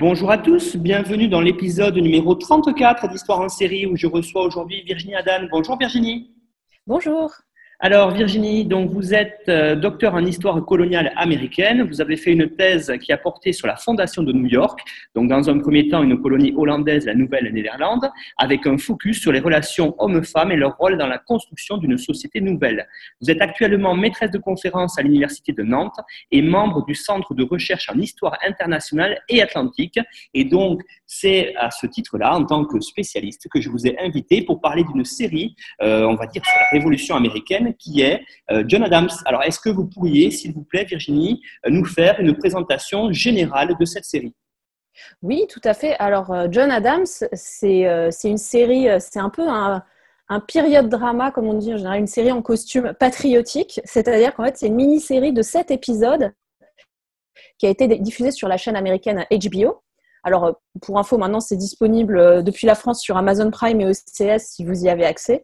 Bonjour 0.00 0.30
à 0.30 0.38
tous, 0.38 0.76
bienvenue 0.76 1.26
dans 1.26 1.40
l'épisode 1.40 1.96
numéro 1.96 2.32
34 2.36 3.08
d'Histoire 3.08 3.40
en 3.40 3.48
série 3.48 3.84
où 3.84 3.96
je 3.96 4.06
reçois 4.06 4.44
aujourd'hui 4.44 4.84
Virginie 4.84 5.16
Adan. 5.16 5.48
Bonjour 5.50 5.76
Virginie. 5.76 6.30
Bonjour. 6.86 7.32
Alors 7.80 8.10
Virginie, 8.10 8.64
donc 8.64 8.90
vous 8.90 9.14
êtes 9.14 9.44
euh, 9.46 9.76
docteur 9.76 10.14
en 10.14 10.26
histoire 10.26 10.64
coloniale 10.64 11.12
américaine. 11.14 11.84
Vous 11.84 12.00
avez 12.00 12.16
fait 12.16 12.32
une 12.32 12.50
thèse 12.50 12.92
qui 13.00 13.12
a 13.12 13.16
porté 13.16 13.52
sur 13.52 13.68
la 13.68 13.76
fondation 13.76 14.24
de 14.24 14.32
New 14.32 14.48
York, 14.48 14.80
donc 15.14 15.28
dans 15.28 15.48
un 15.48 15.60
premier 15.60 15.88
temps 15.88 16.02
une 16.02 16.20
colonie 16.20 16.52
hollandaise, 16.56 17.06
la 17.06 17.14
Nouvelle-Néerlande, 17.14 18.10
avec 18.36 18.66
un 18.66 18.78
focus 18.78 19.20
sur 19.20 19.30
les 19.30 19.38
relations 19.38 19.94
hommes-femmes 19.98 20.50
et 20.50 20.56
leur 20.56 20.76
rôle 20.76 20.98
dans 20.98 21.06
la 21.06 21.18
construction 21.18 21.76
d'une 21.76 21.96
société 21.96 22.40
nouvelle. 22.40 22.84
Vous 23.20 23.30
êtes 23.30 23.40
actuellement 23.40 23.94
maîtresse 23.94 24.32
de 24.32 24.38
conférence 24.38 24.98
à 24.98 25.02
l'université 25.02 25.52
de 25.52 25.62
Nantes 25.62 26.00
et 26.32 26.42
membre 26.42 26.84
du 26.84 26.96
centre 26.96 27.32
de 27.32 27.44
recherche 27.44 27.88
en 27.94 27.98
histoire 28.00 28.36
internationale 28.44 29.20
et 29.28 29.40
atlantique. 29.40 30.00
Et 30.34 30.44
donc 30.44 30.82
c'est 31.08 31.56
à 31.56 31.70
ce 31.70 31.86
titre-là, 31.86 32.34
en 32.34 32.44
tant 32.44 32.64
que 32.66 32.78
spécialiste, 32.80 33.48
que 33.48 33.60
je 33.60 33.70
vous 33.70 33.86
ai 33.86 33.98
invité 33.98 34.42
pour 34.42 34.60
parler 34.60 34.84
d'une 34.84 35.04
série, 35.04 35.56
euh, 35.82 36.04
on 36.04 36.14
va 36.14 36.26
dire 36.26 36.44
sur 36.44 36.54
la 36.60 36.78
Révolution 36.78 37.16
américaine 37.16 37.74
qui 37.78 38.02
est 38.02 38.20
euh, 38.50 38.62
John 38.68 38.84
Adams. 38.84 39.08
Alors, 39.24 39.42
est-ce 39.42 39.58
que 39.58 39.70
vous 39.70 39.86
pourriez, 39.86 40.30
s'il 40.30 40.52
vous 40.52 40.64
plaît, 40.64 40.84
Virginie, 40.84 41.40
euh, 41.66 41.70
nous 41.70 41.86
faire 41.86 42.20
une 42.20 42.36
présentation 42.36 43.10
générale 43.10 43.74
de 43.80 43.84
cette 43.86 44.04
série? 44.04 44.34
Oui, 45.22 45.46
tout 45.48 45.62
à 45.64 45.72
fait. 45.72 45.96
Alors, 45.98 46.34
John 46.50 46.70
Adams, 46.70 47.06
c'est 47.32 47.84
une 48.24 48.36
série, 48.36 48.88
c'est 48.98 49.20
un 49.20 49.30
peu 49.30 49.48
un, 49.48 49.82
un 50.28 50.40
période 50.40 50.88
drama, 50.88 51.30
comme 51.30 51.46
on 51.46 51.54
dit 51.54 51.72
en 51.72 51.76
général, 51.78 52.00
une 52.00 52.08
série 52.08 52.32
en 52.32 52.42
costume 52.42 52.92
patriotique. 52.98 53.80
C'est-à-dire 53.84 54.34
qu'en 54.34 54.44
fait, 54.44 54.56
c'est 54.56 54.66
une 54.66 54.74
mini-série 54.74 55.32
de 55.32 55.40
sept 55.40 55.70
épisodes 55.70 56.32
qui 57.58 57.66
a 57.66 57.70
été 57.70 57.86
diffusée 57.86 58.32
sur 58.32 58.48
la 58.48 58.56
chaîne 58.56 58.76
américaine 58.76 59.24
HBO. 59.30 59.82
Alors, 60.28 60.60
pour 60.82 60.98
info, 60.98 61.16
maintenant, 61.16 61.40
c'est 61.40 61.56
disponible 61.56 62.44
depuis 62.44 62.66
la 62.66 62.74
France 62.74 63.00
sur 63.00 63.16
Amazon 63.16 63.50
Prime 63.50 63.80
et 63.80 63.86
OCS 63.86 64.42
si 64.42 64.62
vous 64.62 64.84
y 64.84 64.90
avez 64.90 65.06
accès. 65.06 65.42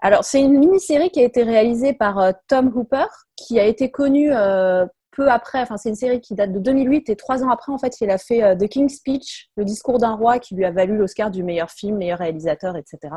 Alors, 0.00 0.24
c'est 0.24 0.42
une 0.42 0.58
mini-série 0.58 1.10
qui 1.10 1.20
a 1.20 1.24
été 1.24 1.42
réalisée 1.42 1.94
par 1.94 2.18
euh, 2.18 2.32
Tom 2.48 2.70
Hooper, 2.74 3.06
qui 3.34 3.58
a 3.58 3.64
été 3.64 3.90
connu 3.90 4.30
euh, 4.30 4.84
peu 5.12 5.30
après. 5.30 5.60
Enfin, 5.60 5.78
c'est 5.78 5.88
une 5.88 5.96
série 5.96 6.20
qui 6.20 6.34
date 6.34 6.52
de 6.52 6.58
2008 6.58 7.08
et 7.08 7.16
trois 7.16 7.42
ans 7.42 7.48
après, 7.48 7.72
en 7.72 7.78
fait, 7.78 8.00
il 8.02 8.10
a 8.10 8.18
fait 8.18 8.42
euh, 8.42 8.54
The 8.54 8.68
King's 8.68 8.96
Speech, 8.96 9.48
le 9.56 9.64
discours 9.64 9.98
d'un 9.98 10.14
roi, 10.14 10.38
qui 10.38 10.54
lui 10.54 10.66
a 10.66 10.70
valu 10.70 10.98
l'Oscar 10.98 11.30
du 11.30 11.42
meilleur 11.42 11.70
film, 11.70 11.96
meilleur 11.96 12.18
réalisateur, 12.18 12.76
etc. 12.76 13.14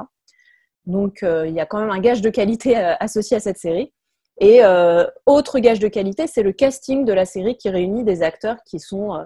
Donc, 0.85 1.19
il 1.21 1.53
y 1.53 1.59
a 1.59 1.67
quand 1.67 1.79
même 1.79 1.91
un 1.91 1.99
gage 1.99 2.21
de 2.21 2.31
qualité 2.31 2.75
associé 2.75 3.37
à 3.37 3.39
cette 3.39 3.59
série. 3.59 3.93
Et 4.39 4.61
autre 5.27 5.59
gage 5.59 5.79
de 5.79 5.87
qualité, 5.87 6.25
c'est 6.25 6.41
le 6.41 6.51
casting 6.51 7.05
de 7.05 7.13
la 7.13 7.25
série 7.25 7.57
qui 7.57 7.69
réunit 7.69 8.03
des 8.03 8.23
acteurs 8.23 8.57
qui 8.65 8.79
sont 8.79 9.23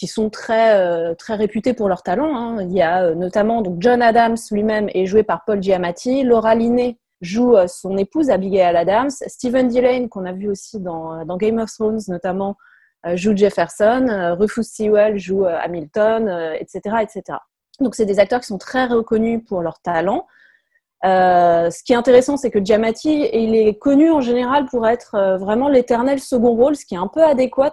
qui 0.00 0.06
sont 0.06 0.30
très, 0.30 0.76
euh, 0.76 1.14
très 1.14 1.34
réputés 1.34 1.74
pour 1.74 1.86
leur 1.86 2.02
talent. 2.02 2.34
Hein. 2.34 2.62
Il 2.62 2.72
y 2.72 2.80
a 2.80 3.04
euh, 3.04 3.14
notamment 3.14 3.60
donc 3.60 3.76
John 3.80 4.00
Adams 4.00 4.38
lui-même 4.50 4.88
est 4.94 5.04
joué 5.04 5.22
par 5.22 5.44
Paul 5.44 5.62
Giamatti, 5.62 6.22
Laura 6.22 6.54
Linney 6.54 6.98
joue 7.20 7.54
euh, 7.54 7.66
son 7.66 7.98
épouse 7.98 8.30
Abigail 8.30 8.74
Adams, 8.74 9.10
Stephen 9.10 9.68
Dillane 9.68 10.08
qu'on 10.08 10.24
a 10.24 10.32
vu 10.32 10.48
aussi 10.48 10.80
dans, 10.80 11.26
dans, 11.26 11.36
Game 11.36 11.58
of 11.58 11.70
Thrones 11.70 12.00
notamment 12.08 12.56
joue 13.14 13.36
Jefferson, 13.36 14.34
Rufus 14.38 14.64
Sewell 14.64 15.18
joue 15.18 15.44
Hamilton, 15.44 16.54
etc., 16.58 16.96
etc. 17.00 17.38
Donc 17.80 17.94
c'est 17.94 18.04
des 18.04 18.18
acteurs 18.18 18.40
qui 18.40 18.46
sont 18.46 18.58
très 18.58 18.84
reconnus 18.84 19.42
pour 19.46 19.62
leur 19.62 19.80
talent. 19.80 20.26
ce 21.02 21.82
qui 21.82 21.94
est 21.94 21.96
intéressant, 21.96 22.36
c'est 22.36 22.50
que 22.50 22.62
Giamatti, 22.62 23.30
il 23.32 23.54
est 23.54 23.78
connu 23.78 24.10
en 24.10 24.20
général 24.20 24.66
pour 24.66 24.86
être 24.86 25.38
vraiment 25.38 25.70
l'éternel 25.70 26.20
second 26.20 26.54
rôle, 26.54 26.76
ce 26.76 26.84
qui 26.84 26.94
est 26.94 26.98
un 26.98 27.08
peu 27.08 27.24
adéquat 27.24 27.72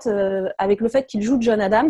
avec 0.58 0.80
le 0.80 0.88
fait 0.88 1.06
qu'il 1.06 1.22
joue 1.22 1.38
John 1.42 1.60
Adams, 1.60 1.90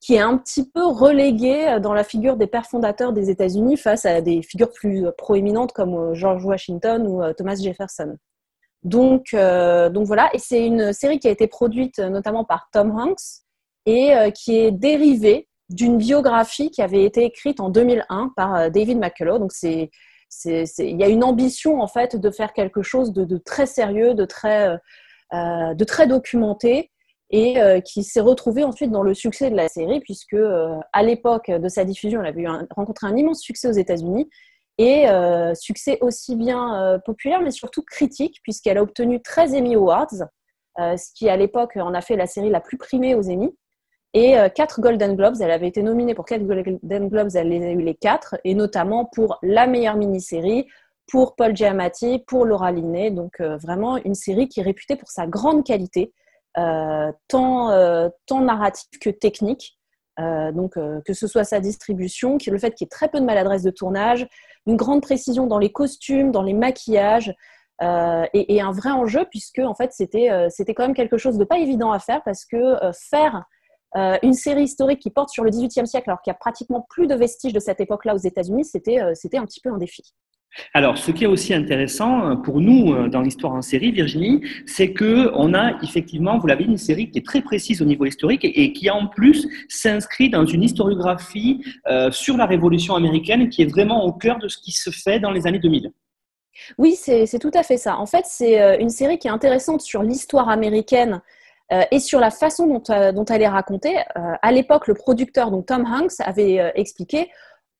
qui 0.00 0.14
est 0.14 0.20
un 0.20 0.36
petit 0.38 0.68
peu 0.68 0.84
relégué 0.86 1.68
euh, 1.68 1.80
dans 1.80 1.92
la 1.92 2.04
figure 2.04 2.36
des 2.36 2.46
pères 2.46 2.66
fondateurs 2.66 3.12
des 3.12 3.30
États-Unis 3.30 3.76
face 3.76 4.06
à 4.06 4.20
des 4.20 4.42
figures 4.42 4.72
plus 4.72 5.06
euh, 5.06 5.12
proéminentes 5.16 5.72
comme 5.72 5.94
euh, 5.94 6.14
George 6.14 6.44
Washington 6.44 7.06
ou 7.06 7.22
Thomas 7.34 7.56
Jefferson. 7.56 8.16
Donc, 8.82 9.34
donc 9.34 10.06
voilà, 10.06 10.30
et 10.32 10.38
c'est 10.38 10.64
une 10.64 10.94
série 10.94 11.18
qui 11.18 11.28
a 11.28 11.30
été 11.30 11.46
produite 11.46 11.98
notamment 11.98 12.46
par 12.46 12.70
Tom 12.72 12.98
Hanks 12.98 13.44
et 13.84 14.14
qui 14.34 14.56
est 14.56 14.70
dérivée 14.70 15.48
d'une 15.68 15.98
biographie 15.98 16.70
qui 16.70 16.80
avait 16.80 17.04
été 17.04 17.24
écrite 17.24 17.60
en 17.60 17.68
2001 17.68 18.32
par 18.36 18.70
David 18.70 18.98
McCullough. 18.98 19.38
Donc 19.38 19.52
il 19.62 19.90
y 20.46 21.04
a 21.04 21.08
une 21.08 21.24
ambition 21.24 21.82
en 21.82 21.88
fait 21.88 22.16
de 22.16 22.30
faire 22.30 22.54
quelque 22.54 22.80
chose 22.80 23.12
de, 23.12 23.36
très 23.36 23.66
sérieux, 23.66 24.14
de 24.14 24.24
très 24.24 26.06
documenté 26.06 26.90
et 27.30 27.60
euh, 27.60 27.80
qui 27.80 28.02
s'est 28.02 28.20
retrouvé 28.20 28.64
ensuite 28.64 28.90
dans 28.90 29.02
le 29.02 29.14
succès 29.14 29.50
de 29.50 29.56
la 29.56 29.68
série, 29.68 30.00
puisque 30.00 30.34
euh, 30.34 30.76
à 30.92 31.02
l'époque 31.02 31.50
de 31.50 31.68
sa 31.68 31.84
diffusion, 31.84 32.20
elle 32.20 32.26
avait 32.26 32.46
rencontré 32.70 33.06
un 33.06 33.16
immense 33.16 33.40
succès 33.40 33.68
aux 33.68 33.72
États-Unis 33.72 34.28
et 34.78 35.08
euh, 35.08 35.54
succès 35.54 35.98
aussi 36.00 36.36
bien 36.36 37.00
populaire 37.04 37.40
mais 37.42 37.50
surtout 37.50 37.82
critique, 37.82 38.40
puisqu'elle 38.42 38.78
a 38.78 38.82
obtenu 38.82 39.20
13 39.22 39.54
Emmy 39.54 39.74
Awards, 39.74 40.14
ce 40.78 41.14
qui 41.14 41.28
à 41.28 41.36
l'époque 41.36 41.76
en 41.76 41.94
a 41.94 42.00
fait 42.00 42.16
la 42.16 42.26
série 42.26 42.50
la 42.50 42.60
plus 42.60 42.78
primée 42.78 43.14
aux 43.14 43.28
Emmy. 43.30 43.54
Et 44.12 44.34
4 44.56 44.80
Golden 44.80 45.14
Globes, 45.14 45.36
elle 45.40 45.52
avait 45.52 45.68
été 45.68 45.82
nominée 45.82 46.14
pour 46.14 46.24
4 46.24 46.42
Golden 46.42 47.08
Globes, 47.08 47.28
elle 47.34 47.52
a 47.52 47.70
eu 47.70 47.80
les 47.82 47.94
4, 47.94 48.38
et 48.42 48.54
notamment 48.54 49.04
pour 49.04 49.38
la 49.42 49.68
meilleure 49.68 49.96
mini-série, 49.96 50.66
pour 51.06 51.36
Paul 51.36 51.54
Giamatti, 51.54 52.24
pour 52.26 52.44
Laura 52.44 52.72
Linney. 52.72 53.10
Donc 53.12 53.40
vraiment 53.40 53.98
une 53.98 54.14
série 54.14 54.48
qui 54.48 54.60
est 54.60 54.64
réputée 54.64 54.96
pour 54.96 55.10
sa 55.10 55.26
grande 55.26 55.64
qualité, 55.64 56.12
tant, 56.54 57.70
euh, 57.70 58.08
tant 58.26 58.40
narratif 58.40 58.88
que 59.00 59.10
technique. 59.10 59.78
Euh, 60.18 60.52
donc, 60.52 60.74
que 60.74 61.14
ce 61.14 61.26
soit 61.26 61.44
sa 61.44 61.60
distribution, 61.60 62.36
le 62.46 62.58
fait 62.58 62.74
qu'il 62.74 62.84
y 62.84 62.86
ait 62.86 62.90
très 62.90 63.08
peu 63.08 63.20
de 63.20 63.24
maladresse 63.24 63.62
de 63.62 63.70
tournage, 63.70 64.28
une 64.66 64.76
grande 64.76 65.00
précision 65.00 65.46
dans 65.46 65.58
les 65.58 65.72
costumes, 65.72 66.30
dans 66.30 66.42
les 66.42 66.52
maquillages, 66.52 67.34
et, 68.34 68.60
un 68.60 68.72
vrai 68.72 68.90
enjeu 68.90 69.24
puisque 69.30 69.60
en 69.60 69.74
fait 69.74 69.90
c'était 69.94 70.28
quand 70.74 70.82
même 70.82 70.92
quelque 70.92 71.16
chose 71.16 71.38
de 71.38 71.44
pas 71.44 71.56
évident 71.56 71.92
à 71.92 71.98
faire 71.98 72.22
parce 72.26 72.44
que 72.44 72.74
faire 72.92 73.44
une 73.94 74.34
série 74.34 74.64
historique 74.64 75.00
qui 75.00 75.08
porte 75.08 75.30
sur 75.30 75.44
le 75.44 75.50
XVIIIe 75.50 75.86
siècle 75.86 76.10
alors 76.10 76.20
qu'il 76.20 76.30
y 76.30 76.34
a 76.34 76.38
pratiquement 76.38 76.86
plus 76.90 77.06
de 77.06 77.14
vestiges 77.14 77.54
de 77.54 77.60
cette 77.60 77.80
époque-là 77.80 78.14
aux 78.14 78.18
États-Unis, 78.18 78.66
c'était 78.66 78.98
un 78.98 79.46
petit 79.46 79.60
peu 79.62 79.70
un 79.70 79.78
défi. 79.78 80.14
Alors, 80.74 80.98
ce 80.98 81.10
qui 81.10 81.24
est 81.24 81.28
aussi 81.28 81.54
intéressant 81.54 82.30
euh, 82.30 82.36
pour 82.36 82.60
nous 82.60 82.92
euh, 82.92 83.08
dans 83.08 83.20
l'histoire 83.20 83.52
en 83.52 83.62
série, 83.62 83.92
Virginie, 83.92 84.42
c'est 84.66 84.92
que 84.92 85.30
on 85.34 85.54
a 85.54 85.80
effectivement, 85.82 86.38
vous 86.38 86.46
l'avez 86.46 86.64
dit, 86.64 86.70
une 86.70 86.76
série 86.76 87.10
qui 87.10 87.18
est 87.18 87.26
très 87.26 87.40
précise 87.40 87.82
au 87.82 87.84
niveau 87.84 88.04
historique 88.04 88.44
et, 88.44 88.72
qui 88.72 88.90
en 88.90 89.06
plus 89.06 89.46
s'inscrit 89.68 90.28
dans 90.28 90.44
une 90.44 90.62
historiographie 90.62 91.64
euh, 91.88 92.10
sur 92.10 92.36
la 92.36 92.46
Révolution 92.46 92.94
américaine 92.94 93.48
qui 93.48 93.62
est 93.62 93.70
vraiment 93.70 94.04
au 94.04 94.12
cœur 94.12 94.38
de 94.38 94.48
ce 94.48 94.58
qui 94.58 94.72
se 94.72 94.90
fait 94.90 95.20
dans 95.20 95.30
les 95.30 95.46
années 95.46 95.58
2000. 95.58 95.92
Oui, 96.78 96.94
c'est 96.94 97.38
tout 97.38 97.50
à 97.54 97.62
fait 97.62 97.76
ça. 97.76 97.96
En 97.96 98.06
fait, 98.06 98.24
c'est 98.26 98.80
une 98.80 98.90
série 98.90 99.18
qui 99.18 99.28
est 99.28 99.30
intéressante 99.30 99.80
sur 99.80 100.02
l'histoire 100.02 100.50
américaine 100.50 101.22
et 101.90 102.00
sur 102.00 102.20
la 102.20 102.30
façon 102.30 102.66
dont, 102.66 103.12
dont 103.12 103.24
elle 103.24 103.40
est 103.40 103.48
racontée. 103.48 103.96
à 104.14 104.52
l'époque, 104.52 104.86
le 104.86 104.94
producteur, 104.94 105.50
donc 105.50 105.66
Tom 105.66 105.86
Hanks, 105.86 106.20
avait 106.20 106.72
expliqué 106.74 107.30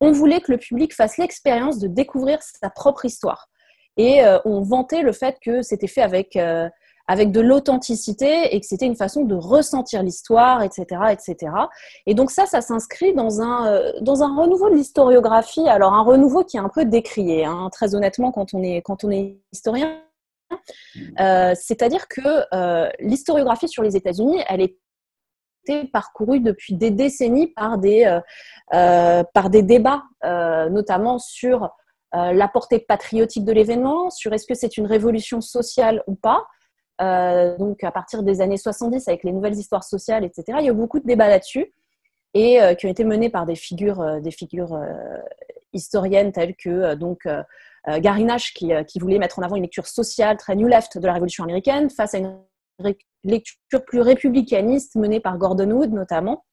on 0.00 0.12
voulait 0.12 0.40
que 0.40 0.52
le 0.52 0.58
public 0.58 0.94
fasse 0.94 1.18
l'expérience 1.18 1.78
de 1.78 1.86
découvrir 1.86 2.38
sa 2.42 2.70
propre 2.70 3.04
histoire. 3.04 3.48
Et 3.96 4.24
euh, 4.24 4.38
on 4.44 4.62
vantait 4.62 5.02
le 5.02 5.12
fait 5.12 5.36
que 5.44 5.62
c'était 5.62 5.86
fait 5.86 6.00
avec, 6.00 6.36
euh, 6.36 6.68
avec 7.06 7.32
de 7.32 7.40
l'authenticité 7.40 8.54
et 8.54 8.60
que 8.60 8.66
c'était 8.66 8.86
une 8.86 8.96
façon 8.96 9.24
de 9.24 9.34
ressentir 9.34 10.02
l'histoire, 10.02 10.62
etc., 10.62 10.84
etc. 11.10 11.52
Et 12.06 12.14
donc 12.14 12.30
ça, 12.30 12.46
ça 12.46 12.60
s'inscrit 12.60 13.14
dans 13.14 13.42
un, 13.42 13.66
euh, 13.66 13.92
dans 14.00 14.22
un 14.22 14.34
renouveau 14.34 14.70
de 14.70 14.76
l'historiographie. 14.76 15.68
Alors 15.68 15.92
un 15.92 16.02
renouveau 16.02 16.44
qui 16.44 16.56
est 16.56 16.60
un 16.60 16.70
peu 16.70 16.84
décrié, 16.84 17.44
hein, 17.44 17.68
très 17.70 17.94
honnêtement, 17.94 18.32
quand 18.32 18.54
on 18.54 18.62
est, 18.62 18.80
quand 18.82 19.04
on 19.04 19.10
est 19.10 19.38
historien. 19.52 20.00
C'est-à-dire 21.54 22.08
que 22.08 23.04
l'historiographie 23.04 23.68
sur 23.68 23.84
les 23.84 23.96
États-Unis, 23.96 24.38
elle 24.48 24.60
est 24.60 24.76
parcouru 25.92 26.40
depuis 26.40 26.74
des 26.74 26.90
décennies 26.90 27.48
par 27.48 27.78
des, 27.78 28.04
euh, 28.04 28.20
euh, 28.74 29.24
par 29.34 29.50
des 29.50 29.62
débats, 29.62 30.02
euh, 30.24 30.68
notamment 30.68 31.18
sur 31.18 31.70
la 32.12 32.48
portée 32.48 32.80
patriotique 32.80 33.44
de 33.44 33.52
l'événement, 33.52 34.10
sur 34.10 34.32
est-ce 34.32 34.44
que 34.44 34.54
c'est 34.54 34.76
une 34.76 34.86
révolution 34.86 35.40
sociale 35.40 36.02
ou 36.08 36.16
pas. 36.16 36.44
donc 37.60 37.84
à 37.84 37.92
partir 37.92 38.24
des 38.24 38.40
années 38.40 38.56
70 38.56 39.06
avec 39.06 39.22
les 39.22 39.30
nouvelles 39.30 39.54
histoires 39.54 39.84
sociales, 39.84 40.24
etc. 40.24 40.58
Il 40.58 40.64
y 40.64 40.68
a 40.68 40.72
eu 40.72 40.74
beaucoup 40.74 40.98
de 40.98 41.06
débats 41.06 41.28
là-dessus 41.28 41.72
et 42.34 42.58
qui 42.76 42.86
ont 42.86 42.90
été 42.90 43.04
menés 43.04 43.30
par 43.30 43.46
des 43.46 43.54
figures, 43.54 44.20
des 44.20 44.32
figures 44.32 44.76
historiennes 45.72 46.32
telles 46.32 46.56
que 46.56 46.96
donc 46.96 47.28
Gary 47.86 48.24
Nash 48.24 48.54
qui, 48.54 48.72
qui, 48.88 48.98
voulait 48.98 49.20
mettre 49.20 49.38
en 49.38 49.42
avant 49.42 49.54
une 49.54 49.62
lecture 49.62 49.86
sociale 49.86 50.36
très 50.36 50.56
new 50.56 50.66
left 50.66 50.98
de 50.98 51.06
la 51.06 51.12
Révolution 51.12 51.44
américaine 51.44 51.90
face 51.90 52.16
à 52.16 52.18
une 52.18 52.40
lecture 53.24 53.84
plus 53.84 54.00
républicaniste 54.00 54.96
menée 54.96 55.20
par 55.20 55.38
Gordon 55.38 55.70
Wood 55.70 55.92
notamment. 55.92 56.44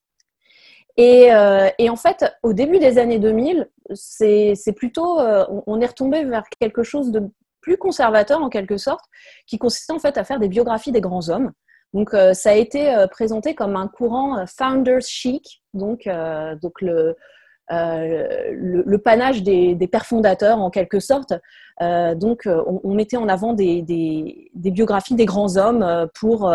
Et, 0.98 1.32
euh, 1.32 1.70
et, 1.78 1.90
en 1.90 1.96
fait, 1.96 2.26
au 2.42 2.54
début 2.54 2.80
des 2.80 2.98
années 2.98 3.20
2000, 3.20 3.70
c'est 3.94 4.74
plutôt, 4.76 5.20
euh, 5.20 5.46
on 5.68 5.80
est 5.80 5.86
retombé 5.86 6.24
vers 6.24 6.44
quelque 6.60 6.82
chose 6.82 7.12
de 7.12 7.22
plus 7.62 7.78
conservateur 7.78 8.42
en 8.42 8.50
quelque 8.50 8.78
sorte, 8.78 9.06
qui 9.46 9.60
consistait 9.60 9.94
en 9.94 10.00
fait 10.00 10.18
à 10.18 10.24
faire 10.24 10.40
des 10.40 10.48
biographies 10.48 10.92
des 10.92 11.02
grands 11.02 11.30
hommes. 11.30 11.52
Donc, 11.94 12.14
euh, 12.14 12.34
ça 12.34 12.50
a 12.50 12.54
été 12.54 13.06
présenté 13.12 13.54
comme 13.54 13.76
un 13.76 13.88
courant 13.88 14.44
founders 14.48 15.02
chic, 15.02 15.62
donc, 15.76 16.10
donc 16.62 16.82
le, 16.82 17.16
le, 17.70 18.84
le, 18.86 18.98
panache 18.98 19.44
des, 19.44 19.76
pères 19.92 20.06
fondateurs 20.06 20.60
en 20.60 20.70
quelque 20.70 21.00
sorte. 21.00 21.34
donc, 21.80 22.44
on, 22.46 22.82
on, 22.84 22.94
mettait 22.94 23.18
en 23.18 23.28
avant 23.28 23.54
des, 23.54 24.50
biographies 24.56 25.16
des 25.16 25.26
grands 25.26 25.58
hommes 25.58 26.08
pour 26.14 26.50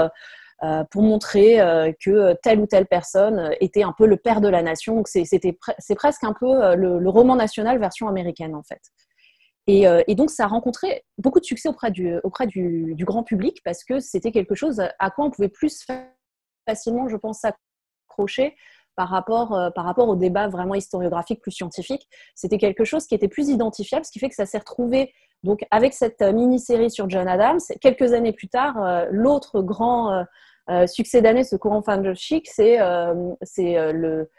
euh, 0.64 0.84
pour 0.92 1.02
montrer 1.02 1.60
euh, 1.60 1.92
que 2.00 2.34
telle 2.34 2.60
ou 2.60 2.66
telle 2.66 2.86
personne 2.86 3.52
était 3.60 3.82
un 3.82 3.92
peu 3.92 4.06
le 4.06 4.16
père 4.16 4.40
de 4.40 4.46
la 4.46 4.62
nation. 4.62 4.94
Donc 4.94 5.08
c'était 5.08 5.58
c'est 5.78 5.94
presque 5.96 6.22
un 6.22 6.32
peu 6.32 6.46
euh, 6.46 6.76
le, 6.76 7.08
roman 7.08 7.34
national 7.34 7.80
version 7.80 8.06
américaine 8.06 8.54
en 8.54 8.62
fait. 8.62 8.80
Et, 9.66 9.84
et, 10.08 10.14
donc 10.16 10.30
ça 10.30 10.44
a 10.44 10.46
rencontré 10.48 11.04
beaucoup 11.18 11.38
de 11.38 11.44
succès 11.44 11.68
auprès 11.68 11.92
du, 11.92 12.16
auprès 12.24 12.48
du, 12.48 12.94
du 12.96 13.04
grand 13.04 13.22
public 13.22 13.60
parce 13.64 13.84
que 13.84 14.00
c'était 14.00 14.32
quelque 14.32 14.56
chose 14.56 14.82
à 14.98 15.10
quoi 15.10 15.26
on 15.26 15.30
pouvait 15.30 15.48
plus 15.48 15.86
facilement, 16.66 17.08
je 17.08 17.16
pense, 17.16 17.40
s'accrocher 17.40 18.56
par 19.02 19.08
rapport, 19.08 19.72
par 19.74 19.84
rapport 19.84 20.08
au 20.08 20.14
débat 20.14 20.46
vraiment 20.46 20.76
historiographique 20.76 21.40
plus 21.40 21.50
scientifique. 21.50 22.06
C'était 22.36 22.58
quelque 22.58 22.84
chose 22.84 23.06
qui 23.06 23.16
était 23.16 23.26
plus 23.26 23.48
identifiable, 23.48 24.04
ce 24.04 24.12
qui 24.12 24.20
fait 24.20 24.28
que 24.28 24.36
ça 24.36 24.46
s'est 24.46 24.58
retrouvé 24.58 25.12
donc 25.42 25.64
avec 25.72 25.92
cette 25.92 26.22
mini-série 26.22 26.88
sur 26.88 27.10
John 27.10 27.26
Adams. 27.26 27.58
Quelques 27.80 28.12
années 28.12 28.32
plus 28.32 28.48
tard, 28.48 29.06
l'autre 29.10 29.60
grand 29.60 30.24
euh, 30.70 30.86
succès 30.86 31.22
d'année, 31.22 31.44
ce 31.44 31.56
courant 31.56 31.82
fan 31.82 32.14
chic, 32.14 32.48
c'est 32.48 32.80
euh, 32.80 33.34
euh, 33.58 33.92
le 33.92 34.30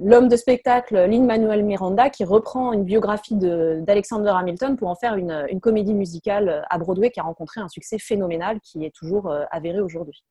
l'homme 0.00 0.28
de 0.28 0.36
spectacle 0.36 0.96
Lin-Manuel 0.96 1.62
Miranda 1.64 2.08
qui 2.08 2.24
reprend 2.24 2.72
une 2.72 2.84
biographie 2.84 3.34
d'Alexander 3.34 4.32
Hamilton 4.34 4.74
pour 4.78 4.88
en 4.88 4.94
faire 4.94 5.16
une, 5.16 5.60
comédie 5.60 5.92
musicale 5.92 6.64
à 6.70 6.78
Broadway 6.78 7.10
qui 7.10 7.20
a 7.20 7.24
rencontré 7.24 7.60
un 7.60 7.68
succès 7.68 7.98
phénoménal 7.98 8.58
qui 8.62 8.86
est 8.86 8.94
toujours 8.94 9.30
avéré 9.50 9.80
aujourd'hui. 9.80 10.24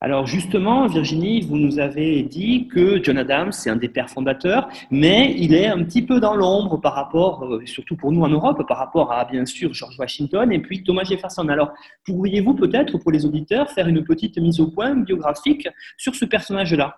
Alors 0.00 0.26
justement, 0.26 0.86
Virginie, 0.86 1.40
vous 1.40 1.56
nous 1.56 1.78
avez 1.78 2.22
dit 2.22 2.68
que 2.68 3.02
John 3.02 3.16
Adams, 3.16 3.50
c'est 3.50 3.70
un 3.70 3.76
des 3.76 3.88
pères 3.88 4.10
fondateurs, 4.10 4.68
mais 4.90 5.34
il 5.38 5.54
est 5.54 5.66
un 5.66 5.82
petit 5.84 6.02
peu 6.02 6.20
dans 6.20 6.34
l'ombre 6.34 6.76
par 6.76 6.94
rapport, 6.94 7.44
euh, 7.44 7.64
surtout 7.64 7.96
pour 7.96 8.12
nous 8.12 8.22
en 8.22 8.28
Europe, 8.28 8.62
par 8.68 8.76
rapport 8.76 9.10
à 9.12 9.24
bien 9.24 9.46
sûr 9.46 9.72
George 9.72 9.98
Washington 9.98 10.52
et 10.52 10.58
puis 10.58 10.84
Thomas 10.84 11.04
Jefferson. 11.04 11.48
Alors 11.48 11.72
pourriez-vous 12.04 12.54
peut-être 12.54 12.98
pour 12.98 13.10
les 13.10 13.24
auditeurs 13.24 13.70
faire 13.70 13.88
une 13.88 14.04
petite 14.04 14.36
mise 14.38 14.60
au 14.60 14.66
point 14.66 14.94
biographique 14.94 15.66
sur 15.96 16.14
ce 16.14 16.26
personnage-là? 16.26 16.96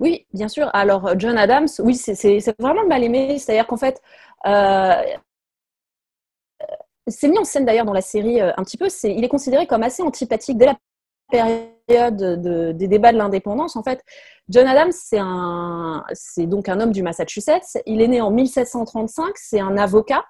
Oui, 0.00 0.26
bien 0.32 0.48
sûr. 0.48 0.70
Alors, 0.72 1.18
John 1.18 1.36
Adams, 1.36 1.68
oui, 1.80 1.94
c'est 1.94 2.60
vraiment 2.60 2.86
mal 2.86 3.04
aimé. 3.04 3.38
C'est-à-dire 3.38 3.66
qu'en 3.66 3.76
fait, 3.76 4.00
euh, 4.46 4.94
c'est 7.06 7.28
mis 7.28 7.38
en 7.38 7.44
scène 7.44 7.64
d'ailleurs 7.64 7.84
dans 7.84 7.92
la 7.92 8.00
série 8.00 8.40
euh, 8.40 8.52
un 8.56 8.64
petit 8.64 8.76
peu. 8.76 8.88
il 9.04 9.24
est 9.24 9.28
considéré 9.28 9.66
comme 9.66 9.82
assez 9.82 10.02
antipathique 10.02 10.56
dès 10.56 10.66
la 10.66 10.76
période 11.30 12.76
des 12.76 12.88
débats 12.88 13.12
de 13.12 13.18
l'indépendance, 13.18 13.76
en 13.76 13.82
fait, 13.82 14.02
John 14.48 14.66
Adams, 14.66 14.92
c'est 14.92 15.18
un, 15.18 16.04
c'est 16.12 16.46
donc 16.46 16.68
un 16.68 16.80
homme 16.80 16.92
du 16.92 17.02
Massachusetts. 17.02 17.78
Il 17.86 18.02
est 18.02 18.08
né 18.08 18.20
en 18.20 18.30
1735. 18.30 19.32
C'est 19.36 19.60
un 19.60 19.76
avocat 19.78 20.24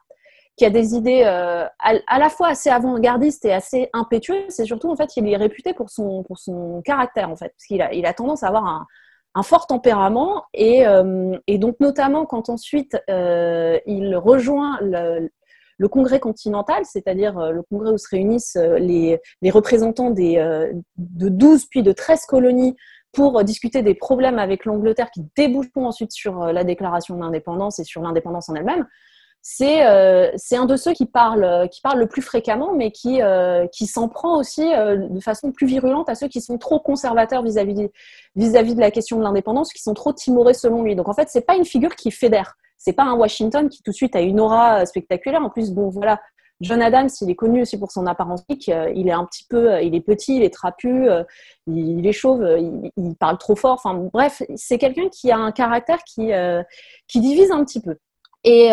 qui 0.56 0.64
a 0.64 0.70
des 0.70 0.94
idées 0.94 1.25
euh, 1.26 1.67
à, 1.81 2.19
la 2.19 2.29
fois 2.29 2.49
assez 2.49 2.70
avant-gardistes 2.70 3.44
et 3.44 3.52
assez 3.52 3.91
impétueuses. 3.93 4.44
C'est 4.50 4.67
surtout, 4.67 4.88
en 4.88 4.94
fait, 4.94 5.17
il 5.17 5.29
est 5.29 5.37
réputé 5.37 5.75
pour 5.75 5.91
son, 5.91 6.23
pour 6.23 6.38
son 6.38 6.81
caractère, 6.85 7.29
en 7.29 7.37
fait, 7.37 7.49
parce 7.49 7.67
qu'il 7.67 7.82
a, 7.82 7.93
il 7.93 8.06
a 8.06 8.14
tendance 8.14 8.44
à 8.44 8.49
avoir 8.49 8.64
un, 8.64 8.87
un 9.35 9.43
fort 9.43 9.67
tempérament 9.67 10.44
et, 10.55 10.87
euh, 10.87 11.37
et, 11.49 11.58
donc 11.58 11.81
notamment 11.81 12.25
quand 12.25 12.49
ensuite 12.49 12.96
euh, 13.11 13.81
il 13.85 14.14
rejoint 14.17 14.79
le, 14.81 15.29
le 15.79 15.88
congrès 15.88 16.21
continental, 16.21 16.85
c'est-à-dire 16.85 17.38
euh, 17.38 17.50
le 17.50 17.62
congrès 17.62 17.91
où 17.91 17.99
se 17.99 18.09
réunissent 18.09 18.56
euh, 18.56 18.79
les, 18.79 19.21
représentants 19.50 20.11
des, 20.11 20.38
euh, 20.38 20.73
de 20.97 21.29
12 21.29 21.67
puis 21.67 21.82
de 21.82 21.93
13 21.93 22.26
colonies 22.26 22.76
pour 23.12 23.44
discuter 23.44 23.82
des 23.82 23.94
problèmes 23.94 24.38
avec 24.38 24.65
l'Angleterre 24.65 25.11
qui 25.11 25.25
déboucheront 25.37 25.87
ensuite 25.87 26.12
sur 26.12 26.47
la 26.47 26.65
déclaration 26.65 27.17
d'indépendance 27.17 27.79
et 27.79 27.85
sur 27.85 28.03
l'indépendance 28.03 28.49
en 28.49 28.56
elle-même. 28.56 28.88
C'est 29.41 29.82
un 29.82 30.65
de 30.65 30.75
ceux 30.75 30.94
qui 30.94 31.06
parle, 31.06 31.69
qui 31.71 31.81
parle 31.81 32.00
le 32.00 32.09
plus 32.09 32.23
fréquemment, 32.23 32.73
mais 32.75 32.91
qui, 32.91 33.20
s'en 33.87 34.09
prend 34.09 34.37
aussi 34.37 34.69
de 34.69 35.20
façon 35.20 35.53
plus 35.53 35.69
virulente 35.69 36.09
à 36.09 36.17
ceux 36.17 36.27
qui 36.27 36.41
sont 36.41 36.59
trop 36.59 36.81
conservateurs 36.81 37.44
vis-à-vis 37.44 37.88
vis 38.35 38.50
-vis 38.50 38.75
de 38.75 38.81
la 38.81 38.91
question 38.91 39.17
de 39.19 39.23
l'indépendance, 39.23 39.73
qui 39.73 39.82
sont 39.82 39.94
trop 39.94 40.12
timorés 40.12 40.55
selon 40.55 40.82
lui. 40.82 40.97
Donc 40.97 41.09
en 41.09 41.15
fait, 41.15 41.29
c'est 41.29 41.47
pas 41.47 41.55
une 41.55 41.67
figure 41.67 41.94
qui 41.94 42.11
fédère 42.11 42.56
c'est 42.79 42.93
pas 42.93 43.05
un 43.05 43.15
Washington 43.15 43.69
qui 43.69 43.82
tout 43.82 43.91
de 43.91 43.97
suite 43.97 44.17
a 44.17 44.21
une 44.21 44.41
aura 44.41 44.81
euh, 44.82 44.85
spectaculaire. 44.85 45.43
En 45.43 45.50
plus, 45.50 45.73
bon, 45.73 45.88
voilà, 45.88 46.21
John 46.61 46.82
Adams, 46.82 47.09
il 47.21 47.31
est 47.31 47.35
connu 47.35 47.62
aussi 47.62 47.79
pour 47.79 47.91
son 47.91 48.06
apparence. 48.06 48.43
Euh, 48.69 48.93
il 48.94 49.09
est 49.09 49.12
un 49.12 49.25
petit 49.25 49.47
peu, 49.49 49.73
euh, 49.73 49.81
il 49.81 49.94
est 49.94 50.00
petit, 50.00 50.37
il 50.37 50.43
est 50.43 50.53
trapu, 50.53 51.09
il 51.67 52.06
est 52.06 52.12
chauve, 52.12 52.47
il, 52.97 53.17
parle 53.17 53.38
trop 53.38 53.56
fort. 53.56 53.75
Enfin, 53.75 53.94
bref, 54.12 54.43
c'est 54.55 54.79
quelqu'un 54.79 55.09
qui 55.09 55.31
a 55.31 55.38
un 55.38 55.53
caractère 55.53 56.03
qui, 56.05 56.31
qui 57.09 57.21
divise 57.21 57.50
un 57.50 57.65
petit 57.65 57.81
peu. 57.81 57.97
Et, 58.44 58.71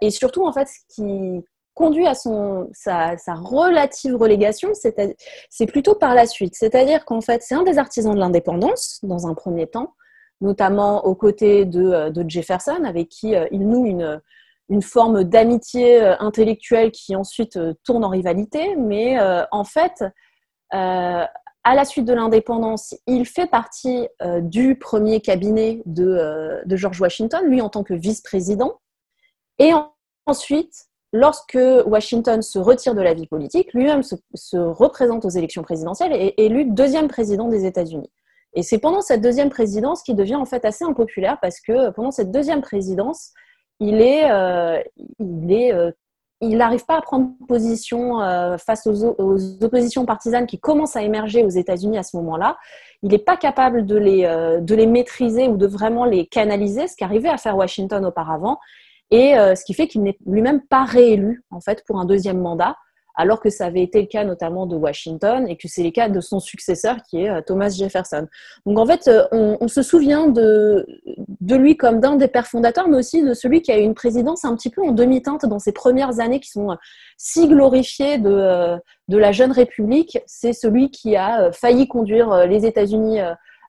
et, 0.00 0.10
surtout, 0.10 0.46
en 0.46 0.52
fait, 0.52 0.66
ce 0.66 0.94
qui 0.94 1.44
conduit 1.74 2.06
à 2.06 2.14
son, 2.14 2.68
sa, 2.72 3.16
sa 3.18 3.34
relative 3.34 4.16
relégation, 4.16 4.70
c'est 4.74 5.66
plutôt 5.66 5.94
par 5.94 6.14
la 6.14 6.26
suite. 6.26 6.54
C'est-à-dire 6.54 7.04
qu'en 7.04 7.20
fait, 7.20 7.42
c'est 7.42 7.54
un 7.54 7.62
des 7.62 7.78
artisans 7.78 8.14
de 8.14 8.18
l'indépendance, 8.18 9.00
dans 9.02 9.26
un 9.26 9.34
premier 9.34 9.66
temps 9.66 9.94
notamment 10.42 11.06
aux 11.06 11.14
côtés 11.14 11.64
de, 11.64 11.82
euh, 11.82 12.28
Jefferson, 12.28 12.84
avec 12.84 13.08
qui 13.08 13.34
euh, 13.34 13.46
il 13.50 13.66
noue 13.66 13.86
une, 13.86 14.20
forme 14.82 15.24
d'amitié 15.24 16.02
euh, 16.02 16.14
intellectuelle 16.18 16.92
qui 16.92 17.14
ensuite 17.14 17.58
tourne 17.84 18.04
en 18.04 18.08
rivalité. 18.08 18.74
Mais 18.76 19.18
en 19.50 19.64
fait, 19.64 20.02
à 20.70 21.74
la 21.74 21.84
suite 21.84 22.06
de 22.06 22.14
l'indépendance, 22.14 22.94
il 23.06 23.26
fait 23.26 23.46
partie 23.46 24.08
du 24.40 24.76
premier 24.76 25.20
cabinet 25.20 25.82
de, 25.84 26.62
George 26.70 27.00
Washington, 27.02 27.44
lui 27.46 27.60
en 27.60 27.68
tant 27.68 27.84
que 27.84 27.92
vice-président. 27.92 28.80
Et 29.58 29.72
ensuite, 30.24 30.86
lorsque 31.12 31.58
Washington 31.84 32.40
se 32.40 32.58
retire 32.58 32.94
de 32.94 33.02
la 33.02 33.12
vie 33.12 33.26
politique, 33.26 33.74
lui-même 33.74 34.02
se, 34.02 34.56
représente 34.56 35.26
aux 35.26 35.30
élections 35.30 35.62
présidentielles 35.62 36.14
et 36.14 36.28
est 36.28 36.46
élu 36.46 36.64
deuxième 36.64 37.08
président 37.08 37.48
des 37.48 37.66
États-Unis. 37.66 38.10
Et 38.54 38.62
c'est 38.62 38.78
pendant 38.78 39.00
cette 39.00 39.22
deuxième 39.22 39.50
présidence 39.50 40.02
qu'il 40.02 40.16
devient 40.16 40.34
en 40.36 40.44
fait 40.44 40.64
assez 40.64 40.84
impopulaire 40.84 41.38
parce 41.40 41.60
que 41.60 41.90
pendant 41.90 42.10
cette 42.10 42.30
deuxième 42.30 42.60
présidence, 42.60 43.32
euh, 43.82 44.82
euh, 45.20 45.92
il 46.40 46.56
n'arrive 46.56 46.84
pas 46.84 46.98
à 46.98 47.02
prendre 47.02 47.30
position 47.46 48.20
euh, 48.20 48.58
face 48.58 48.86
aux, 48.86 49.04
aux, 49.04 49.64
oppositions 49.64 50.04
partisanes 50.04 50.46
qui 50.46 50.58
commencent 50.58 50.96
à 50.96 51.02
émerger 51.02 51.44
aux 51.44 51.50
États-Unis 51.50 51.98
à 51.98 52.02
ce 52.02 52.16
moment-là. 52.16 52.58
Il 53.02 53.10
n'est 53.10 53.18
pas 53.18 53.36
capable 53.36 53.86
de 53.86 53.96
les, 53.96 54.22
de 54.60 54.74
les 54.74 54.86
maîtriser 54.86 55.48
ou 55.48 55.56
de 55.56 55.66
vraiment 55.66 56.04
les 56.04 56.26
canaliser, 56.26 56.88
ce 56.88 56.96
qu'arrivait 56.96 57.28
à 57.28 57.36
faire 57.36 57.56
Washington 57.56 58.04
auparavant, 58.04 58.58
et 59.10 59.34
ce 59.34 59.64
qui 59.64 59.74
fait 59.74 59.88
qu'il 59.88 60.02
n'est 60.02 60.16
lui-même 60.24 60.60
pas 60.60 60.84
réélu 60.84 61.42
en 61.50 61.60
fait 61.60 61.82
pour 61.84 61.98
un 61.98 62.04
deuxième 62.04 62.40
mandat 62.40 62.76
alors 63.14 63.40
que 63.40 63.50
ça 63.50 63.66
avait 63.66 63.82
été 63.82 64.00
le 64.00 64.06
cas 64.06 64.24
notamment 64.24 64.66
de 64.66 64.76
Washington 64.76 65.46
et 65.48 65.56
que 65.56 65.68
c'est 65.68 65.82
le 65.82 65.90
cas 65.90 66.08
de 66.08 66.20
son 66.20 66.40
successeur 66.40 66.96
qui 67.08 67.22
est 67.22 67.30
euh, 67.30 67.40
Thomas 67.40 67.68
Jefferson. 67.68 68.26
Donc 68.66 68.78
en 68.78 68.86
fait, 68.86 69.08
euh, 69.08 69.56
on, 69.60 69.68
se 69.68 69.82
souvient 69.82 70.28
de, 70.28 70.86
de 71.40 71.56
lui 71.56 71.76
comme 71.76 72.00
d'un 72.00 72.16
des 72.16 72.28
pères 72.28 72.46
fondateurs, 72.46 72.88
mais 72.88 72.96
aussi 72.96 73.22
de 73.22 73.34
celui 73.34 73.62
qui 73.62 73.72
a 73.72 73.78
eu 73.78 73.82
une 73.82 73.94
présidence 73.94 74.44
un 74.44 74.54
petit 74.56 74.70
peu 74.70 74.82
en 74.82 74.92
demi-teinte 74.92 75.46
dans 75.46 75.58
ses 75.58 75.72
premières 75.72 76.20
années 76.20 76.40
qui 76.40 76.50
sont 76.50 76.70
euh, 76.70 76.76
si 77.16 77.48
glorifiées 77.48 78.18
de, 78.18 78.76
de 79.08 79.18
la 79.18 79.32
jeune 79.32 79.52
République. 79.52 80.18
C'est 80.26 80.52
celui 80.52 80.90
qui 80.90 81.16
a 81.16 81.52
failli 81.52 81.86
conduire 81.88 82.46
les 82.46 82.66
États-Unis 82.66 83.20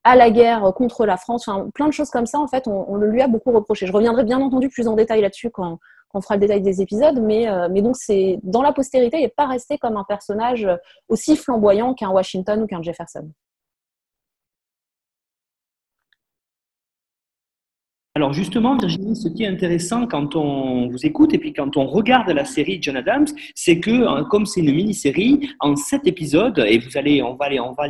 à 0.03 0.15
la 0.15 0.31
guerre 0.31 0.73
contre 0.75 1.05
la 1.05 1.17
France, 1.17 1.47
enfin, 1.47 1.69
plein 1.73 1.87
de 1.87 1.93
choses 1.93 2.09
comme 2.09 2.25
ça, 2.25 2.39
en 2.39 2.47
fait, 2.47 2.67
on, 2.67 2.91
on, 2.91 2.95
le 2.95 3.07
lui 3.09 3.21
a 3.21 3.27
beaucoup 3.27 3.51
reproché. 3.51 3.85
Je 3.85 3.93
reviendrai 3.93 4.23
bien 4.23 4.39
entendu 4.39 4.69
plus 4.69 4.87
en 4.87 4.95
détail 4.95 5.21
là-dessus 5.21 5.49
quand, 5.49 5.79
on 6.13 6.21
fera 6.21 6.35
le 6.35 6.41
détail 6.41 6.61
des 6.61 6.81
épisodes, 6.81 7.19
mais, 7.21 7.47
euh, 7.47 7.67
mais 7.71 7.81
donc 7.81 7.95
c'est 7.95 8.39
dans 8.43 8.61
la 8.61 8.73
postérité, 8.73 9.17
il 9.17 9.21
n'est 9.21 9.29
pas 9.29 9.47
resté 9.47 9.77
comme 9.77 9.97
un 9.97 10.03
personnage 10.03 10.67
aussi 11.09 11.35
flamboyant 11.35 11.93
qu'un 11.93 12.09
Washington 12.09 12.63
ou 12.63 12.67
qu'un 12.67 12.81
Jefferson. 12.81 13.29
Alors 18.15 18.31
justement, 18.31 18.77
Virginie, 18.77 19.15
ce 19.15 19.27
qui 19.27 19.43
est 19.43 19.47
intéressant 19.47 20.05
quand 20.05 20.35
on 20.35 20.87
vous 20.87 21.03
écoute 21.03 21.33
et 21.33 21.39
puis 21.39 21.51
quand 21.51 21.77
on 21.77 21.87
regarde 21.87 22.29
la 22.29 22.45
série 22.45 22.77
John 22.79 22.95
Adams, 22.95 23.25
c'est 23.55 23.79
que 23.79 24.05
hein, 24.05 24.23
comme 24.29 24.45
c'est 24.45 24.61
une 24.61 24.71
mini-série, 24.71 25.49
en 25.59 25.75
sept 25.75 26.05
épisodes, 26.05 26.59
et 26.59 26.77
vous 26.77 26.95
allez, 26.95 27.23
on 27.23 27.33
va 27.33 27.45
aller, 27.45 27.59
on 27.59 27.73
va 27.73 27.87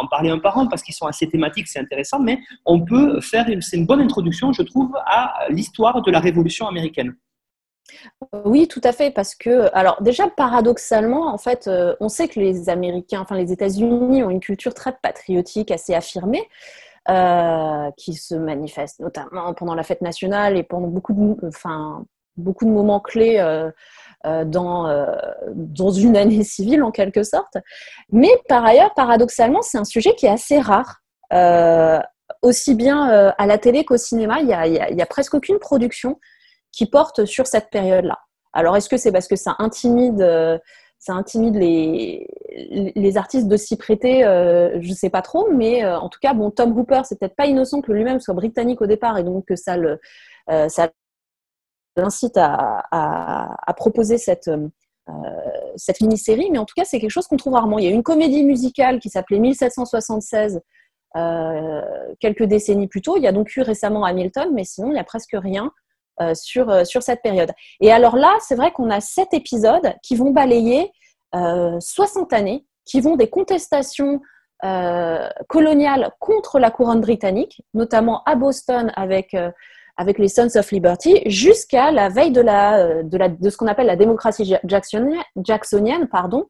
en 0.00 0.06
parler 0.06 0.30
un 0.30 0.38
par 0.38 0.58
un 0.58 0.66
parce 0.66 0.84
qu'ils 0.84 0.94
sont 0.94 1.06
assez 1.06 1.28
thématiques, 1.28 1.66
c'est 1.66 1.80
intéressant, 1.80 2.20
mais 2.20 2.38
on 2.64 2.84
peut 2.84 3.20
faire, 3.20 3.46
une 3.48 3.84
bonne 3.84 4.00
introduction, 4.00 4.52
je 4.52 4.62
trouve, 4.62 4.92
à 5.06 5.34
l'histoire 5.50 6.02
de 6.02 6.10
la 6.12 6.20
Révolution 6.20 6.68
américaine. 6.68 7.16
Oui, 8.44 8.66
tout 8.66 8.80
à 8.82 8.92
fait, 8.92 9.10
parce 9.10 9.34
que, 9.34 9.68
alors 9.74 10.02
déjà, 10.02 10.28
paradoxalement, 10.28 11.32
en 11.32 11.38
fait, 11.38 11.66
euh, 11.68 11.94
on 12.00 12.08
sait 12.08 12.28
que 12.28 12.40
les 12.40 12.68
Américains, 12.68 13.20
enfin 13.20 13.36
les 13.36 13.52
États-Unis 13.52 14.22
ont 14.22 14.30
une 14.30 14.40
culture 14.40 14.74
très 14.74 14.96
patriotique, 15.02 15.70
assez 15.70 15.94
affirmée. 15.94 16.48
Euh, 17.10 17.90
qui 17.98 18.14
se 18.14 18.34
manifeste 18.34 18.98
notamment 19.00 19.52
pendant 19.52 19.74
la 19.74 19.82
fête 19.82 20.00
nationale 20.00 20.56
et 20.56 20.62
pendant 20.62 20.88
beaucoup 20.88 21.12
de, 21.12 21.46
enfin, 21.46 22.02
beaucoup 22.38 22.64
de 22.64 22.70
moments 22.70 22.98
clés 22.98 23.36
euh, 23.40 23.70
euh, 24.24 24.46
dans, 24.46 24.88
dans 25.54 25.90
une 25.90 26.16
année 26.16 26.42
civile 26.44 26.82
en 26.82 26.90
quelque 26.90 27.22
sorte. 27.22 27.58
Mais 28.10 28.30
par 28.48 28.64
ailleurs, 28.64 28.94
paradoxalement, 28.94 29.60
c'est 29.60 29.76
un 29.76 29.84
sujet 29.84 30.14
qui 30.14 30.24
est 30.24 30.30
assez 30.30 30.58
rare. 30.58 31.02
aussi 32.40 32.74
bien 32.74 33.32
à 33.36 33.46
la 33.46 33.58
télé 33.58 33.84
qu'au 33.84 33.98
cinéma, 33.98 34.40
il 34.40 34.46
n'y 34.46 34.54
a, 34.54 35.02
a 35.02 35.06
presque 35.06 35.34
aucune 35.34 35.58
production 35.58 36.18
qui 36.74 36.86
porte 36.86 37.24
sur 37.24 37.46
cette 37.46 37.70
période-là. 37.70 38.18
Alors, 38.52 38.76
est-ce 38.76 38.88
que 38.88 38.96
c'est 38.96 39.12
parce 39.12 39.28
que 39.28 39.36
ça 39.36 39.56
intimide 39.58 40.22
ça 41.04 41.12
intimide 41.12 41.54
les, 41.54 42.26
les 42.96 43.16
artistes 43.18 43.46
de 43.46 43.58
s'y 43.58 43.76
prêter, 43.76 44.24
euh, 44.24 44.80
je 44.80 44.88
ne 44.88 44.94
sais 44.94 45.10
pas 45.10 45.20
trop, 45.20 45.50
mais 45.52 45.84
euh, 45.84 45.98
en 45.98 46.08
tout 46.08 46.18
cas, 46.18 46.32
bon, 46.32 46.50
Tom 46.50 46.76
Hooper, 46.78 47.02
c'est 47.04 47.18
peut-être 47.18 47.36
pas 47.36 47.44
innocent 47.44 47.82
que 47.82 47.92
lui-même 47.92 48.20
soit 48.20 48.32
britannique 48.32 48.80
au 48.80 48.86
départ 48.86 49.18
et 49.18 49.22
donc 49.22 49.44
que 49.44 49.54
ça 49.54 49.76
le, 49.76 50.00
euh, 50.48 50.70
ça 50.70 50.88
l'incite 51.96 52.38
à, 52.38 52.84
à, 52.90 53.74
proposer 53.74 54.16
cette, 54.16 54.50
cette 55.76 56.00
mini-série, 56.00 56.48
mais 56.50 56.58
en 56.58 56.64
tout 56.64 56.74
cas, 56.74 56.84
c'est 56.86 56.98
quelque 56.98 57.10
chose 57.10 57.26
qu'on 57.26 57.36
trouve 57.36 57.52
rarement. 57.52 57.78
Il 57.78 57.84
y 57.84 57.88
a 57.88 57.90
une 57.90 58.02
comédie 58.02 58.42
musicale 58.42 58.98
qui 58.98 59.10
s'appelait 59.10 59.38
1776 59.38 60.60
quelques 62.18 62.42
décennies 62.44 62.88
plus 62.88 63.02
tôt. 63.02 63.16
Il 63.16 63.22
y 63.22 63.28
a 63.28 63.32
donc 63.32 63.54
eu 63.54 63.60
récemment 63.60 64.04
Hamilton, 64.04 64.48
mais 64.54 64.64
sinon, 64.64 64.88
il 64.88 64.94
n'y 64.94 64.98
a 64.98 65.04
presque 65.04 65.34
rien. 65.34 65.70
Euh, 66.20 66.32
sur, 66.32 66.70
euh, 66.70 66.84
sur 66.84 67.02
cette 67.02 67.22
période. 67.22 67.50
Et 67.80 67.90
alors 67.90 68.14
là, 68.14 68.36
c'est 68.38 68.54
vrai 68.54 68.70
qu'on 68.70 68.88
a 68.88 69.00
sept 69.00 69.34
épisodes 69.34 69.94
qui 70.00 70.14
vont 70.14 70.30
balayer 70.30 70.92
60 71.32 72.32
euh, 72.32 72.36
années, 72.36 72.64
qui 72.84 73.00
vont 73.00 73.16
des 73.16 73.28
contestations 73.28 74.20
coloniales 75.48 76.12
contre 76.20 76.60
la 76.60 76.70
couronne 76.70 77.00
britannique, 77.00 77.62
notamment 77.74 78.22
à 78.24 78.36
Boston 78.36 78.92
avec 78.96 79.36
avec 79.96 80.18
les 80.18 80.28
Sons 80.28 80.56
of 80.56 80.70
Liberty, 80.70 81.22
jusqu'à 81.26 81.90
la 81.90 82.08
veille 82.08 82.30
de, 82.30 82.40
la, 82.40 83.02
de, 83.02 83.18
la, 83.18 83.28
de 83.28 83.50
ce 83.50 83.56
qu'on 83.58 83.66
appelle 83.66 83.86
la 83.86 83.96
démocratie 83.96 84.56
jacksonienne, 84.64 85.22
jacksonienne 85.44 86.08
pardon, 86.08 86.46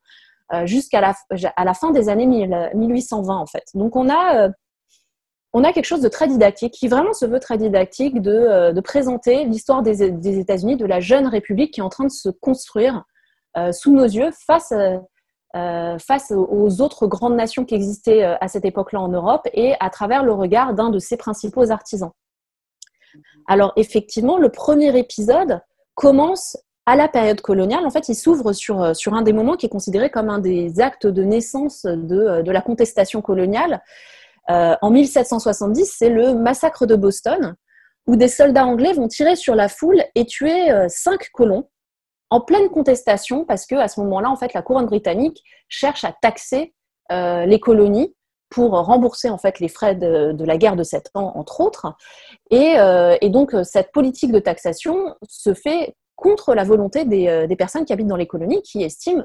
jusqu'à 0.65 1.01
la, 1.01 1.15
à 1.57 1.65
la 1.65 1.75
fin 1.75 1.91
des 1.91 2.09
années 2.09 2.27
1820 2.27 3.37
en 3.37 3.47
fait. 3.47 3.65
Donc 3.75 3.97
on 3.97 4.09
a 4.09 4.51
on 5.55 5.63
a 5.63 5.73
quelque 5.73 5.87
chose 5.87 6.01
de 6.01 6.09
très 6.09 6.27
didactique, 6.27 6.75
qui 6.75 6.89
vraiment 6.89 7.13
se 7.13 7.25
veut 7.25 7.39
très 7.39 7.57
didactique, 7.57 8.21
de, 8.21 8.33
euh, 8.33 8.83
présenter 8.83 9.45
l'histoire 9.45 9.83
des, 9.83 10.03
États-Unis, 10.03 10.77
de 10.77 10.85
la 10.85 10.99
jeune 10.99 11.29
République 11.29 11.73
qui 11.73 11.81
est 11.81 11.85
en 11.85 11.89
train 11.89 12.05
de 12.05 12.11
se 12.11 12.29
construire 12.29 13.05
euh, 13.57 13.71
sous 13.71 13.93
nos 13.93 14.05
yeux 14.05 14.31
face, 14.47 14.73
euh, 14.73 15.97
aux 16.37 16.81
autres 16.81 17.07
grandes 17.07 17.37
nations 17.37 17.65
qui 17.65 17.77
existaient 17.77 18.25
à 18.25 18.49
cette 18.49 18.65
époque-là 18.65 19.01
en 19.01 19.09
Europe 19.09 19.47
et 19.53 19.75
à 19.79 19.89
travers 19.89 20.25
le 20.25 20.33
regard 20.33 20.75
d'un 20.75 20.91
de 20.91 20.99
ses 20.99 21.17
principaux 21.17 21.71
artisans. 21.71 22.11
Alors 23.47 23.73
effectivement, 23.77 24.37
le 24.37 24.49
premier 24.49 24.99
épisode 24.99 25.61
commence 25.95 26.59
à 26.87 26.97
la 26.97 27.07
période 27.07 27.41
coloniale. 27.41 27.87
En 27.87 27.91
fait, 27.91 28.09
il 28.09 28.17
s'ouvre 28.17 28.53
sur, 28.53 28.83
un 28.83 29.23
des 29.23 29.33
moments 29.33 29.55
qui 29.55 29.67
est 29.67 29.69
considéré 29.69 30.11
comme 30.11 30.29
un 30.29 30.41
des 30.41 30.81
actes 30.81 31.07
de 31.07 31.23
naissance 31.23 31.85
de 31.85 32.51
la 32.51 32.61
contestation 32.61 33.23
coloniale 33.23 33.81
euh, 34.51 34.77
en 34.83 34.91
1770, 34.91 35.95
c'est 35.97 36.11
le 36.11 36.35
massacre 36.35 36.87
de 36.87 36.97
Boston, 36.97 37.55
où 38.07 38.17
des 38.17 38.29
soldats 38.29 38.67
anglais 38.67 38.93
vont 38.93 39.09
tirer 39.09 39.37
sur 39.37 39.55
la 39.55 39.69
foule 39.69 40.03
et 40.15 40.27
tuer 40.27 40.71
euh, 40.71 40.87
cinq 40.89 41.31
colons 41.33 41.69
en 42.31 42.41
pleine 42.41 42.69
contestation, 42.69 43.45
parce 43.45 43.67
que 43.67 43.75
à 43.75 43.89
ce 43.89 44.01
moment-là, 44.01 44.31
en 44.31 44.37
fait, 44.37 44.53
la 44.55 44.63
couronne 44.63 44.87
britannique 44.87 45.43
cherche 45.69 46.05
à 46.05 46.15
taxer 46.21 46.75
euh, 47.13 47.47
les 47.47 47.61
colonies 47.61 48.15
pour 48.51 48.73
rembourser 48.73 49.31
en 49.31 49.39
fait 49.39 49.59
les 49.59 49.69
frais 49.69 49.97
de, 49.97 50.45
la 50.45 50.57
guerre 50.59 50.77
de 50.77 50.85
sept 50.85 51.11
ans, 51.15 51.33
entre 51.35 51.61
autres. 51.61 51.93
Et, 52.51 52.77
donc 53.29 53.53
cette 53.65 53.91
politique 53.91 54.31
de 54.31 54.39
taxation 54.39 55.17
se 55.29 55.55
fait 55.55 55.97
contre 56.15 56.55
la 56.55 56.63
volonté 56.63 57.05
des, 57.05 57.57
personnes 57.59 57.85
qui 57.85 57.93
habitent 57.93 58.07
dans 58.07 58.15
les 58.15 58.29
colonies, 58.29 58.63
qui 58.63 58.85
estiment 58.85 59.25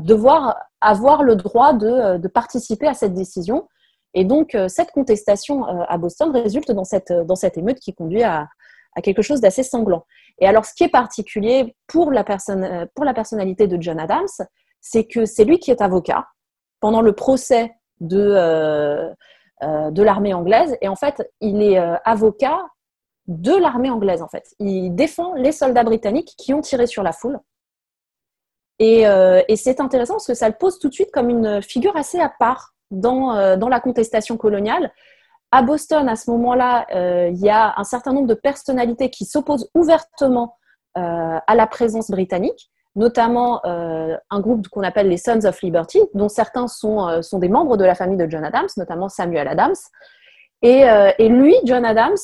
devoir 0.00 0.56
avoir 0.80 1.22
le 1.22 1.36
droit 1.36 1.74
de, 1.74 2.26
participer 2.26 2.88
à 2.88 2.94
cette 2.94 3.14
décision 3.14 3.68
et 4.14 4.24
donc, 4.24 4.54
euh, 4.54 4.68
cette 4.68 4.90
contestation 4.90 5.66
euh, 5.66 5.84
à 5.88 5.98
Boston 5.98 6.30
résulte 6.32 6.72
dans 6.72 6.84
cette, 6.84 7.12
cette 7.34 7.56
émeute 7.56 7.78
qui 7.78 7.94
conduit 7.94 8.22
à, 8.22 8.48
quelque 9.02 9.22
chose 9.22 9.40
d'assez 9.40 9.62
sanglant. 9.62 10.04
Et 10.40 10.46
alors, 10.46 10.64
ce 10.64 10.74
qui 10.74 10.82
est 10.82 10.88
particulier 10.88 11.76
pour 11.86 12.10
la, 12.10 12.24
euh, 12.50 12.86
personnalité 13.14 13.68
de 13.68 13.80
John 13.80 14.00
Adams, 14.00 14.26
c'est 14.80 15.06
que 15.06 15.24
c'est 15.24 15.44
lui 15.44 15.58
qui 15.58 15.70
est 15.70 15.80
avocat 15.80 16.26
pendant 16.80 17.00
le 17.00 17.12
procès 17.12 17.72
de, 18.00 19.14
l'armée 19.60 20.34
anglaise. 20.34 20.76
Et 20.80 20.88
en 20.88 20.96
fait, 20.96 21.30
il 21.40 21.62
est 21.62 21.78
avocat 22.04 22.58
de 23.26 23.54
l'armée 23.54 23.90
anglaise, 23.90 24.22
en 24.22 24.28
fait. 24.28 24.54
Il 24.58 24.94
défend 24.94 25.34
les 25.34 25.52
soldats 25.52 25.84
britanniques 25.84 26.34
qui 26.36 26.52
ont 26.52 26.62
tiré 26.62 26.86
sur 26.86 27.02
la 27.02 27.12
foule. 27.12 27.38
Et 28.78 29.04
c'est 29.56 29.80
intéressant 29.80 30.14
parce 30.14 30.26
que 30.26 30.34
ça 30.34 30.48
le 30.48 30.56
pose 30.58 30.78
tout 30.78 30.88
de 30.88 30.94
suite 30.94 31.10
comme 31.12 31.28
une 31.28 31.62
figure 31.62 31.96
assez 31.96 32.18
à 32.18 32.30
part 32.30 32.74
euh, 32.92 33.56
dans, 33.56 33.68
la 33.68 33.80
contestation 33.80 34.36
coloniale. 34.36 34.92
À 35.52 35.62
Boston, 35.62 36.08
à 36.08 36.16
ce 36.16 36.30
moment-là, 36.30 36.86
euh, 36.94 37.28
il 37.32 37.40
y 37.40 37.50
a 37.50 37.74
un 37.76 37.84
certain 37.84 38.12
nombre 38.12 38.28
de 38.28 38.34
personnalités 38.34 39.10
qui 39.10 39.24
s'opposent 39.24 39.68
ouvertement 39.74 40.56
euh, 40.96 41.38
à 41.46 41.54
la 41.54 41.66
présence 41.66 42.10
britannique, 42.10 42.70
notamment 42.96 43.64
un 43.64 44.40
groupe 44.40 44.66
qu'on 44.68 44.82
appelle 44.82 45.08
les 45.08 45.16
Sons 45.16 45.44
of 45.44 45.62
Liberty, 45.62 46.00
dont 46.14 46.28
certains 46.28 46.66
sont, 46.66 47.22
sont 47.22 47.38
des 47.38 47.48
membres 47.48 47.76
de 47.76 47.84
la 47.84 47.94
famille 47.94 48.16
de 48.16 48.28
John 48.28 48.44
Adams, 48.44 48.68
notamment 48.76 49.08
Samuel 49.08 49.46
Adams. 49.46 49.76
Et, 50.62 50.84
et 51.18 51.28
lui, 51.28 51.54
John 51.64 51.84
Adams, 51.84 52.18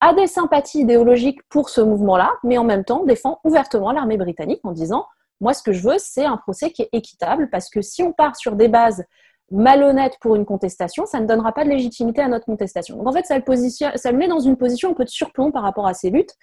a 0.00 0.12
des 0.12 0.26
sympathies 0.26 0.80
idéologiques 0.80 1.40
pour 1.48 1.68
ce 1.68 1.80
mouvement-là, 1.80 2.32
mais 2.42 2.58
en 2.58 2.64
même 2.64 2.84
temps 2.84 3.04
défend 3.04 3.38
ouvertement 3.44 3.92
l'armée 3.92 4.16
britannique 4.16 4.60
en 4.64 4.72
disant 4.72 5.06
moi, 5.40 5.52
ce 5.52 5.62
que 5.62 5.72
je 5.72 5.86
veux, 5.86 5.98
c'est 5.98 6.24
un 6.24 6.36
procès 6.36 6.70
qui 6.70 6.82
est 6.82 6.88
équitable, 6.92 7.48
parce 7.50 7.68
que 7.68 7.82
si 7.82 8.02
on 8.02 8.12
part 8.12 8.36
sur 8.36 8.56
des 8.56 8.68
bases 8.68 9.04
malhonnête 9.50 10.14
pour 10.20 10.36
une 10.36 10.44
contestation, 10.44 11.06
ça 11.06 11.20
ne 11.20 11.26
donnera 11.26 11.52
pas 11.52 11.64
de 11.64 11.68
légitimité 11.68 12.22
à 12.22 12.28
notre 12.28 12.46
contestation. 12.46 12.96
Donc 12.96 13.06
en 13.06 13.12
fait, 13.12 13.26
ça 13.26 13.38
le, 13.38 13.96
ça 13.96 14.12
le 14.12 14.18
met 14.18 14.28
dans 14.28 14.40
une 14.40 14.56
position 14.56 14.90
un 14.90 14.94
peu 14.94 15.04
de 15.04 15.10
surplomb 15.10 15.50
par 15.50 15.62
rapport 15.62 15.86
à 15.86 15.94
ces 15.94 16.10
luttes. 16.10 16.34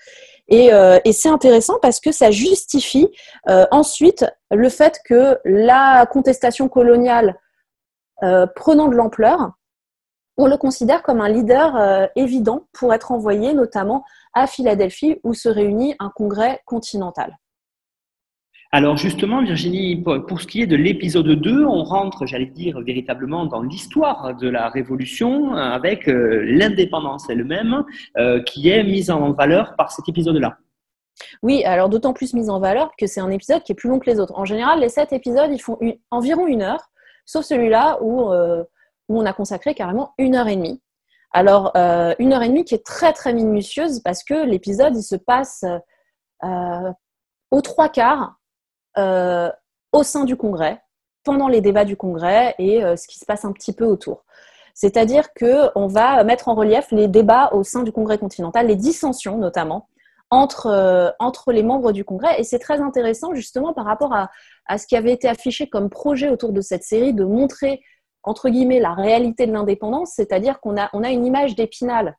Et, 0.48 0.74
euh, 0.74 1.00
c'est 1.12 1.30
intéressant 1.30 1.78
parce 1.82 2.00
que 2.00 2.12
ça 2.12 2.32
justifie 2.32 3.10
euh, 3.50 3.66
ensuite 3.72 4.26
le 4.50 4.70
fait 4.70 5.00
que 5.06 5.38
la 5.46 6.06
contestation 6.06 6.70
coloniale 6.70 7.40
euh, 8.24 8.46
prenant 8.56 8.88
de 8.88 8.96
l'ampleur, 8.96 9.52
on 10.38 10.48
le 10.48 10.58
considère 10.58 11.04
comme 11.04 11.22
un 11.22 11.30
leader 11.30 12.10
évident 12.16 12.66
pour 12.72 12.94
être 12.94 13.12
envoyé 13.12 13.54
notamment 13.54 14.04
à 14.34 14.48
Philadelphie 14.48 15.20
où 15.24 15.34
se 15.34 15.50
réunit 15.50 15.96
un 16.00 16.10
congrès 16.10 16.62
continental. 16.66 17.38
Alors 18.74 18.96
justement, 18.96 19.44
Virginie, 19.44 19.98
pour 19.98 20.40
ce 20.40 20.48
qui 20.48 20.62
est 20.62 20.66
de 20.66 20.78
l'épisode 20.78 21.28
2, 21.28 21.66
on 21.66 21.84
rentre, 21.84 22.26
j'allais 22.26 22.46
dire, 22.46 22.80
véritablement 22.80 23.46
dans 23.46 23.62
l'histoire 23.62 24.34
de 24.38 24.48
la 24.48 24.70
Révolution 24.70 25.54
euh, 25.54 25.58
avec 25.58 26.08
euh, 26.08 26.46
l'indépendance 26.46 27.30
elle-même 27.30 27.84
euh, 28.18 28.42
qui 28.44 28.70
est 28.70 28.82
mise 28.84 29.12
en 29.12 29.34
valeur 29.34 29.76
par 29.76 29.92
cet 29.92 30.08
épisode-là. 30.08 30.58
Oui, 31.44 31.66
alors 31.66 31.90
d'autant 31.90 32.14
plus 32.14 32.34
mise 32.34 32.50
en 32.50 32.62
valeur 32.62 32.92
que 32.98 33.08
c'est 33.08 33.20
un 33.20 33.30
épisode 33.30 33.62
qui 33.64 33.74
est 33.74 33.76
plus 33.76 33.90
long 33.90 34.00
que 34.00 34.10
les 34.10 34.22
autres. 34.22 34.40
En 34.40 34.46
général, 34.46 34.80
les 34.80 34.88
sept 34.88 35.12
épisodes, 35.12 35.52
ils 35.52 35.62
font 35.62 35.78
environ 36.10 36.48
une 36.48 36.62
heure, 36.62 36.90
sauf 37.26 37.44
celui-là 37.44 37.98
où, 38.02 38.32
où 38.32 39.22
on 39.22 39.26
a 39.26 39.34
consacré 39.34 39.76
carrément 39.76 40.14
une 40.18 40.36
heure 40.36 40.48
et 40.48 40.56
demie. 40.56 40.82
Alors, 41.32 41.74
une 42.18 42.34
heure 42.34 42.42
et 42.42 42.48
demie 42.48 42.64
qui 42.64 42.74
est 42.74 42.86
très 42.86 43.14
très 43.14 43.34
minutieuse 43.34 44.00
parce 44.00 44.24
que 44.24 44.46
l'épisode, 44.46 44.96
il 44.96 45.04
se 45.04 45.16
passe 45.16 45.64
aux 47.52 47.62
trois 47.62 47.90
quarts 47.90 48.41
euh, 48.98 49.50
au 49.92 50.04
sein 50.04 50.24
du 50.26 50.36
Congrès, 50.36 50.82
pendant 51.24 51.48
les 51.48 51.62
débats 51.62 51.86
du 51.86 51.98
Congrès 51.98 52.56
et 52.58 52.84
euh, 52.84 52.96
ce 52.96 53.08
qui 53.08 53.20
se 53.20 53.26
passe 53.26 53.46
un 53.46 53.52
petit 53.52 53.74
peu 53.74 53.86
autour. 53.86 54.24
C'est-à-dire 54.74 55.34
qu'on 55.34 55.88
va 55.88 56.24
mettre 56.24 56.48
en 56.48 56.56
relief 56.56 56.92
les 56.92 57.08
débats 57.08 57.50
au 57.54 57.64
sein 57.64 57.84
du 57.84 57.92
Congrès 57.92 58.18
continental, 58.18 58.68
les 58.68 58.76
dissensions 58.76 59.38
notamment, 59.38 59.88
entre, 60.30 60.68
euh, 60.68 61.12
entre 61.20 61.52
les 61.52 61.62
membres 61.62 61.92
du 61.92 62.06
Congrès. 62.06 62.40
Et 62.40 62.44
c'est 62.44 62.60
très 62.60 62.80
intéressant 62.80 63.34
justement 63.34 63.74
par 63.74 63.86
rapport 63.86 64.14
à, 64.14 64.32
à, 64.66 64.78
ce 64.78 64.88
qui 64.88 64.96
avait 64.96 65.12
été 65.12 65.28
affiché 65.28 65.68
comme 65.68 65.90
projet 65.90 66.30
autour 66.30 66.54
de 66.54 66.62
cette 66.62 66.84
série 66.84 67.14
de 67.14 67.26
montrer, 67.26 67.82
entre 68.24 68.50
guillemets, 68.50 68.80
la 68.80 68.94
réalité 68.94 69.46
de 69.46 69.52
l'indépendance, 69.52 70.14
c'est-à-dire 70.16 70.62
qu'on 70.62 70.78
a, 70.78 70.90
on 70.94 71.04
a 71.04 71.10
une 71.10 71.26
image 71.26 71.56
d'épinal 71.56 72.16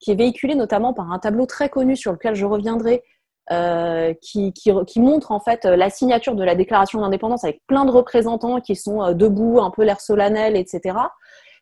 qui 0.00 0.10
est 0.10 0.14
véhiculé 0.14 0.54
notamment 0.54 0.94
par 0.94 1.12
un 1.12 1.18
tableau 1.18 1.44
très 1.44 1.68
connu 1.68 1.94
sur 1.94 2.12
lequel 2.12 2.34
je 2.34 2.46
reviendrai, 2.46 3.04
euh, 3.50 4.14
qui, 4.22 4.52
montre 4.96 5.32
en 5.32 5.40
fait 5.40 5.64
la 5.64 5.90
signature 5.90 6.36
de 6.36 6.44
la 6.44 6.54
déclaration 6.54 7.00
d'indépendance 7.00 7.42
avec 7.42 7.60
plein 7.66 7.84
de 7.84 7.90
représentants 7.90 8.60
qui 8.60 8.76
sont 8.76 9.02
euh, 9.02 9.12
debout, 9.12 9.60
un 9.60 9.70
peu 9.70 9.82
l'air 9.82 10.00
solennel, 10.00 10.56
etc. 10.56 10.96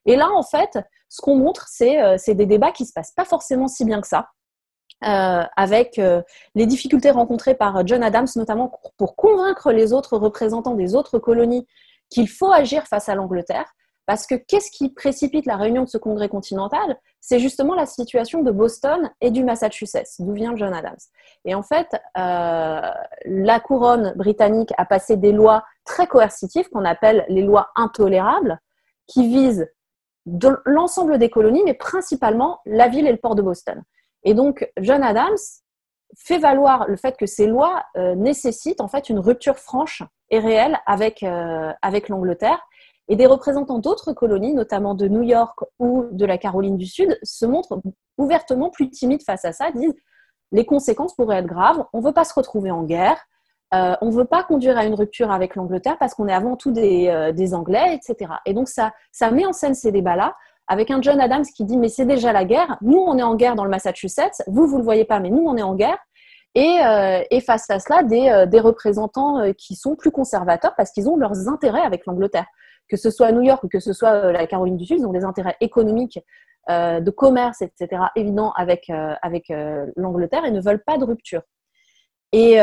Et 0.04 0.16
là, 0.16 0.28
en 0.35 0.42
fait, 0.42 0.78
ce 1.08 1.23
qu'on 1.23 1.37
montre, 1.37 1.66
c'est 1.68 2.02
euh, 2.02 2.16
des 2.26 2.44
débats 2.44 2.73
qui 2.73 2.85
se 2.85 2.92
passent 2.92 3.12
pas 3.12 3.25
forcément 3.25 3.68
si 3.68 3.87
bien 3.87 4.02
que 4.02 4.06
ça. 4.06 4.28
avec 5.00 6.00
les 6.54 6.66
difficultés 6.66 7.11
rencontrées 7.11 7.54
par 7.54 7.87
John 7.87 8.02
Adams, 8.02 8.26
notamment 8.37 8.70
pour 8.99 9.16
convaincre 9.16 9.73
les 9.73 9.92
autres 9.92 10.18
représentants 10.18 10.75
des 10.75 10.94
autres 10.94 11.18
colonies 11.18 11.66
qu'il 12.11 12.28
faut 12.28 12.52
agir 12.52 12.85
face 12.87 13.08
à 13.08 13.14
l'Angleterre, 13.14 13.73
parce 14.08 14.26
que 14.26 14.36
qu'est-ce 14.36 14.70
qui 14.70 14.88
précipite 14.88 15.44
la 15.44 15.58
réunion 15.58 15.84
de 15.84 15.88
ce 15.88 15.98
congrès 15.98 16.30
continental? 16.30 16.98
C'est 17.20 17.38
justement 17.38 17.74
la 17.74 17.84
situation 17.84 18.42
de 18.42 18.50
Boston 18.50 19.10
et 19.20 19.30
du 19.30 19.44
Massachusetts, 19.44 20.14
d'où 20.18 20.32
vient 20.32 20.56
John 20.56 20.72
Adams. 20.72 20.96
Et 21.44 21.54
en 21.54 21.62
fait, 21.62 21.88
euh, 22.16 22.90
la 23.26 23.60
couronne 23.60 24.14
britannique 24.16 24.72
a 24.78 24.86
passé 24.86 25.18
des 25.18 25.30
lois 25.30 25.62
très 25.84 26.06
coercitives 26.06 26.70
qu'on 26.70 26.86
appelle 26.86 27.26
les 27.28 27.42
lois 27.42 27.68
intolérables, 27.76 28.58
qui 29.06 29.28
visent 29.28 29.70
l'ensemble 30.64 31.18
des 31.18 31.28
colonies, 31.28 31.62
mais 31.66 31.74
principalement 31.74 32.60
la 32.64 32.88
ville 32.88 33.06
et 33.06 33.12
le 33.12 33.18
port 33.18 33.34
de 33.34 33.42
Boston. 33.42 33.82
Et 34.24 34.32
donc, 34.32 34.66
John 34.78 35.02
Adams 35.02 35.36
fait 36.16 36.38
valoir 36.38 36.88
le 36.88 36.96
fait 36.96 37.18
que 37.18 37.26
ces 37.26 37.46
lois 37.46 37.84
euh, 37.98 38.14
nécessitent 38.14 38.80
en 38.80 38.88
fait 38.88 39.10
une 39.10 39.18
rupture 39.18 39.58
franche 39.58 40.02
et 40.30 40.38
réelle 40.38 40.78
avec, 40.86 41.22
euh, 41.22 41.74
avec 41.82 42.08
l'Angleterre 42.08 42.64
et 43.08 43.16
des 43.16 43.26
représentants 43.26 43.78
d'autres 43.78 44.12
colonies, 44.12 44.54
notamment 44.54 44.94
de 44.94 45.08
New 45.08 45.22
York 45.22 45.58
ou 45.78 46.06
de 46.12 46.26
la 46.26 46.38
Caroline 46.38 46.76
du 46.76 46.86
Sud, 46.86 47.18
se 47.22 47.46
montrent 47.46 47.80
ouvertement 48.18 48.70
plus 48.70 48.90
timides 48.90 49.22
face 49.22 49.44
à 49.44 49.52
ça, 49.52 49.70
disent 49.72 49.94
les 50.52 50.66
conséquences 50.66 51.14
pourraient 51.14 51.38
être 51.38 51.46
graves, 51.46 51.84
on 51.92 52.00
ne 52.00 52.04
veut 52.04 52.12
pas 52.12 52.24
se 52.24 52.34
retrouver 52.34 52.70
en 52.70 52.82
guerre, 52.82 53.18
euh, 53.74 53.94
on 54.00 54.06
ne 54.06 54.12
veut 54.12 54.24
pas 54.24 54.42
conduire 54.44 54.78
à 54.78 54.84
une 54.84 54.94
rupture 54.94 55.30
avec 55.30 55.54
l'Angleterre 55.54 55.98
parce 55.98 56.14
qu'on 56.14 56.26
est 56.28 56.32
avant 56.32 56.56
tout 56.56 56.70
des, 56.70 57.08
euh, 57.08 57.54
Anglais, 57.54 57.94
etc. 57.94 58.32
Et 58.46 58.54
donc 58.54 58.68
ça, 58.68 58.92
ça 59.12 59.30
met 59.30 59.44
en 59.44 59.52
scène 59.52 59.74
ces 59.74 59.92
débats-là 59.92 60.34
avec 60.66 60.90
un 60.90 61.00
John 61.02 61.20
Adams 61.20 61.44
qui 61.44 61.64
dit 61.64 61.76
mais 61.76 61.88
c'est 61.88 62.06
déjà 62.06 62.32
la 62.32 62.44
guerre, 62.44 62.78
nous 62.80 62.98
on 62.98 63.16
est 63.18 63.22
en 63.22 63.34
guerre 63.34 63.54
dans 63.54 63.64
le 63.64 63.70
Massachusetts, 63.70 64.42
vous 64.46 64.66
vous 64.66 64.78
le 64.78 64.84
voyez 64.84 65.04
pas 65.04 65.20
mais 65.20 65.30
nous 65.30 65.44
on 65.46 65.56
est 65.56 65.62
en 65.62 65.74
guerre. 65.74 65.98
Et, 66.54 66.78
euh, 66.82 67.22
face 67.46 67.68
à 67.70 67.78
cela, 67.78 68.02
des 68.02 68.60
représentants 68.60 69.52
qui 69.52 69.76
sont 69.76 69.96
plus 69.96 70.10
conservateurs 70.10 70.74
parce 70.76 70.90
qu'ils 70.90 71.08
ont 71.08 71.16
leurs 71.16 71.48
intérêts 71.48 71.82
avec 71.82 72.04
l'Angleterre 72.06 72.46
que 72.88 72.97
ce 72.97 73.11
soit 73.11 73.26
à 73.26 73.33
New 73.33 73.42
York 73.42 73.62
ou 73.64 73.68
que 73.68 73.80
ce 73.80 73.92
soit 73.92 74.11
euh, 74.14 74.33
la 74.33 74.47
Caroline 74.47 74.76
du 74.76 74.87
Sud, 74.87 74.99
ils 75.00 75.07
ont 75.07 75.12
des 75.12 75.25
intérêts 75.25 75.57
économiques, 75.61 76.21
euh, 76.71 77.00
de 77.00 77.11
commerce, 77.11 77.62
etc., 77.62 78.02
évidents 78.16 78.52
avec, 78.52 78.90
euh, 78.90 79.14
avec 79.23 79.52
l'Angleterre 79.97 80.45
et 80.45 80.50
ne 80.50 80.61
veulent 80.61 80.83
pas 80.85 80.99
de 80.99 81.04
rupture. 81.04 81.42
Et, 82.33 82.59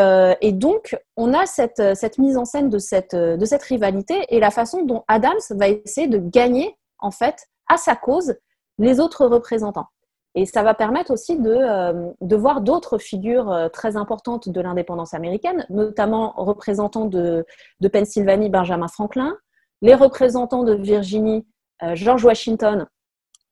donc, 0.51 0.95
on 1.17 1.33
a 1.33 1.47
cette, 1.47 1.95
cette, 1.95 2.19
mise 2.19 2.37
en 2.37 2.45
scène 2.45 2.69
de 2.69 2.77
cette, 2.77 3.15
de 3.15 3.45
cette 3.45 3.63
rivalité 3.63 4.23
et 4.29 4.39
la 4.39 4.51
façon 4.51 4.83
dont 4.83 5.03
Adams 5.07 5.39
va 5.49 5.69
essayer 5.69 6.07
de 6.07 6.19
gagner, 6.19 6.77
en 6.99 7.09
fait, 7.09 7.47
à 7.67 7.77
sa 7.77 7.95
cause, 7.95 8.35
les 8.77 8.99
autres 8.99 9.25
représentants. 9.25 9.87
Et 10.35 10.45
ça 10.45 10.61
va 10.61 10.75
permettre 10.75 11.11
aussi 11.11 11.39
de, 11.39 12.13
de 12.21 12.35
voir 12.35 12.61
d'autres 12.61 12.99
figures 12.99 13.69
très 13.73 13.97
importantes 13.97 14.49
de 14.49 14.61
l'indépendance 14.61 15.15
américaine, 15.15 15.65
notamment 15.71 16.33
représentants 16.37 17.05
de, 17.05 17.43
de 17.79 17.87
Pennsylvanie, 17.87 18.49
Benjamin 18.49 18.87
Franklin, 18.87 19.35
les 19.81 19.95
représentants 19.95 20.63
de 20.63 20.73
Virginie, 20.73 21.45
euh, 21.83 21.95
George 21.95 22.23
Washington 22.23 22.87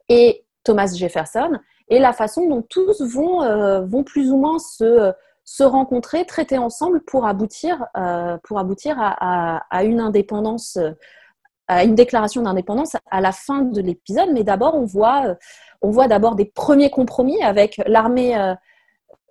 et 0.09 0.45
Thomas 0.63 0.93
Jefferson, 0.95 1.59
et 1.89 1.99
la 1.99 2.13
façon 2.13 2.47
dont 2.47 2.61
tous 2.61 3.01
vont, 3.01 3.43
euh, 3.43 3.81
vont 3.81 4.03
plus 4.03 4.31
ou 4.31 4.37
moins 4.37 4.59
se, 4.59 5.11
se 5.43 5.63
rencontrer, 5.63 6.25
traiter 6.25 6.57
ensemble 6.57 7.01
pour 7.01 7.27
aboutir, 7.27 7.85
euh, 7.97 8.37
pour 8.43 8.59
aboutir 8.59 8.95
à, 8.99 9.83
une 9.83 9.99
indépendance, 9.99 10.79
à 11.67 11.83
une 11.83 11.95
déclaration 11.95 12.41
d'indépendance 12.41 12.95
à 13.11 13.19
la 13.19 13.33
fin 13.33 13.61
de 13.61 13.81
l'épisode. 13.81 14.29
Mais 14.33 14.43
d'abord, 14.43 14.75
on 14.75 14.85
voit, 14.85 15.35
on 15.81 15.89
voit 15.89 16.07
d'abord 16.07 16.35
des 16.35 16.45
premiers 16.45 16.89
compromis 16.89 17.43
avec 17.43 17.81
l'armée, 17.85 18.55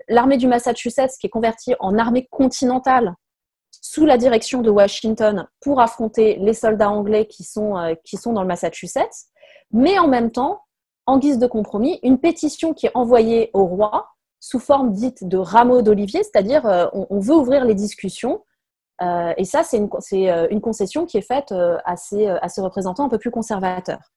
l'armée 0.09 0.37
du 0.37 0.47
Massachusetts 0.47 1.17
qui 1.19 1.29
est 1.29 1.31
convertie 1.31 1.75
en 1.81 1.97
armée 1.97 2.29
continentale 2.31 3.15
sous 3.83 4.07
la 4.07 4.17
direction 4.17 4.63
de 4.63 4.71
Washington 4.71 5.49
pour 5.61 5.81
affronter 5.81 6.37
les 6.37 6.55
soldats 6.55 6.89
anglais 6.89 7.27
qui 7.27 7.43
sont, 7.43 7.77
euh, 7.77 7.95
qui 8.05 8.17
sont 8.17 8.33
dans 8.33 8.43
le 8.43 8.49
Massachusetts, 8.49 9.27
mais 9.73 9.99
en 9.99 10.07
même 10.07 10.31
temps, 10.31 10.63
en 11.05 11.19
guise 11.19 11.39
de 11.39 11.49
compromis, 11.49 11.99
une 12.05 12.19
pétition 12.19 12.75
qui 12.75 12.87
est 12.87 12.93
envoyée 12.95 13.51
au 13.53 13.67
roi 13.67 14.07
sous 14.39 14.61
forme 14.61 14.93
dite 14.93 15.27
de 15.27 15.37
rameau 15.37 15.83
d'olivier, 15.83 16.23
c'est-à-dire 16.23 16.65
euh, 16.65 16.87
on, 16.93 17.19
veut 17.19 17.35
ouvrir 17.35 17.65
les 17.65 17.75
discussions. 17.75 18.45
Euh, 19.03 19.35
et 19.37 19.45
ça, 19.45 19.65
c'est 19.65 19.79
une, 19.79 19.91
une, 20.51 20.61
concession 20.61 21.05
qui 21.05 21.17
est 21.17 21.27
faite 21.27 21.53
à 21.53 21.97
ces, 21.97 22.29
à 22.29 22.47
représentants 22.59 23.05
un 23.05 23.09
peu 23.09 23.19
plus 23.19 23.33
conservateurs. 23.33 24.13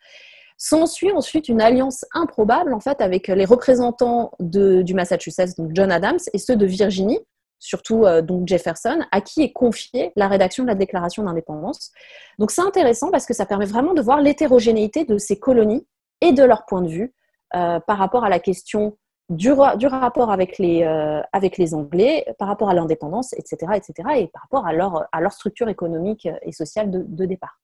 S'ensuit 0.57 1.11
ensuite 1.11 1.49
une 1.49 1.59
alliance 1.59 2.05
improbable 2.13 2.73
en 2.73 2.79
fait 2.79 3.01
avec 3.01 3.27
les 3.27 3.45
représentants 3.45 4.31
de, 4.39 4.83
du 4.83 4.93
Massachusetts, 4.93 5.57
donc 5.57 5.71
John 5.73 5.91
Adams, 5.91 6.19
et 6.33 6.37
ceux 6.37 6.55
de 6.55 6.65
Virginie, 6.67 7.19
surtout 7.65 8.05
euh, 8.05 8.21
donc 8.21 8.47
Jefferson, 8.47 8.99
à 9.11 9.21
qui 9.21 9.41
est 9.41 9.51
confiée 9.51 10.11
la 10.15 10.27
rédaction 10.27 10.63
de 10.63 10.67
la 10.67 10.75
Déclaration 10.75 11.23
d'indépendance. 11.23 11.91
Donc 12.37 12.51
c'est 12.51 12.61
intéressant 12.61 13.09
parce 13.11 13.25
que 13.25 13.33
ça 13.33 13.45
permet 13.45 13.65
vraiment 13.65 13.93
de 13.93 14.01
voir 14.01 14.21
l'hétérogénéité 14.21 15.03
de 15.03 15.17
ces 15.17 15.39
colonies 15.39 15.85
et 16.21 16.31
de 16.31 16.43
leur 16.43 16.65
point 16.65 16.81
de 16.81 16.87
vue 16.87 17.13
euh, 17.55 17.79
par 17.79 17.97
rapport 17.97 18.23
à 18.23 18.29
la 18.29 18.39
question 18.39 18.97
du, 19.29 19.51
rapport 19.51 20.31
avec 20.31 20.59
les, 20.59 20.83
euh, 20.83 21.21
avec 21.33 21.57
les 21.57 21.73
Anglais, 21.73 22.25
par 22.37 22.47
rapport 22.47 22.69
à 22.69 22.75
l'indépendance, 22.75 23.33
etc., 23.33 23.71
etc., 23.73 24.09
et 24.17 24.27
par 24.27 24.43
rapport 24.43 24.67
à 24.67 25.19
leur 25.19 25.31
structure 25.31 25.67
économique 25.67 26.29
et 26.43 26.51
sociale 26.51 26.91
de 26.91 27.25
départ. 27.25 27.59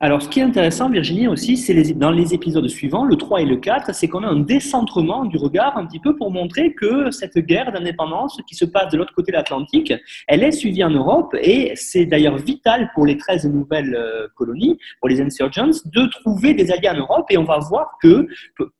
Alors, 0.00 0.20
ce 0.20 0.28
qui 0.28 0.40
est 0.40 0.42
intéressant, 0.42 0.90
Virginie, 0.90 1.28
aussi, 1.28 1.56
c'est 1.56 1.94
dans 1.94 2.10
les 2.10 2.34
épisodes 2.34 2.66
suivants, 2.66 3.04
le 3.04 3.14
3 3.14 3.42
et 3.42 3.44
le 3.44 3.56
4, 3.56 3.94
c'est 3.94 4.08
qu'on 4.08 4.24
a 4.24 4.26
un 4.26 4.40
décentrement 4.40 5.24
du 5.24 5.36
regard 5.36 5.78
un 5.78 5.86
petit 5.86 6.00
peu 6.00 6.16
pour 6.16 6.32
montrer 6.32 6.74
que 6.74 7.12
cette 7.12 7.38
guerre 7.38 7.70
d'indépendance 7.70 8.40
qui 8.48 8.56
se 8.56 8.64
passe 8.64 8.90
de 8.92 8.98
l'autre 8.98 9.14
côté 9.14 9.30
de 9.30 9.36
l'Atlantique, 9.36 9.94
elle 10.26 10.42
est 10.42 10.50
suivie 10.50 10.82
en 10.82 10.90
Europe 10.90 11.34
et 11.40 11.72
c'est 11.76 12.06
d'ailleurs 12.06 12.36
vital 12.36 12.90
pour 12.92 13.06
les 13.06 13.16
13 13.16 13.46
nouvelles 13.46 13.94
euh, 13.94 14.26
colonies, 14.34 14.76
pour 15.00 15.08
les 15.08 15.20
insurgents, 15.20 15.70
de 15.84 16.10
trouver 16.10 16.54
des 16.54 16.72
alliés 16.72 16.90
en 16.90 16.98
Europe 16.98 17.26
et 17.30 17.38
on 17.38 17.44
va 17.44 17.60
voir 17.60 17.92
que 18.02 18.26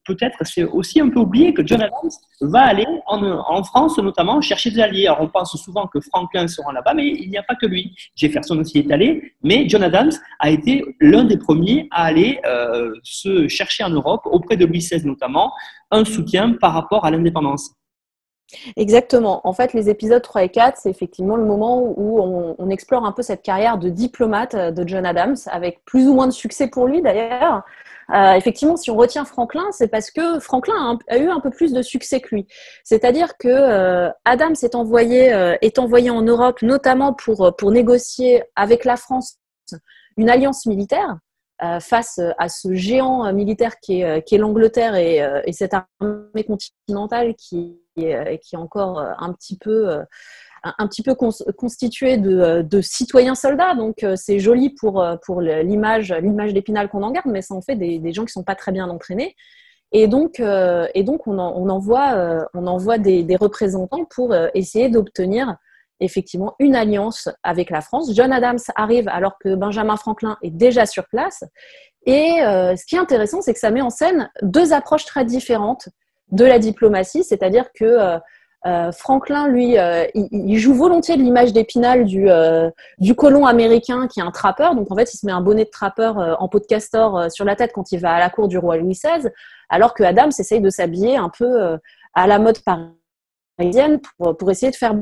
peut-être 0.04 0.38
c'est 0.42 0.64
aussi 0.64 1.00
un 1.00 1.08
peu 1.08 1.20
oublié 1.20 1.54
que 1.54 1.66
John 1.66 1.80
Adams 1.80 2.10
va 2.40 2.62
aller 2.62 2.86
en, 3.06 3.62
France 3.62 3.96
notamment 3.98 4.40
chercher 4.40 4.70
des 4.70 4.80
alliés. 4.80 5.06
Alors 5.06 5.22
on 5.22 5.28
pense 5.28 5.56
souvent 5.56 5.86
que 5.86 6.00
Franklin 6.00 6.48
sera 6.48 6.72
là-bas, 6.72 6.92
mais 6.94 7.06
il 7.06 7.30
n'y 7.30 7.38
a 7.38 7.42
pas 7.42 7.54
que 7.54 7.66
lui. 7.66 7.94
Jefferson 8.16 8.58
aussi 8.58 8.78
est 8.78 8.90
allé, 8.90 9.32
mais 9.42 9.68
John 9.68 9.82
Adams 9.82 10.12
a 10.40 10.50
été 10.50 10.84
l'un 11.04 11.24
des 11.24 11.36
premiers 11.36 11.88
à 11.90 12.04
aller 12.04 12.40
euh, 12.46 12.92
se 13.02 13.48
chercher 13.48 13.84
en 13.84 13.90
Europe, 13.90 14.22
auprès 14.24 14.56
de 14.56 14.64
Louis 14.64 14.78
XVI 14.78 15.04
notamment, 15.04 15.52
un 15.90 16.04
soutien 16.04 16.52
par 16.52 16.72
rapport 16.72 17.04
à 17.04 17.10
l'indépendance. 17.10 17.72
Exactement. 18.76 19.40
En 19.44 19.52
fait, 19.52 19.72
les 19.72 19.88
épisodes 19.88 20.22
3 20.22 20.44
et 20.44 20.48
4, 20.48 20.78
c'est 20.78 20.90
effectivement 20.90 21.36
le 21.36 21.44
moment 21.44 21.82
où 21.82 22.20
on, 22.58 22.70
explore 22.70 23.04
un 23.04 23.12
peu 23.12 23.22
cette 23.22 23.42
carrière 23.42 23.78
de 23.78 23.88
diplomate 23.88 24.54
de 24.54 24.88
John 24.88 25.06
Adams, 25.06 25.36
avec 25.46 25.84
plus 25.84 26.06
ou 26.06 26.14
moins 26.14 26.26
de 26.26 26.32
succès 26.32 26.68
pour 26.68 26.86
lui 26.86 27.02
d'ailleurs. 27.02 27.62
Euh, 28.14 28.32
effectivement, 28.34 28.76
si 28.76 28.90
on 28.90 28.96
retient 28.96 29.24
Franklin, 29.24 29.64
c'est 29.72 29.88
parce 29.88 30.10
que 30.10 30.38
Franklin 30.38 30.98
a, 31.08 31.18
eu 31.18 31.28
un 31.30 31.40
peu 31.40 31.50
plus 31.50 31.72
de 31.72 31.82
succès 31.82 32.20
que 32.20 32.34
lui. 32.34 32.46
C'est-à-dire 32.84 33.38
que 33.38 33.48
euh, 33.48 34.10
Adams 34.24 34.54
est 34.62 34.74
envoyé, 34.74 35.56
est 35.62 35.78
envoyé 35.78 36.10
en 36.10 36.22
Europe, 36.22 36.60
notamment 36.62 37.14
pour, 37.14 37.54
pour 37.56 37.70
négocier 37.70 38.42
avec 38.56 38.84
la 38.84 38.96
France 38.96 39.38
une 40.16 40.30
alliance 40.30 40.66
militaire 40.66 41.18
euh, 41.62 41.78
face 41.78 42.20
à 42.38 42.48
ce 42.48 42.74
géant 42.74 43.32
militaire 43.32 43.78
qui 43.80 44.00
est, 44.00 44.38
l'Angleterre 44.38 44.96
et, 44.96 45.22
euh, 45.22 45.40
et, 45.44 45.52
cette 45.52 45.72
armée 45.72 46.44
continentale 46.44 47.34
qui, 47.36 47.78
est, 47.96 48.56
encore 48.56 48.98
un 48.98 49.32
petit 49.32 49.56
peu 49.56 49.88
un 50.64 50.88
de, 52.18 52.80
citoyens 52.80 53.36
soldats. 53.36 53.74
Donc 53.76 54.04
c'est 54.16 54.40
joli 54.40 54.70
pour, 54.70 55.04
l'image 55.40 56.12
l'image 56.12 56.54
d'Épinal 56.54 56.88
qu'on 56.88 57.04
en 57.04 57.12
garde, 57.12 57.30
mais 57.30 57.40
ça 57.40 57.54
en 57.54 57.62
fait 57.62 57.76
des, 57.76 58.12
gens 58.12 58.24
qui 58.24 58.32
sont 58.32 58.42
pas 58.42 58.56
très 58.56 58.72
bien 58.72 58.88
entraînés. 58.88 59.36
Et 59.92 60.08
donc, 60.08 60.42
on, 60.42 61.68
envoie, 61.68 62.98
des 62.98 63.36
représentants 63.36 64.06
pour 64.06 64.34
essayer 64.54 64.88
d'obtenir 64.88 65.56
effectivement 66.00 66.54
une 66.58 66.74
alliance 66.74 67.28
avec 67.42 67.70
la 67.70 67.80
France. 67.80 68.12
John 68.14 68.32
Adams 68.32 68.58
arrive 68.76 69.08
alors 69.08 69.38
que 69.38 69.54
Benjamin 69.54 69.96
Franklin 69.96 70.36
est 70.42 70.50
déjà 70.50 70.86
sur 70.86 71.06
place. 71.06 71.44
Et 72.06 72.42
euh, 72.42 72.76
ce 72.76 72.84
qui 72.84 72.96
est 72.96 72.98
intéressant, 72.98 73.40
c'est 73.40 73.54
que 73.54 73.60
ça 73.60 73.70
met 73.70 73.80
en 73.80 73.90
scène 73.90 74.30
deux 74.42 74.72
approches 74.72 75.04
très 75.04 75.24
différentes 75.24 75.88
de 76.30 76.44
la 76.44 76.58
diplomatie, 76.58 77.24
c'est-à-dire 77.24 77.66
que 77.72 77.84
euh, 77.84 78.18
euh, 78.66 78.92
Franklin, 78.92 79.46
lui, 79.48 79.76
il, 80.14 80.58
joue 80.58 80.72
volontiers 80.72 81.18
de 81.18 81.22
l'image 81.22 81.52
d'Épinal 81.52 82.06
du, 82.06 82.28
du 82.98 83.14
colon 83.14 83.44
américain 83.44 84.08
qui 84.08 84.20
est 84.20 84.22
un 84.22 84.30
trappeur. 84.30 84.74
Donc, 84.74 84.90
en 84.90 84.96
fait, 84.96 85.12
il 85.12 85.18
se 85.18 85.26
met 85.26 85.32
un 85.32 85.42
bonnet 85.42 85.66
de 85.66 85.70
trappeur 85.70 86.40
en 86.40 86.48
peau 86.48 86.60
de 86.60 86.64
castor 86.64 87.30
sur 87.30 87.44
la 87.44 87.56
tête 87.56 87.72
quand 87.74 87.92
il 87.92 88.00
va 88.00 88.12
à 88.14 88.18
la 88.18 88.30
cour 88.30 88.48
du 88.48 88.56
roi 88.56 88.78
Louis 88.78 88.94
XVI. 88.94 89.28
alors 89.68 89.92
que 89.92 90.02
Adams 90.02 90.32
essaye 90.38 90.62
de 90.62 90.70
s'habiller 90.70 91.18
un 91.18 91.28
peu 91.28 91.76
à 92.14 92.26
la 92.26 92.38
mode 92.38 92.58
parisienne 92.60 92.94
pour, 94.18 94.36
pour 94.36 94.50
essayer 94.50 94.70
de 94.70 94.76
faire 94.76 94.94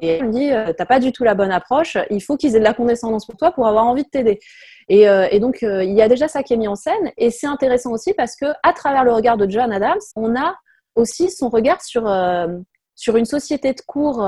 Et 0.00 0.08
elle 0.08 0.26
me 0.26 0.32
dit, 0.32 0.50
t'as 0.76 0.86
pas 0.86 1.00
du 1.00 1.12
tout 1.12 1.24
la 1.24 1.34
bonne 1.34 1.52
approche, 1.52 1.96
il 2.10 2.22
faut 2.22 2.36
qu'ils 2.36 2.56
aient 2.56 2.60
de 2.60 2.64
la 2.64 2.74
condescendance 2.74 3.26
pour 3.26 3.36
toi 3.36 3.52
pour 3.52 3.66
avoir 3.66 3.86
envie 3.86 4.04
de 4.04 4.08
t'aider. 4.08 4.40
Et, 4.88 5.02
et, 5.02 5.40
donc, 5.40 5.62
il 5.62 5.92
y 5.92 6.02
a 6.02 6.08
déjà 6.08 6.28
ça 6.28 6.42
qui 6.42 6.54
est 6.54 6.56
mis 6.56 6.68
en 6.68 6.74
scène. 6.74 7.12
Et 7.16 7.30
c'est 7.30 7.46
intéressant 7.46 7.92
aussi 7.92 8.14
parce 8.14 8.36
que 8.36 8.46
à 8.62 8.72
travers 8.72 9.04
le 9.04 9.12
regard 9.12 9.36
de 9.36 9.48
John 9.48 9.72
Adams, 9.72 10.00
on 10.16 10.34
a 10.36 10.56
aussi 10.94 11.30
son 11.30 11.48
regard 11.48 11.82
sur, 11.82 12.10
sur 12.94 13.16
une 13.16 13.26
société 13.26 13.72
de 13.72 13.80
cours 13.86 14.26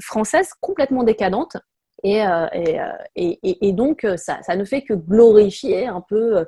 française 0.00 0.50
complètement 0.60 1.02
décadente. 1.02 1.56
Et, 2.04 2.24
euh, 2.24 2.46
euh, 2.54 2.92
et, 3.16 3.68
et, 3.68 3.72
donc, 3.72 4.04
euh, 4.04 4.16
ça, 4.16 4.40
ça, 4.42 4.54
ne 4.54 4.64
fait 4.64 4.82
que 4.82 4.94
glorifier 4.94 5.88
un 5.88 6.00
peu 6.00 6.46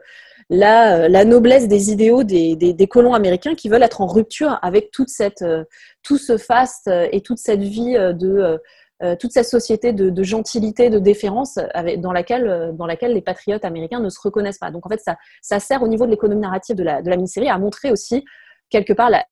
la, 0.51 1.09
la 1.09 1.25
noblesse 1.25 1.69
des 1.69 1.93
idéaux 1.93 2.25
des, 2.25 2.89
colons 2.91 3.15
américains 3.15 3.55
qui 3.55 3.69
veulent 3.69 3.85
être 3.85 4.01
en 4.01 4.07
rupture 4.07 4.59
avec 4.63 4.91
toute 4.91 5.09
cette, 5.09 5.45
tout 6.03 6.19
ce 6.19 6.37
faste 6.37 6.91
et 7.13 7.21
toute 7.23 7.39
cette 7.39 7.63
vie 7.63 7.95
de 7.95 8.61
toute 9.19 9.33
cette 9.33 9.47
société 9.47 9.93
de, 9.93 10.23
gentilité, 10.23 10.91
de 10.91 10.99
déférence 10.99 11.59
dans, 11.99 12.13
laquelle, 12.13 12.73
dans 12.75 12.87
laquelle 12.87 13.15
les 13.15 13.23
patriotes 13.23 13.65
américains 13.65 14.01
ne 14.01 14.11
se 14.11 14.19
reconnaissent 14.21 14.59
pas. 14.59 14.73
Donc 14.73 14.85
en 14.85 14.89
fait, 14.91 15.01
ça, 15.41 15.61
sert 15.61 15.83
au 15.83 15.89
niveau 15.89 16.05
de 16.05 16.11
l'économie 16.11 16.43
narrative 16.43 16.75
de 16.75 16.83
la, 16.83 17.01
de 17.01 17.09
mini-série 17.09 17.49
à 17.49 17.57
montrer 17.57 17.93
aussi 17.93 18.25
quelque 18.71 18.93
part 18.93 19.09
la, 19.09 19.25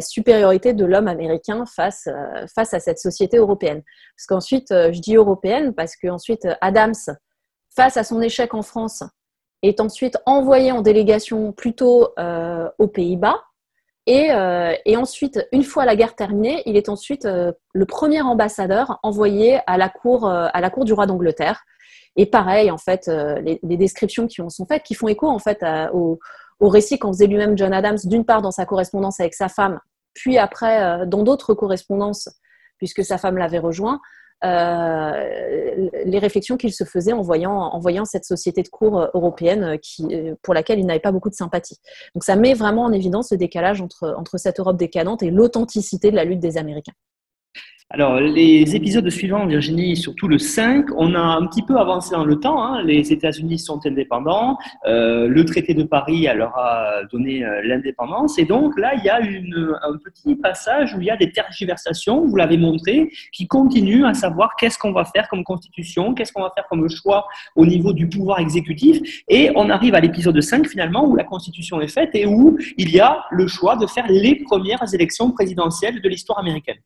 supériorité 0.00 0.72
de 0.72 0.84
l'homme 0.84 1.06
américain 1.06 1.64
face, 1.64 2.08
euh, 2.08 2.46
face 2.52 2.74
à 2.74 2.80
cette 2.80 2.98
société 2.98 3.36
européenne. 3.36 3.82
Parce 4.16 4.26
qu'ensuite, 4.26 4.72
euh, 4.72 4.92
je 4.92 5.00
dis 5.00 5.14
européenne 5.14 5.72
parce 5.72 5.94
qu'ensuite, 5.94 6.48
Adams, 6.60 6.94
face 7.76 7.96
à 7.96 8.02
son 8.02 8.20
échec 8.20 8.54
en 8.54 8.62
France, 8.62 9.04
est 9.62 9.80
ensuite 9.80 10.16
envoyé 10.26 10.72
en 10.72 10.82
délégation 10.82 11.52
plutôt 11.52 12.08
euh, 12.18 12.68
aux 12.78 12.88
Pays-Bas. 12.88 13.36
Et, 14.06 14.30
et, 14.86 14.96
ensuite, 14.96 15.46
une 15.52 15.64
fois 15.64 15.84
la 15.84 15.94
guerre 15.94 16.14
terminée, 16.14 16.62
il 16.64 16.78
est 16.78 16.88
ensuite 16.88 17.26
le 17.26 17.84
premier 17.84 18.22
ambassadeur 18.22 18.98
envoyé 19.02 19.60
à 19.66 19.76
la 19.76 19.90
cour, 19.90 20.26
à 20.26 20.60
la 20.62 20.70
cour 20.70 20.86
du 20.86 20.94
roi 20.94 21.04
d'Angleterre. 21.04 21.62
Et 22.16 22.24
pareil, 22.24 22.70
en 22.70 22.78
fait, 22.78 23.06
les, 23.06 23.76
descriptions 23.76 24.26
qui 24.26 24.40
en 24.40 24.48
sont 24.48 24.64
faites, 24.64 24.82
qui 24.82 24.94
font 24.94 25.08
écho 25.08 25.28
en 25.28 25.38
fait 25.38 25.62
au, 25.92 26.18
au 26.60 26.68
récit 26.68 26.98
qu'en 26.98 27.12
faisait 27.12 27.26
lui-même 27.26 27.56
John 27.56 27.72
Adams, 27.72 27.98
d'une 28.04 28.24
part 28.24 28.42
dans 28.42 28.50
sa 28.50 28.66
correspondance 28.66 29.20
avec 29.20 29.34
sa 29.34 29.48
femme, 29.48 29.78
puis 30.14 30.38
après 30.38 30.82
euh, 30.82 31.06
dans 31.06 31.22
d'autres 31.22 31.54
correspondances, 31.54 32.28
puisque 32.78 33.04
sa 33.04 33.18
femme 33.18 33.38
l'avait 33.38 33.58
rejoint, 33.58 34.00
euh, 34.44 35.88
les 36.04 36.18
réflexions 36.18 36.56
qu'il 36.56 36.72
se 36.72 36.84
faisait 36.84 37.12
en 37.12 37.22
voyant, 37.22 38.04
cette 38.04 38.24
société 38.24 38.62
de 38.62 38.68
cours 38.68 39.00
euh, 39.00 39.06
européenne 39.14 39.78
qui, 39.80 40.06
pour 40.42 40.54
laquelle 40.54 40.78
il 40.78 40.86
n'avait 40.86 41.00
pas 41.00 41.12
beaucoup 41.12 41.30
de 41.30 41.34
sympathie. 41.34 41.78
Donc 42.14 42.24
ça 42.24 42.36
met 42.36 42.54
vraiment 42.54 42.84
en 42.84 42.92
évidence 42.92 43.32
le 43.32 43.36
décalage 43.36 43.80
entre 43.80 44.38
cette 44.38 44.60
Europe 44.60 44.76
décadente 44.76 45.22
et 45.22 45.30
l'authenticité 45.30 46.10
de 46.10 46.16
la 46.16 46.24
lutte 46.24 46.40
des 46.40 46.56
Américains. 46.56 46.92
Alors, 47.90 48.20
les 48.20 48.76
épisodes 48.76 49.08
suivants, 49.08 49.46
Virginie, 49.46 49.96
surtout 49.96 50.28
le 50.28 50.38
5, 50.38 50.88
on 50.98 51.14
a 51.14 51.20
un 51.20 51.46
petit 51.46 51.62
peu 51.62 51.78
avancé 51.78 52.10
dans 52.10 52.26
le 52.26 52.38
temps. 52.38 52.62
Hein. 52.62 52.82
Les 52.82 53.14
États-Unis 53.14 53.58
sont 53.58 53.80
indépendants. 53.86 54.58
Euh, 54.86 55.26
le 55.26 55.42
traité 55.46 55.72
de 55.72 55.84
Paris 55.84 56.28
leur 56.36 56.54
a 56.58 57.04
donné 57.10 57.42
euh, 57.42 57.62
l'indépendance. 57.64 58.38
Et 58.38 58.44
donc, 58.44 58.78
là, 58.78 58.92
il 58.94 59.04
y 59.04 59.08
a 59.08 59.16
un 59.16 59.96
petit 60.04 60.36
passage 60.36 60.94
où 60.94 61.00
il 61.00 61.06
y 61.06 61.10
a 61.10 61.16
des 61.16 61.32
tergiversations, 61.32 62.26
vous 62.26 62.36
l'avez 62.36 62.58
montré, 62.58 63.10
qui 63.32 63.46
continuent 63.46 64.04
à 64.04 64.12
savoir 64.12 64.54
qu'est-ce 64.56 64.78
qu'on 64.78 64.92
va 64.92 65.06
faire 65.06 65.26
comme 65.26 65.42
constitution, 65.42 66.12
qu'est-ce 66.12 66.34
qu'on 66.34 66.42
va 66.42 66.52
faire 66.54 66.66
comme 66.68 66.86
choix 66.90 67.26
au 67.56 67.64
niveau 67.64 67.94
du 67.94 68.06
pouvoir 68.06 68.40
exécutif. 68.40 69.00
Et 69.30 69.50
on 69.54 69.70
arrive 69.70 69.94
à 69.94 70.00
l'épisode 70.00 70.38
5, 70.38 70.68
finalement, 70.68 71.06
où 71.06 71.16
la 71.16 71.24
constitution 71.24 71.80
est 71.80 71.88
faite 71.88 72.10
et 72.12 72.26
où 72.26 72.58
il 72.76 72.90
y 72.90 73.00
a 73.00 73.24
le 73.30 73.46
choix 73.46 73.76
de 73.76 73.86
faire 73.86 74.06
les 74.10 74.34
premières 74.34 74.84
élections 74.92 75.30
présidentielles 75.30 76.02
de 76.02 76.08
l'histoire 76.10 76.38
américaine. 76.38 76.76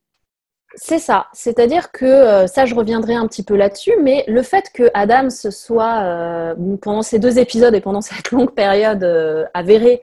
C'est 0.75 0.99
ça. 0.99 1.27
C'est-à-dire 1.33 1.93
que 1.93 2.05
euh, 2.05 2.47
ça, 2.47 2.65
je 2.65 2.75
reviendrai 2.75 3.15
un 3.15 3.27
petit 3.27 3.43
peu 3.43 3.57
là-dessus, 3.57 3.93
mais 4.03 4.25
le 4.27 4.43
fait 4.43 4.71
que 4.73 4.91
Adams 4.95 5.31
soit 5.31 6.03
euh, 6.03 6.55
pendant 6.81 7.03
ces 7.03 7.19
deux 7.19 7.39
épisodes 7.39 7.75
et 7.75 7.81
pendant 7.81 8.01
cette 8.01 8.31
longue 8.31 8.55
période 8.55 9.05
euh, 9.05 9.45
avérée 9.55 10.03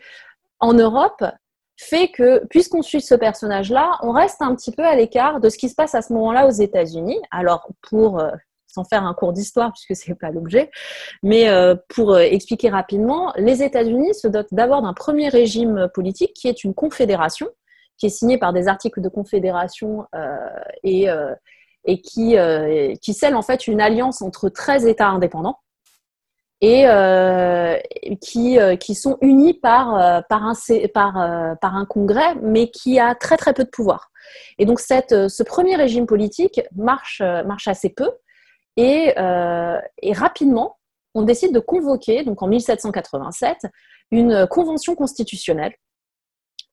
en 0.60 0.74
Europe 0.74 1.24
fait 1.78 2.10
que, 2.10 2.46
puisqu'on 2.48 2.82
suit 2.82 3.02
ce 3.02 3.16
personnage-là, 3.16 4.00
on 4.02 4.12
reste 4.12 4.42
un 4.42 4.54
petit 4.54 4.72
peu 4.72 4.86
à 4.86 4.96
l'écart 4.96 5.40
de 5.40 5.48
ce 5.48 5.58
qui 5.58 5.70
se 5.70 5.76
passe 5.76 5.96
à 5.96 6.02
ce 6.02 6.12
moment-là 6.12 6.46
aux 6.46 6.52
États-Unis. 6.52 7.18
Alors, 7.32 7.70
pour 7.82 8.22
sans 8.68 8.84
faire 8.84 9.06
un 9.06 9.14
cours 9.14 9.32
d'histoire 9.32 9.72
puisque 9.72 9.96
c'est 9.96 10.14
pas 10.14 10.30
l'objet, 10.30 10.72
mais 11.24 11.48
pour 11.88 12.20
expliquer 12.20 12.68
rapidement, 12.68 13.32
les 13.38 13.64
États-Unis 13.64 14.14
se 14.14 14.28
dotent 14.28 14.52
d'abord 14.52 14.82
d'un 14.82 14.92
premier 14.92 15.30
régime 15.30 15.88
politique 15.94 16.34
qui 16.34 16.50
est 16.50 16.66
une 16.66 16.74
confédération 16.74 17.48
qui 18.00 18.06
est 18.06 18.10
signé 18.10 18.38
par 18.38 18.54
des 18.54 18.68
articles 18.68 19.02
de 19.02 19.10
confédération 19.10 20.08
euh, 20.16 20.38
et, 20.84 21.10
euh, 21.10 21.36
euh, 21.88 22.96
qui 23.02 23.14
scelle 23.14 23.36
en 23.36 23.42
fait 23.42 23.68
une 23.68 23.82
alliance 23.82 24.22
entre 24.22 24.50
13 24.50 24.88
États 24.88 25.10
indépendants 25.10 25.60
et 26.62 26.86
qui, 28.20 28.96
sont 28.96 29.18
unis 29.22 29.54
par, 29.54 29.94
un, 29.96 31.86
congrès, 31.88 32.36
mais 32.42 32.70
qui 32.70 33.00
a 33.00 33.16
très 33.16 33.38
très 33.38 33.54
peu 33.54 33.64
de 33.64 33.70
pouvoir. 33.70 34.12
Et 34.58 34.66
donc 34.66 34.82
ce 34.82 35.44
premier 35.44 35.78
régime 35.78 36.06
politique 36.06 36.60
marche, 36.76 37.22
marche 37.22 37.70
assez 37.70 37.90
peu, 37.90 38.12
et, 38.76 39.14
et 40.02 40.14
rapidement, 40.14 40.78
on 41.16 41.22
décide 41.22 41.54
de 41.54 41.62
convoquer, 41.62 42.26
donc 42.26 42.42
en 42.44 42.48
1787, 42.48 43.60
une 44.12 44.46
convention 44.46 44.96
constitutionnelle 44.96 45.74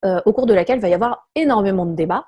euh, 0.07 0.21
au 0.25 0.33
cours 0.33 0.47
de 0.47 0.55
laquelle 0.55 0.79
il 0.79 0.83
va 0.83 0.89
y 0.89 0.95
avoir 0.95 1.29
énormément 1.35 1.87
de 1.87 1.95
débats 1.95 2.27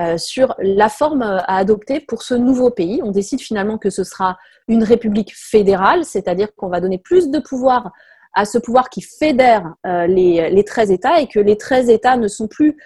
euh, 0.00 0.18
sur 0.18 0.54
la 0.58 0.88
forme 0.88 1.22
à 1.22 1.56
adopter 1.56 2.00
pour 2.00 2.22
ce 2.22 2.34
nouveau 2.34 2.70
pays. 2.70 3.00
On 3.02 3.10
décide 3.10 3.40
finalement 3.40 3.78
que 3.78 3.90
ce 3.90 4.04
sera 4.04 4.36
une 4.68 4.84
république 4.84 5.32
fédérale, 5.34 6.04
c'est-à-dire 6.04 6.54
qu'on 6.54 6.68
va 6.68 6.80
donner 6.80 6.98
plus 6.98 7.30
de 7.30 7.38
pouvoir 7.38 7.92
à 8.34 8.44
ce 8.44 8.58
pouvoir 8.58 8.90
qui 8.90 9.00
fédère 9.00 9.74
euh, 9.86 10.06
les, 10.06 10.50
les 10.50 10.64
13 10.64 10.90
États 10.90 11.20
et 11.20 11.26
que 11.26 11.40
les 11.40 11.56
13 11.56 11.88
États 11.88 12.16
ne 12.16 12.28
sont 12.28 12.48
plus 12.48 12.76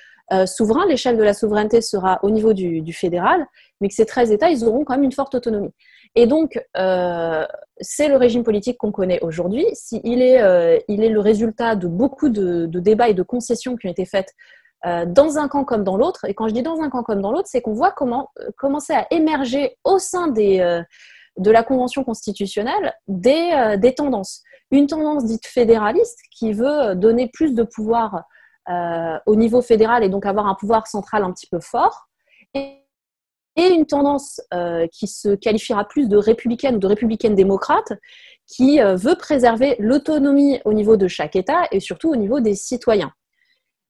souverains. 0.47 0.87
L'échelle 0.87 1.17
de 1.17 1.25
la 1.25 1.35
souveraineté 1.35 1.81
sera 1.81 2.21
au 2.23 2.31
niveau 2.31 2.53
du, 2.53 2.83
du, 2.83 2.93
fédéral, 2.93 3.45
mais 3.81 3.89
que 3.89 3.95
ces 3.95 4.07
13 4.07 4.31
États, 4.31 4.49
ils 4.49 4.65
auront 4.65 4.85
quand 4.85 4.95
même 4.95 5.03
une 5.03 5.11
forte 5.11 5.35
autonomie. 5.35 5.73
Et 6.15 6.27
donc, 6.27 6.61
euh, 6.77 7.47
c'est 7.81 8.09
le 8.09 8.17
régime 8.17 8.45
politique 8.45 8.79
qu'on 8.79 8.93
connaît 8.93 9.21
aujourd'hui. 9.23 9.67
il, 9.93 10.23
est, 10.23 10.43
euh, 10.43 10.79
il 10.89 11.03
est 11.03 11.09
le 11.09 11.21
résultat 11.21 11.77
de 11.77 11.89
beaucoup 11.89 12.29
de, 12.29 12.67
débats 12.67 13.09
et 13.09 13.15
de 13.15 13.23
concessions 13.23 13.77
qui 13.77 13.87
ont 13.87 13.91
été 13.91 14.05
faites 14.05 14.35
euh, 14.87 15.05
dans 15.07 15.39
un 15.39 15.49
camp 15.49 15.65
comme 15.65 15.85
dans 15.85 15.97
l'autre. 15.97 16.25
Et 16.27 16.35
quand 16.35 16.49
je 16.49 16.55
dis 16.55 16.63
dans 16.63 16.81
un 16.81 16.91
camp 16.91 17.03
comme 17.03 17.21
dans 17.21 17.33
l'autre, 17.33 17.49
c'est 17.51 17.61
qu'on 17.61 17.73
voit 17.73 17.93
comment 17.93 18.31
euh, 18.41 18.51
commencer 18.57 18.93
à 18.93 19.07
émerger 19.11 19.77
au 19.85 19.99
sein 19.99 20.29
de 20.29 21.51
la 21.51 21.63
Convention 21.63 22.05
constitutionnelle 22.05 22.95
des, 23.09 23.95
tendances. 23.97 24.43
Une 24.71 24.87
tendance 24.87 25.25
dite 25.25 25.47
fédéraliste 25.47 26.21
qui 26.31 26.53
veut 26.53 26.95
donner 26.95 27.29
plus 27.33 27.55
de 27.55 27.63
pouvoir 27.63 28.25
au 29.27 29.35
niveau 29.35 29.63
fédéral 29.63 30.05
et 30.05 30.09
donc 30.09 30.25
avoir 30.27 30.47
un 30.47 30.55
pouvoir 30.55 30.87
central 30.87 31.25
un 31.25 31.33
petit 31.33 31.49
peu 31.49 31.59
fort. 31.59 32.09
Et 33.57 33.69
une 33.69 33.87
tendance 33.87 34.41
euh, 34.55 34.87
qui 34.93 35.07
se 35.07 35.35
qualifiera 35.35 35.87
plus 35.87 36.09
de 36.09 36.17
républicaine 36.17 36.77
ou 36.77 36.79
de 36.79 36.87
républicaine 36.87 37.35
démocrate, 37.35 37.93
qui 38.51 38.81
euh, 38.81 38.97
veut 38.97 39.15
préserver 39.15 39.77
l'autonomie 39.79 40.61
au 40.65 40.73
niveau 40.73 40.97
de 40.97 41.09
chaque 41.09 41.37
État 41.37 41.63
et 41.71 41.81
surtout 41.81 42.11
au 42.11 42.17
niveau 42.17 42.41
des 42.41 42.55
citoyens. 42.55 43.13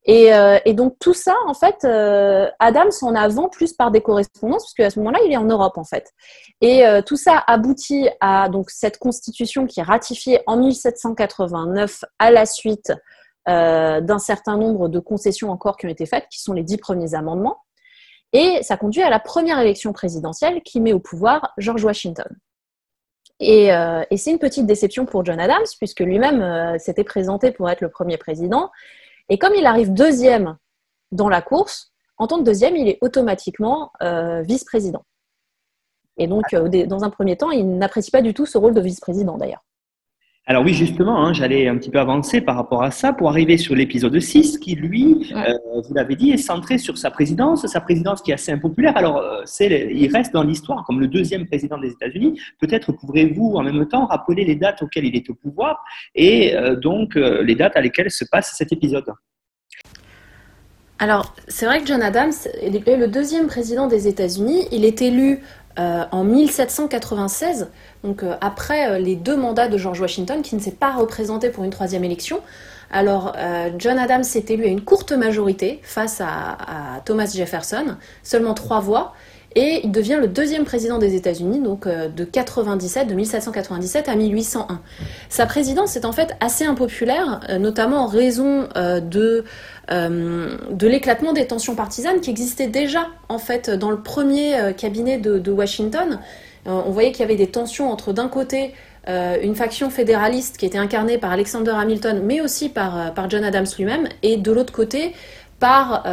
Et, 0.05 0.33
euh, 0.33 0.59
donc 0.73 0.97
tout 0.99 1.13
ça, 1.13 1.35
en 1.47 1.55
fait, 1.55 1.85
euh, 1.85 2.49
Adams 2.59 2.91
en 3.03 3.15
avant 3.15 3.49
plus 3.49 3.73
par 3.73 3.91
des 3.91 4.01
correspondances, 4.01 4.65
parce 4.65 4.75
qu'à 4.75 4.91
ce 4.91 4.99
moment-là, 4.99 5.19
il 5.27 5.33
est 5.33 5.37
en 5.37 5.45
Europe, 5.45 5.77
en 5.77 5.85
fait. 5.85 6.13
Et 6.61 6.85
tout 7.07 7.17
ça 7.17 7.43
aboutit 7.47 8.09
à 8.21 8.49
cette 8.69 8.99
constitution 8.99 9.67
qui 9.67 9.81
est 9.81 9.85
ratifiée 9.85 10.41
en 10.47 10.57
1789 10.57 12.05
à 12.19 12.31
la 12.31 12.47
suite 12.47 12.93
d'un 13.47 14.19
certain 14.19 14.57
nombre 14.57 14.89
de 14.89 15.01
concessions 15.01 15.51
encore 15.51 15.77
qui 15.77 15.87
ont 15.87 15.91
été 15.91 16.07
faites, 16.07 16.27
qui 16.31 16.41
sont 16.41 16.53
les 16.53 16.63
dix 16.63 16.79
premiers 16.79 17.15
amendements. 17.15 17.59
Et 18.33 18.63
ça 18.63 18.77
conduit 18.77 19.03
à 19.03 19.11
la 19.11 19.19
première 19.19 19.59
élection 19.59 19.93
présidentielle 19.93 20.63
qui 20.63 20.81
met 20.81 20.93
au 20.93 21.01
pouvoir 21.01 21.53
George 21.59 21.85
Washington. 21.85 22.29
Et, 23.41 23.73
euh, 23.73 24.03
c'est 24.17 24.31
une 24.31 24.39
petite 24.39 24.67
déception 24.67 25.07
pour 25.07 25.25
John 25.25 25.41
Adams, 25.41 25.67
puisque 25.79 26.01
lui-même 26.01 26.43
euh, 26.43 26.79
s'était 26.79 27.05
présenté 27.05 27.51
pour 27.51 27.69
être 27.71 27.81
le 27.81 27.89
premier 27.89 28.19
président. 28.19 28.71
Et 29.29 29.39
comme 29.39 29.55
il 29.55 29.67
arrive 29.67 29.93
deuxième 29.93 30.57
dans 31.11 31.29
la 31.29 31.43
course, 31.43 31.93
en 32.19 32.27
tant 32.27 32.39
que 32.39 32.45
deuxième, 32.45 32.77
il 32.77 32.87
est 32.89 32.99
automatiquement 33.01 33.93
euh, 34.03 34.43
vice-président. 34.43 35.05
Et 36.19 36.27
donc, 36.27 36.55
dans 36.55 37.03
un 37.03 37.11
premier 37.11 37.37
temps, 37.37 37.51
il 37.51 37.79
n'apprécie 37.79 38.11
pas 38.11 38.21
du 38.21 38.35
tout 38.35 38.45
ce 38.45 38.59
rôle 38.59 38.75
de 38.75 38.81
vice-président, 38.81 39.39
d'ailleurs. 39.39 39.65
Alors 40.47 40.65
oui, 40.65 40.73
justement, 40.73 41.25
hein, 41.25 41.33
j'allais 41.33 41.69
un 41.69 41.77
petit 41.77 41.91
peu 41.91 42.01
avancer 42.01 42.41
par 42.41 42.57
rapport 42.57 42.83
à 42.83 42.91
ça 42.91 43.13
pour 43.13 43.29
arriver 43.29 43.59
sur 43.59 43.75
l'épisode 43.75 44.19
6 44.19 44.59
qui, 44.59 44.75
lui, 44.75 45.33
euh, 45.37 45.53
vous 45.87 45.95
l'avez 45.95 46.17
dit, 46.17 46.31
est 46.31 46.39
centré 46.39 46.79
sur 46.79 46.97
sa 46.97 47.11
présidence, 47.11 47.67
sa 47.67 47.81
présidence 47.81 48.23
qui 48.23 48.31
est 48.31 48.35
assez 48.35 48.51
impopulaire. 48.51 48.97
Alors, 48.97 49.19
euh, 49.19 49.43
c'est, 49.45 49.91
il 49.93 50.11
reste 50.11 50.33
dans 50.33 50.43
l'histoire 50.43 50.85
comme 50.87 50.99
le 50.99 51.09
deuxième 51.09 51.47
président 51.47 51.79
des 51.79 51.91
États-Unis. 51.91 52.41
Peut-être 52.59 52.91
pourrez-vous 52.91 53.55
en 53.55 53.63
même 53.63 53.87
temps 53.87 54.07
rappeler 54.07 54.45
les 54.45 54.57
dates 54.57 54.83
auxquelles 54.83 55.05
il 55.05 55.15
est 55.15 55.29
au 55.29 55.35
pouvoir 55.35 55.85
et 56.15 56.57
euh, 56.57 56.75
donc 56.75 57.15
les 57.15 57.55
dates 57.55 57.77
à 57.77 57.81
lesquelles 57.81 58.11
se 58.11 58.25
passe 58.25 58.55
cet 58.57 58.73
épisode. 58.73 59.13
Alors, 60.99 61.35
c'est 61.49 61.65
vrai 61.65 61.81
que 61.81 61.87
John 61.87 62.03
Adams 62.03 62.33
est 62.61 62.97
le 62.97 63.09
deuxième 63.09 63.47
président 63.47 63.87
des 63.87 64.07
États-Unis. 64.07 64.67
Il 64.71 64.85
est 64.85 65.01
élu 65.01 65.41
en 65.77 66.25
1796 66.25 67.69
donc 68.03 68.23
euh, 68.23 68.35
après 68.41 68.91
euh, 68.91 68.99
les 68.99 69.17
deux 69.17 69.37
mandats 69.37 69.69
de 69.69 69.77
George 69.77 70.01
Washington, 70.01 70.43
qui 70.43 70.55
ne 70.55 70.61
s'est 70.61 70.71
pas 70.71 70.93
représenté 70.93 71.51
pour 71.51 71.65
une 71.65 71.71
troisième 71.71 72.05
élection. 72.05 72.41
Alors, 72.91 73.35
euh, 73.37 73.71
John 73.79 73.99
Adams 73.99 74.25
s'est 74.25 74.47
élu 74.49 74.65
à 74.65 74.69
une 74.69 74.81
courte 74.81 75.13
majorité 75.13 75.81
face 75.83 76.21
à, 76.21 76.57
Thomas 77.05 77.31
Jefferson, 77.33 77.97
seulement 78.25 78.55
trois 78.55 78.81
voix, 78.81 79.15
et 79.57 79.81
il 79.85 79.91
devient 79.91 80.19
le 80.21 80.29
deuxième 80.29 80.65
président 80.65 80.99
des 80.99 81.15
États-Unis, 81.15 81.61
donc 81.61 81.89
de 81.89 82.25
97, 82.25 83.09
de 83.09 83.15
1797 83.15 84.09
à 84.09 84.15
1801. 84.15 84.81
Sa 85.29 85.47
présidence 85.47 85.97
est 85.97 86.05
en 86.05 86.13
fait 86.13 86.37
assez 86.41 86.65
impopulaire, 86.65 87.41
notamment 87.59 88.05
en 88.05 88.07
raison 88.07 88.69
de, 88.77 89.45
de 89.91 90.87
l'éclatement 90.87 91.33
des 91.33 91.47
tensions 91.47 91.75
partisanes 91.75 92.21
qui 92.21 92.31
existaient 92.31 92.69
déjà 92.69 93.09
en 93.29 93.39
fait 93.39 93.71
dans 93.71 93.91
le 93.91 94.01
premier 94.01 94.73
cabinet 94.77 95.19
de 95.19 95.51
Washington. 95.51 96.21
Euh, 96.67 96.83
on 96.87 96.91
voyait 96.91 97.13
qu'il 97.13 97.21
y 97.21 97.25
avait 97.25 97.37
des 97.37 97.47
tensions 97.51 97.91
entre 97.91 98.13
d'un 98.13 98.29
côté 98.29 98.75
euh, 99.09 99.39
une 99.43 99.55
faction 99.55 99.89
fédéraliste 99.89 100.59
qui 100.59 100.67
était 100.67 100.79
incarnée 100.79 101.17
par 101.17 101.33
Alexander 101.33 101.73
Hamilton, 101.75 102.23
mais 102.25 102.41
aussi 102.41 102.69
par, 102.69 102.99
euh, 102.99 103.29
John 103.29 103.45
Adams 103.45 103.67
lui-même, 103.79 104.09
et 104.23 104.37
de 104.37 104.53
l'autre 104.53 104.73
côté 104.73 105.15
par 105.61 106.05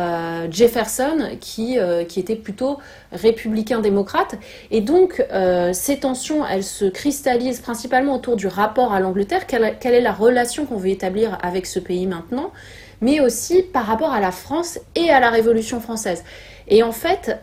Jefferson, 0.51 1.29
qui, 1.39 1.77
était 1.77 2.35
plutôt 2.35 2.77
républicain-démocrate. 3.11 4.35
Et 4.69 4.81
donc, 4.81 5.25
ces 5.71 5.99
tensions, 5.99 6.45
elles 6.45 6.63
se 6.63 6.85
cristallisent 6.85 7.61
principalement 7.61 8.15
autour 8.15 8.35
du 8.35 8.47
rapport 8.47 8.93
à 8.93 8.99
l'Angleterre, 8.99 9.47
quelle, 9.47 9.63
est 9.63 10.01
la 10.01 10.11
relation 10.11 10.65
qu'on 10.65 10.77
veut 10.77 10.89
établir 10.89 11.37
avec 11.41 11.65
ce 11.65 11.79
pays 11.79 12.05
maintenant, 12.05 12.51
mais 13.01 13.21
aussi 13.21 13.63
par 13.63 13.85
rapport 13.85 14.11
à 14.11 14.19
la 14.19 14.31
France 14.31 14.79
et 14.95 15.09
à 15.09 15.19
la 15.19 15.29
Révolution 15.29 15.79
française? 15.79 16.23
Et 16.67 16.83
en 16.83 16.91
fait, 16.91 17.39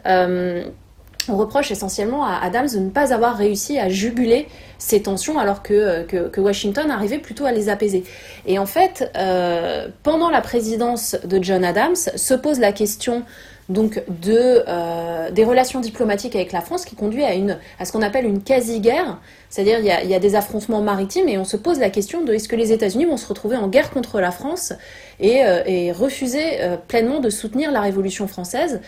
on 1.28 1.36
reproche 1.36 1.70
essentiellement 1.70 2.24
à 2.24 2.38
Adams 2.42 2.68
de 2.72 2.78
ne 2.78 2.90
pas 2.90 3.12
avoir 3.12 3.36
réussi 3.36 3.78
à 3.78 3.88
juguler 3.88 4.46
ces 4.78 5.02
tensions 5.02 5.38
alors 5.38 5.62
que, 5.62 6.02
que, 6.04 6.40
Washington 6.40 6.90
arrivait 6.90 7.18
plutôt 7.18 7.46
à 7.46 7.52
les 7.52 7.68
apaiser. 7.68 8.04
Et 8.46 8.58
en 8.58 8.66
fait, 8.66 9.10
euh, 9.16 9.88
pendant 10.02 10.30
la 10.30 10.40
présidence 10.40 11.16
de 11.24 11.42
John 11.42 11.64
Adams, 11.64 11.96
se 11.96 12.34
pose 12.34 12.60
la 12.60 12.72
question 12.72 13.22
donc 13.70 14.02
de, 14.08 14.62
euh, 14.68 15.30
des 15.30 15.42
relations 15.42 15.80
diplomatiques 15.80 16.36
avec 16.36 16.52
la 16.52 16.60
France 16.60 16.84
qui 16.84 16.96
conduit 16.96 17.24
à, 17.24 17.32
une, 17.32 17.58
à 17.78 17.86
ce 17.86 17.92
qu'on 17.92 18.02
appelle 18.02 18.26
une 18.26 18.42
quasi-guerre, 18.42 19.18
c'est-à-dire 19.48 19.78
il, 19.78 19.86
y, 19.86 20.14
a, 20.14 20.18
des 20.18 20.34
affrontements 20.34 20.82
maritimes 20.82 21.28
et 21.28 21.38
on 21.38 21.44
se 21.44 21.56
pose 21.56 21.78
la 21.78 21.88
question 21.88 22.22
de 22.22 22.34
est-ce 22.34 22.46
que 22.46 22.56
les 22.56 22.72
États-Unis 22.72 23.06
vont 23.06 23.16
se 23.16 23.26
retrouver 23.26 23.56
en 23.56 23.68
guerre 23.68 23.90
contre 23.90 24.20
la 24.20 24.32
France 24.32 24.74
et, 25.18 25.46
euh, 25.46 25.62
et 25.64 25.92
refuser 25.92 26.58
pleinement 26.88 27.20
de 27.20 27.30
soutenir 27.30 27.72
la 27.72 27.80
Révolution 27.80 28.26
française? 28.26 28.82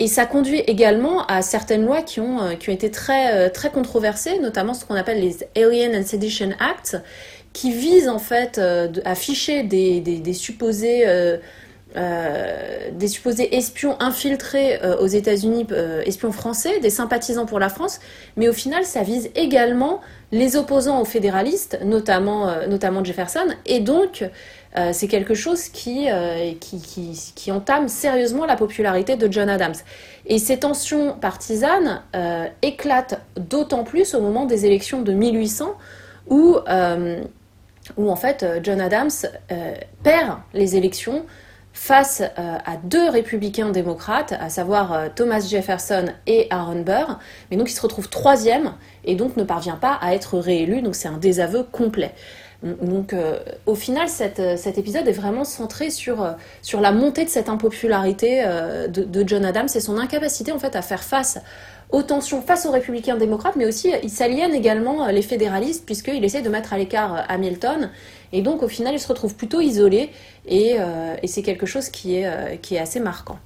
Et 0.00 0.06
ça 0.06 0.24
conduit 0.24 0.60
également 0.60 1.26
à 1.26 1.42
certaines 1.42 1.84
lois 1.84 2.00
qui 2.00 2.20
ont, 2.20 2.40
euh, 2.40 2.54
qui 2.54 2.70
ont 2.70 2.72
été 2.72 2.90
très, 2.90 3.34
euh, 3.34 3.50
très 3.50 3.68
controversées, 3.70 4.38
notamment 4.38 4.72
ce 4.72 4.86
qu'on 4.86 4.94
appelle 4.94 5.20
les 5.20 5.36
Alien 5.62 5.94
and 5.94 6.06
Sedition 6.06 6.52
Acts, 6.58 6.96
qui 7.52 7.70
visent 7.70 8.08
en 8.08 8.18
fait 8.18 8.56
euh, 8.56 8.88
à 9.04 9.14
ficher 9.14 9.62
des, 9.62 10.00
des, 10.00 10.32
supposés, 10.32 11.04
des 11.94 13.08
supposés 13.08 13.54
espions 13.56 14.00
infiltrés 14.00 14.80
aux 15.00 15.08
États-Unis, 15.08 15.66
espions 16.06 16.32
français, 16.32 16.78
des 16.80 16.88
sympathisants 16.88 17.46
pour 17.46 17.58
la 17.58 17.68
France, 17.68 18.00
mais 18.36 18.48
au 18.48 18.52
final 18.52 18.84
ça 18.84 19.02
vise 19.02 19.28
également 19.34 20.00
les 20.30 20.56
opposants 20.56 21.00
aux 21.00 21.04
fédéralistes, 21.04 21.80
notamment, 21.84 22.64
notamment 22.68 23.02
Jefferson, 23.02 23.48
et 23.66 23.80
donc 23.80 24.24
euh, 24.76 24.90
c'est 24.92 25.08
quelque 25.08 25.34
chose 25.34 25.68
euh, 25.88 26.52
qui, 26.60 27.52
entame 27.52 27.88
sérieusement 27.88 28.46
la 28.46 28.56
popularité 28.56 29.16
de 29.16 29.30
John 29.30 29.48
Adams. 29.48 29.74
Et 30.26 30.38
ces 30.38 30.60
tensions 30.60 31.14
partisanes 31.14 32.02
euh, 32.14 32.46
éclatent 32.62 33.20
d'autant 33.36 33.82
plus 33.82 34.14
au 34.14 34.20
moment 34.20 34.46
des 34.46 34.66
élections 34.66 35.02
de 35.02 35.12
1800 35.12 35.76
où, 36.28 36.56
où 37.96 38.10
en 38.10 38.16
fait 38.16 38.46
John 38.62 38.80
Adams 38.80 39.10
perd 40.04 40.38
les 40.54 40.76
élections 40.76 41.24
face 41.72 42.22
à 42.36 42.76
deux 42.84 43.08
républicains 43.08 43.70
démocrates, 43.70 44.34
à 44.38 44.48
savoir 44.48 45.12
Thomas 45.16 45.40
Jefferson 45.40 46.04
et 46.28 46.46
Aaron 46.50 46.82
Burr, 46.82 47.18
mais 47.50 47.56
donc 47.56 47.68
il 47.68 47.74
se 47.74 47.80
retrouve 47.80 48.08
troisième 48.08 48.74
et 49.04 49.16
donc 49.16 49.36
ne 49.36 49.42
parvient 49.42 49.76
pas 49.76 49.98
à 50.00 50.14
être 50.14 50.38
réélu, 50.38 50.82
donc 50.82 50.94
c'est 50.94 51.08
un 51.08 51.16
désaveu 51.16 51.64
complet. 51.64 52.14
Donc, 52.62 53.14
euh, 53.14 53.38
au 53.64 53.74
final, 53.74 54.06
euh, 54.38 54.56
cet 54.56 54.76
épisode 54.78 55.08
est 55.08 55.12
vraiment 55.12 55.44
centré 55.44 55.88
sur, 55.88 56.22
euh, 56.22 56.32
sur 56.60 56.80
la 56.80 56.92
montée 56.92 57.24
de 57.24 57.30
cette 57.30 57.48
impopularité 57.48 58.44
de, 58.88 59.24
John 59.26 59.44
Adams 59.44 59.68
et 59.74 59.80
son 59.80 59.98
incapacité 59.98 60.52
en 60.52 60.58
fait 60.58 60.76
à 60.76 60.82
faire 60.82 61.02
face 61.02 61.38
aux 61.90 62.02
tensions 62.02 62.40
face 62.40 62.66
aux 62.66 62.70
républicains 62.70 63.16
démocrates, 63.16 63.56
mais 63.56 63.66
aussi 63.66 63.92
il 64.02 64.10
s'aliène 64.10 64.54
également 64.54 65.06
les 65.08 65.22
fédéralistes 65.22 65.84
puisqu'il 65.84 66.24
essaie 66.24 66.42
de 66.42 66.48
mettre 66.48 66.72
à 66.72 66.78
l'écart 66.78 67.24
Hamilton. 67.28 67.90
Et 68.32 68.42
donc, 68.42 68.62
au 68.62 68.68
final, 68.68 68.94
il 68.94 69.00
se 69.00 69.08
retrouve 69.08 69.34
plutôt 69.34 69.60
isolé 69.60 70.10
et, 70.46 70.76
et 71.22 71.26
c'est 71.26 71.42
quelque 71.42 71.66
chose 71.66 71.88
qui 71.88 72.16
est, 72.16 72.60
qui 72.60 72.76
est 72.76 72.78
assez 72.78 73.00
marquant. 73.00 73.38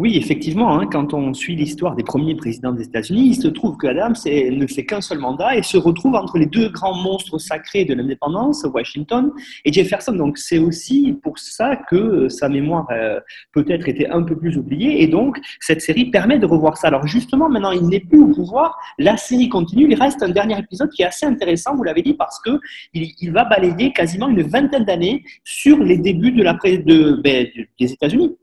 Oui, 0.00 0.16
effectivement, 0.16 0.78
hein, 0.78 0.86
quand 0.90 1.12
on 1.12 1.34
suit 1.34 1.54
l'histoire 1.54 1.94
des 1.94 2.02
premiers 2.02 2.34
présidents 2.34 2.72
des 2.72 2.84
États-Unis, 2.84 3.32
il 3.32 3.34
se 3.34 3.48
trouve 3.48 3.76
que 3.76 3.86
Adams 3.86 4.14
ne 4.24 4.66
fait 4.66 4.86
qu'un 4.86 5.02
seul 5.02 5.18
mandat 5.18 5.56
et 5.56 5.62
se 5.62 5.76
retrouve 5.76 6.14
entre 6.14 6.38
les 6.38 6.46
deux 6.46 6.70
grands 6.70 6.94
monstres 6.94 7.36
sacrés 7.36 7.84
de 7.84 7.92
l'indépendance, 7.92 8.64
Washington 8.72 9.30
et 9.66 9.70
Jefferson. 9.70 10.12
Donc 10.12 10.38
c'est 10.38 10.56
aussi 10.56 11.18
pour 11.22 11.38
ça 11.38 11.76
que 11.76 12.30
sa 12.30 12.48
mémoire 12.48 12.86
euh, 12.92 13.20
peut-être 13.52 13.90
était 13.90 14.08
un 14.08 14.22
peu 14.22 14.38
plus 14.38 14.56
oubliée 14.56 15.02
et 15.02 15.06
donc 15.06 15.38
cette 15.60 15.82
série 15.82 16.06
permet 16.06 16.38
de 16.38 16.46
revoir 16.46 16.78
ça. 16.78 16.88
Alors 16.88 17.06
justement, 17.06 17.50
maintenant 17.50 17.72
il 17.72 17.86
n'est 17.86 18.00
plus 18.00 18.22
au 18.22 18.28
pouvoir, 18.28 18.78
la 18.98 19.18
série 19.18 19.50
continue. 19.50 19.86
Il 19.86 20.00
reste 20.00 20.22
un 20.22 20.30
dernier 20.30 20.58
épisode 20.58 20.88
qui 20.88 21.02
est 21.02 21.08
assez 21.08 21.26
intéressant, 21.26 21.76
vous 21.76 21.84
l'avez 21.84 22.00
dit, 22.00 22.14
parce 22.14 22.40
que 22.40 22.58
il, 22.94 23.32
va 23.32 23.44
balayer 23.44 23.92
quasiment 23.92 24.30
une 24.30 24.40
vingtaine 24.40 24.86
d'années 24.86 25.22
sur 25.44 25.76
les 25.76 25.98
débuts 25.98 26.32
de 26.32 26.42
la, 26.42 26.54
de, 26.54 27.20
ben, 27.22 27.46
des 27.78 27.92
États-Unis. 27.92 28.34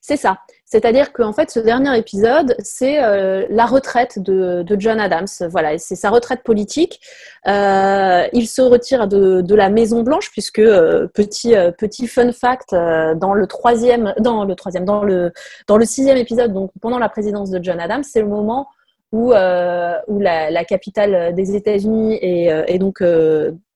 C'est 0.00 0.16
ça. 0.16 0.38
C'est-à-dire 0.64 1.12
qu'en 1.12 1.32
fait, 1.32 1.50
ce 1.50 1.60
dernier 1.60 1.96
épisode, 1.96 2.56
c'est 2.58 3.02
euh, 3.02 3.46
la 3.48 3.66
retraite 3.66 4.18
de, 4.18 4.64
John 4.78 4.98
Adams. 4.98 5.28
Voilà, 5.48 5.78
c'est 5.78 5.94
sa 5.94 6.10
retraite 6.10 6.42
politique. 6.42 7.00
Euh, 7.46 8.26
il 8.32 8.48
se 8.48 8.62
retire 8.62 9.06
de, 9.06 9.54
la 9.54 9.68
Maison 9.68 10.02
Blanche 10.02 10.30
puisque 10.32 10.58
euh, 10.58 11.06
petit 11.08 12.06
fun 12.08 12.32
fact 12.32 12.72
dans 12.72 13.34
le 13.34 13.46
troisième, 13.46 14.14
dans 14.18 14.44
le 14.44 15.84
sixième 15.84 16.16
épisode, 16.16 16.52
donc 16.52 16.70
pendant 16.80 16.98
la 16.98 17.08
présidence 17.08 17.50
de 17.50 17.62
John 17.62 17.78
Adams, 17.78 18.02
c'est 18.02 18.20
le 18.20 18.28
moment 18.28 18.66
où, 19.12 19.32
où 19.32 20.20
la, 20.20 20.64
capitale 20.64 21.34
des 21.34 21.54
États-Unis 21.54 22.18
est, 22.20 22.46
est, 22.66 22.78
donc 22.78 23.00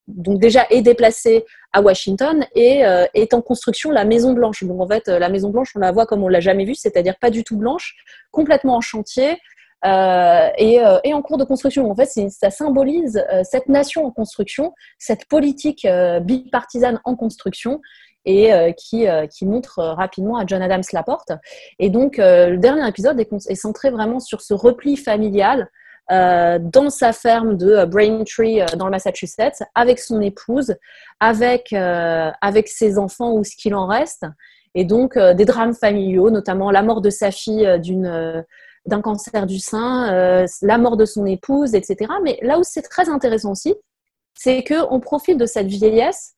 donc 0.09 0.40
déjà 0.40 0.66
est 0.71 0.83
déplacé 0.83 1.44
à 1.73 1.83
Washington 1.83 2.44
et 2.55 2.85
euh, 2.85 3.05
est 3.14 3.35
en 3.35 3.42
construction 3.42 3.90
la 3.90 4.05
Maison 4.05 4.33
Blanche. 4.33 4.64
Donc 4.64 4.81
en 4.81 4.88
fait, 4.88 5.09
euh, 5.09 5.18
la 5.18 5.29
Maison 5.29 5.51
Blanche, 5.51 5.73
on 5.77 5.81
la 5.81 5.92
voit 5.92 6.07
comme 6.07 6.25
on 6.25 6.29
l'a 6.29 6.40
jamais 6.40 6.64
vue, 6.64 6.75
c'est-à-dire 6.75 7.16
pas 7.18 7.31
du 7.31 7.44
tout 7.44 7.57
blanche, 7.57 7.94
complètement 8.31 8.77
en 8.77 8.81
chantier 8.81 9.38
euh, 9.85 10.49
et, 10.57 10.81
en 11.14 11.23
cours 11.23 11.37
de 11.37 11.44
construction. 11.44 11.90
En 11.90 11.94
fait, 11.94 12.07
ça 12.31 12.51
symbolise 12.51 13.25
cette 13.44 13.68
nation 13.68 14.07
en 14.07 14.11
construction, 14.11 14.73
cette 14.99 15.27
politique 15.27 15.87
bipartisane 16.23 17.01
en 17.05 17.14
construction 17.14 17.81
et 18.25 18.75
qui, 18.77 19.07
montre 19.42 19.79
rapidement 19.79 20.37
à 20.37 20.44
John 20.44 20.62
Adams 20.62 20.83
la 20.92 21.05
porte. 21.05 21.31
Et 21.79 21.90
donc, 21.90 22.16
le 22.18 22.57
dernier 22.57 22.88
épisode 22.88 23.21
est, 23.21 23.55
centré 23.55 23.90
vraiment 23.90 24.18
sur 24.18 24.40
ce 24.40 24.53
repli 24.53 24.97
familial 24.97 25.68
euh, 26.11 26.59
dans 26.59 26.88
sa 26.88 27.12
ferme 27.12 27.57
de 27.59 27.71
euh, 27.71 27.87
Braintree 27.87 28.62
euh, 28.62 28.66
dans 28.77 28.87
le 28.87 28.90
Massachusetts 28.90 29.62
avec 29.75 29.99
son 29.99 30.23
épouse, 30.23 30.75
avec, 31.21 31.73
avec 31.73 32.68
ses 32.68 32.99
enfants 32.99 33.33
ou 33.33 33.44
ce 33.44 33.57
qu'il 33.57 33.75
en 33.75 33.87
reste, 33.87 34.25
et 34.75 34.85
donc 34.85 35.18
des 35.18 35.44
drames 35.44 35.75
familiaux, 35.75 36.31
notamment 36.31 36.71
la 36.71 36.83
mort 36.83 37.01
de 37.01 37.11
sa 37.11 37.31
fille 37.33 37.68
d'une 37.81 38.44
d'un 38.87 39.01
cancer 39.03 39.44
du 39.44 39.59
sein, 39.59 40.47
la 40.62 40.79
mort 40.79 40.97
de 40.97 41.05
son 41.05 41.27
épouse, 41.27 41.75
etc. 41.75 42.12
Mais 42.23 42.38
là 42.42 42.59
où 42.61 42.62
c'est 42.62 42.83
très 42.83 43.09
intéressant 43.09 43.51
aussi, 43.51 43.75
c'est 44.35 44.62
qu'on 44.62 45.01
profite 45.01 45.38
de 45.38 45.47
cette 45.47 45.66
vieillesse 45.66 46.35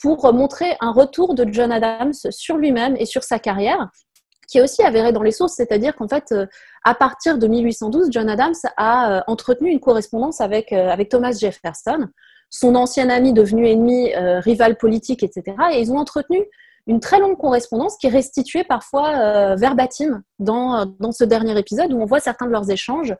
pour 0.00 0.32
montrer 0.32 0.76
un 0.80 0.92
retour 0.92 1.34
de 1.34 1.44
John 1.52 1.72
Adams 1.72 2.14
sur 2.30 2.56
lui-même 2.56 2.94
et 2.96 3.06
sur 3.06 3.24
sa 3.24 3.40
carrière, 3.40 3.90
qui 4.50 4.58
est 4.58 4.62
aussi 4.62 4.82
avéré 4.82 5.12
dans 5.12 5.22
les 5.22 5.30
sources, 5.30 5.54
c'est-à-dire 5.54 5.94
qu'en 5.94 6.08
fait, 6.08 6.32
euh, 6.32 6.46
à 6.84 6.94
partir 6.94 7.38
de 7.38 7.46
1812, 7.46 8.08
John 8.10 8.28
Adams 8.28 8.54
a 8.76 9.12
euh, 9.12 9.20
entretenu 9.28 9.70
une 9.70 9.80
correspondance 9.80 10.40
avec, 10.40 10.72
euh, 10.72 10.88
avec 10.88 11.08
Thomas 11.08 11.32
Jefferson 11.32 12.08
son 12.52 12.74
ancien 12.74 13.10
ami 13.10 13.32
devenu 13.32 13.68
ennemi, 13.68 14.12
rival 14.12 14.76
politique, 14.76 15.22
etc. 15.22 15.56
Et 15.72 15.82
ils 15.82 15.92
ont 15.92 15.98
entretenu 15.98 16.36
une 16.88 16.98
très 16.98 17.20
longue 17.20 17.38
correspondance 17.38 17.96
qui 17.96 18.08
est 18.08 18.10
restituée 18.10 18.64
parfois 18.64 19.54
verbatim 19.54 20.24
dans, 20.40 20.84
dans 20.98 21.12
ce 21.12 21.22
dernier 21.22 21.56
épisode 21.56 21.92
où 21.92 22.02
on 22.02 22.06
voit 22.06 22.18
certains 22.18 22.46
de 22.46 22.50
leurs 22.50 22.68
échanges 22.68 23.14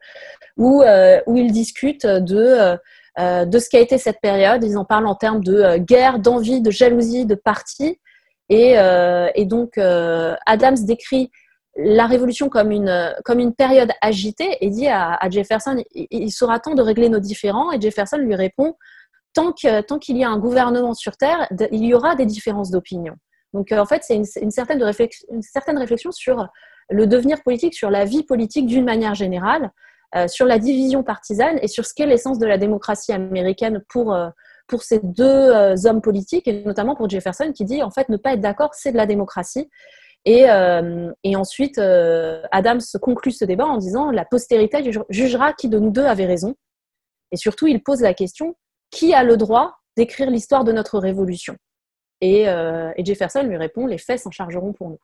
où, 0.57 0.83
où 0.83 1.37
ils 1.37 1.53
discutent 1.53 2.05
de, 2.05 2.77
de 3.17 3.59
ce 3.59 3.69
qu'a 3.69 3.79
été 3.79 3.97
cette 3.97 4.19
période. 4.19 4.65
Ils 4.65 4.77
en 4.77 4.83
parlent 4.83 5.07
en 5.07 5.15
termes 5.15 5.45
de 5.45 5.77
guerre, 5.77 6.19
d'envie, 6.19 6.59
de 6.59 6.69
jalousie, 6.69 7.25
de 7.25 7.35
parti. 7.35 8.01
Et, 8.53 8.75
et 9.35 9.45
donc, 9.45 9.77
Adams 9.77 10.77
décrit 10.85 11.31
la 11.77 12.05
révolution 12.05 12.49
comme 12.49 12.71
une, 12.71 13.15
comme 13.23 13.39
une 13.39 13.55
période 13.55 13.91
agitée 14.01 14.57
et 14.59 14.69
dit 14.69 14.87
à, 14.87 15.17
Jefferson, 15.29 15.81
il, 15.95 16.31
sera 16.31 16.59
temps 16.59 16.75
de 16.75 16.81
régler 16.81 17.07
nos 17.09 17.19
différends. 17.19 17.71
Et 17.71 17.79
Jefferson 17.79 18.17
lui 18.17 18.35
répond, 18.35 18.75
tant 19.33 19.53
qu'il 19.53 19.83
tant 19.87 19.99
qu'il 19.99 20.17
y 20.17 20.23
a 20.23 20.29
un 20.29 20.37
gouvernement 20.37 20.93
sur 20.93 21.15
Terre, 21.15 21.47
il 21.71 21.85
y 21.85 21.93
aura 21.93 22.15
des 22.15 22.25
différences 22.25 22.71
d'opinion. 22.71 23.15
Donc, 23.53 23.71
euh, 23.71 23.79
en 23.79 23.85
fait, 23.85 24.03
c'est 24.03 24.15
une, 24.15 24.51
certaine 24.51 24.83
réflexion, 24.83 26.11
sur 26.11 26.47
le 26.89 27.07
devenir 27.07 27.41
politique, 27.43 27.73
sur 27.73 27.89
la 27.89 28.05
vie 28.05 28.23
politique 28.23 28.65
d'une 28.65 28.85
manière 28.85 29.15
générale, 29.15 29.71
euh, 30.15 30.27
sur 30.27 30.45
la 30.45 30.59
division 30.59 31.03
partisane 31.03 31.57
et 31.61 31.67
sur 31.67 31.85
ce 31.85 31.93
qu'est 31.93 32.05
l'essence 32.05 32.39
de 32.39 32.45
la 32.45 32.57
démocratie 32.57 33.13
américaine 33.13 33.81
pour, 33.89 34.13
euh, 34.13 34.29
pour 34.71 34.81
ces 34.81 34.99
deux 35.03 35.85
hommes 35.85 36.01
politiques, 36.01 36.47
et 36.47 36.63
notamment 36.63 36.95
pour 36.95 37.07
Jefferson, 37.07 37.51
qui 37.53 37.65
dit, 37.65 37.83
en 37.83 37.91
fait, 37.91 38.09
ne 38.09 38.17
pas 38.17 38.33
être 38.33 38.41
d'accord, 38.41 38.73
c'est 38.73 38.91
de 38.91 38.97
la 38.97 39.05
démocratie. 39.05 39.69
Et, 40.25 40.45
et, 41.23 41.35
ensuite, 41.35 41.77
Adams 41.77 42.81
conclut 43.01 43.31
ce 43.31 43.45
débat 43.45 43.65
en 43.65 43.77
disant 43.77 44.09
la 44.11 44.25
postérité 44.25 44.91
jugera 45.09 45.53
qui 45.53 45.69
de 45.69 45.77
nous 45.77 45.91
deux 45.91 46.05
avait 46.05 46.25
raison. 46.25 46.55
Et 47.31 47.37
surtout, 47.37 47.67
il 47.67 47.83
pose 47.83 48.01
la 48.01 48.13
question 48.13 48.55
qui 48.91 49.13
a 49.13 49.23
le 49.23 49.37
droit 49.37 49.75
d'écrire 49.97 50.29
l'histoire 50.29 50.63
de 50.63 50.71
notre 50.71 50.99
révolution? 50.99 51.55
Euh, 52.23 52.91
et, 52.95 53.05
Jefferson 53.05 53.43
lui 53.43 53.57
répond, 53.57 53.87
les 53.87 53.97
faits 53.97 54.19
s'en 54.19 54.31
chargeront 54.31 54.73
pour 54.73 54.89
nous. 54.89 54.99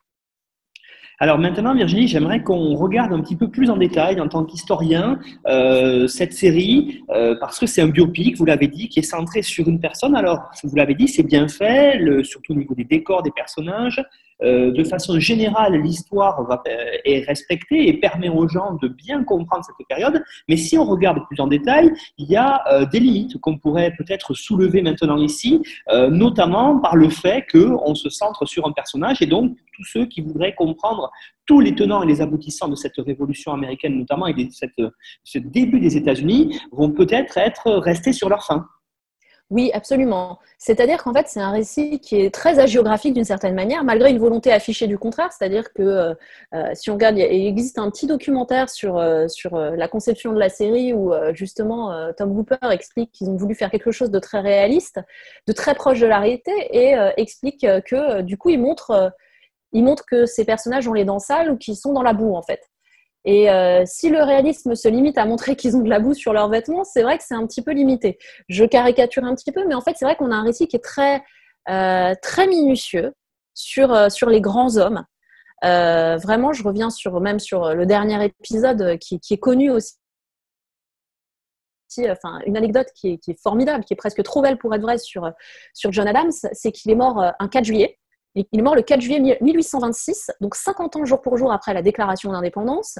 Alors 1.20 1.38
maintenant, 1.38 1.74
Virginie, 1.74 2.06
j'aimerais 2.06 2.44
qu'on 2.44 2.76
regarde 2.76 3.12
un 3.12 3.20
petit 3.20 3.34
peu 3.34 3.48
plus 3.48 3.70
en 3.70 3.76
détail, 3.76 4.20
en 4.20 4.28
tant 4.28 4.44
qu'historien, 4.44 5.18
euh, 5.48 6.06
cette 6.06 6.32
série, 6.32 7.02
euh, 7.10 7.34
parce 7.40 7.58
que 7.58 7.66
c'est 7.66 7.82
un 7.82 7.88
biopic, 7.88 8.36
vous 8.36 8.44
l'avez 8.44 8.68
dit, 8.68 8.88
qui 8.88 9.00
est 9.00 9.02
centré 9.02 9.42
sur 9.42 9.66
une 9.66 9.80
personne. 9.80 10.14
Alors, 10.14 10.48
vous 10.62 10.76
l'avez 10.76 10.94
dit, 10.94 11.08
c'est 11.08 11.24
bien 11.24 11.48
fait, 11.48 12.00
surtout 12.22 12.52
au 12.52 12.56
niveau 12.56 12.74
des 12.74 12.84
décors, 12.84 13.24
des 13.24 13.32
personnages. 13.32 14.00
Euh, 14.42 14.70
de 14.70 14.84
façon 14.84 15.18
générale, 15.18 15.74
l'histoire 15.80 16.40
euh, 16.50 16.74
est 17.04 17.26
respectée 17.26 17.88
et 17.88 17.94
permet 17.94 18.28
aux 18.28 18.48
gens 18.48 18.74
de 18.80 18.88
bien 18.88 19.24
comprendre 19.24 19.64
cette 19.64 19.86
période. 19.88 20.22
Mais 20.48 20.56
si 20.56 20.78
on 20.78 20.84
regarde 20.84 21.26
plus 21.26 21.40
en 21.40 21.48
détail, 21.48 21.92
il 22.18 22.28
y 22.28 22.36
a 22.36 22.62
euh, 22.72 22.86
des 22.86 23.00
limites 23.00 23.38
qu'on 23.40 23.58
pourrait 23.58 23.92
peut-être 23.98 24.34
soulever 24.34 24.82
maintenant 24.82 25.18
ici, 25.18 25.62
notamment 26.10 26.78
par 26.78 26.96
le 26.96 27.08
fait 27.08 27.46
qu'on 27.50 27.94
se 27.94 28.10
centre 28.10 28.46
sur 28.46 28.66
un 28.66 28.72
personnage 28.72 29.22
et 29.22 29.26
donc 29.26 29.56
tous 29.74 29.84
ceux 29.84 30.06
qui 30.06 30.20
voudraient 30.20 30.54
comprendre 30.54 31.10
tous 31.46 31.60
les 31.60 31.74
tenants 31.74 32.02
et 32.02 32.06
les 32.06 32.20
aboutissants 32.20 32.68
de 32.68 32.74
cette 32.74 32.96
révolution 32.98 33.52
américaine, 33.52 33.96
notamment 33.98 34.26
et 34.26 34.34
de 34.34 34.48
ce 35.24 35.38
début 35.38 35.80
des 35.80 35.96
États-Unis, 35.96 36.58
vont 36.72 36.90
peut-être 36.90 37.38
être 37.38 37.70
restés 37.72 38.12
sur 38.12 38.28
leur 38.28 38.44
fin. 38.44 38.66
Oui, 39.50 39.70
absolument. 39.72 40.38
C'est-à-dire 40.58 41.02
qu'en 41.02 41.14
fait, 41.14 41.26
c'est 41.26 41.40
un 41.40 41.50
récit 41.50 42.00
qui 42.00 42.20
est 42.20 42.34
très 42.34 42.58
agiographique 42.58 43.14
d'une 43.14 43.24
certaine 43.24 43.54
manière, 43.54 43.82
malgré 43.82 44.10
une 44.10 44.18
volonté 44.18 44.52
affichée 44.52 44.86
du 44.86 44.98
contraire. 44.98 45.32
C'est-à-dire 45.32 45.72
que 45.72 45.82
euh, 45.82 46.14
euh, 46.54 46.70
si 46.74 46.90
on 46.90 46.94
regarde, 46.94 47.16
il 47.16 47.46
existe 47.46 47.78
un 47.78 47.90
petit 47.90 48.06
documentaire 48.06 48.68
sur, 48.68 48.98
euh, 48.98 49.26
sur 49.26 49.56
la 49.56 49.88
conception 49.88 50.34
de 50.34 50.38
la 50.38 50.50
série 50.50 50.92
où 50.92 51.12
justement 51.32 52.12
Tom 52.14 52.36
Hooper 52.38 52.56
explique 52.70 53.10
qu'ils 53.12 53.30
ont 53.30 53.36
voulu 53.36 53.54
faire 53.54 53.70
quelque 53.70 53.90
chose 53.90 54.10
de 54.10 54.18
très 54.18 54.40
réaliste, 54.40 55.00
de 55.46 55.52
très 55.52 55.74
proche 55.74 56.00
de 56.00 56.06
la 56.06 56.18
réalité, 56.18 56.52
et 56.72 56.94
explique 57.16 57.66
que 57.86 58.20
du 58.20 58.36
coup, 58.36 58.50
il 58.50 58.60
montre, 58.60 59.12
il 59.72 59.82
montre 59.82 60.04
que 60.04 60.26
ces 60.26 60.44
personnages 60.44 60.86
ont 60.88 60.92
les 60.92 61.04
dents 61.04 61.18
sales 61.18 61.50
ou 61.50 61.56
qu'ils 61.56 61.76
sont 61.76 61.92
dans 61.94 62.02
la 62.02 62.12
boue 62.12 62.34
en 62.34 62.42
fait. 62.42 62.60
Et 63.24 63.50
euh, 63.50 63.82
si 63.84 64.08
le 64.08 64.22
réalisme 64.22 64.74
se 64.74 64.88
limite 64.88 65.18
à 65.18 65.24
montrer 65.24 65.56
qu'ils 65.56 65.76
ont 65.76 65.82
de 65.82 65.88
la 65.88 66.00
boue 66.00 66.14
sur 66.14 66.32
leurs 66.32 66.48
vêtements, 66.48 66.84
c'est 66.84 67.02
vrai 67.02 67.18
que 67.18 67.24
c'est 67.24 67.34
un 67.34 67.46
petit 67.46 67.62
peu 67.62 67.72
limité. 67.72 68.18
Je 68.48 68.64
caricature 68.64 69.24
un 69.24 69.34
petit 69.34 69.52
peu, 69.52 69.66
mais 69.66 69.74
en 69.74 69.80
fait, 69.80 69.94
c'est 69.96 70.04
vrai 70.04 70.16
qu'on 70.16 70.30
a 70.30 70.36
un 70.36 70.44
récit 70.44 70.68
qui 70.68 70.76
est 70.76 70.84
très, 70.84 71.22
euh, 71.68 72.14
très 72.22 72.46
minutieux 72.46 73.12
sur, 73.54 73.92
euh, 73.92 74.08
sur 74.08 74.28
les 74.28 74.40
grands 74.40 74.76
hommes. 74.76 75.04
vraiment, 75.62 76.52
je 76.52 76.62
reviens 76.62 76.90
sur, 76.90 77.20
même 77.20 77.40
sur 77.40 77.74
le 77.74 77.86
dernier 77.86 78.24
épisode 78.24 78.98
qui, 78.98 79.20
est 79.30 79.38
connu 79.38 79.70
aussi. 79.70 79.94
Enfin, 82.08 82.40
une 82.46 82.56
anecdote 82.56 82.88
qui 82.94 83.12
est, 83.12 83.18
qui 83.18 83.32
est, 83.32 83.42
formidable, 83.42 83.84
qui 83.84 83.94
est 83.94 83.96
presque 83.96 84.22
trop 84.22 84.42
belle 84.42 84.58
pour 84.58 84.74
être 84.74 84.82
vraie 84.82 84.98
sur, 84.98 85.32
sur 85.74 85.92
John 85.92 86.06
Adams, 86.06 86.30
c'est 86.30 86.70
qu'il 86.70 86.92
est 86.92 86.94
mort 86.94 87.32
un 87.38 87.48
4 87.48 87.64
juillet 87.64 87.97
il 88.34 88.46
est 88.52 88.62
mort 88.62 88.74
le 88.74 88.82
4 88.82 89.00
juillet 89.00 89.38
1826, 89.40 90.30
donc 90.40 90.54
50 90.54 90.96
ans 90.96 91.04
jour 91.04 91.20
pour 91.20 91.36
jour 91.36 91.52
après 91.52 91.74
la 91.74 91.82
déclaration 91.82 92.32
d'indépendance. 92.32 92.98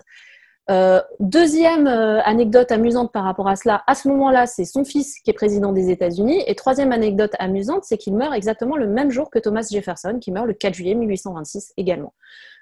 Euh, 0.71 1.01
deuxième 1.19 1.87
euh, 1.87 2.21
anecdote 2.25 2.71
amusante 2.71 3.11
par 3.11 3.25
rapport 3.25 3.49
à 3.49 3.57
cela, 3.57 3.83
à 3.87 3.95
ce 3.95 4.07
moment-là, 4.09 4.47
c'est 4.47 4.67
son 4.67 4.85
fils 4.85 5.19
qui 5.21 5.31
est 5.31 5.35
président 5.35 5.73
des 5.73 5.91
États-Unis. 5.91 6.43
Et 6.47 6.55
troisième 6.55 6.93
anecdote 6.93 7.33
amusante, 7.39 7.85
c'est 7.85 7.97
qu'il 7.97 8.15
meurt 8.15 8.35
exactement 8.35 8.77
le 8.77 8.87
même 8.87 9.11
jour 9.11 9.31
que 9.31 9.39
Thomas 9.39 9.67
Jefferson, 9.71 10.19
qui 10.21 10.31
meurt 10.31 10.47
le 10.47 10.53
4 10.53 10.75
juillet 10.75 10.95
1826 10.95 11.73
également. 11.79 12.13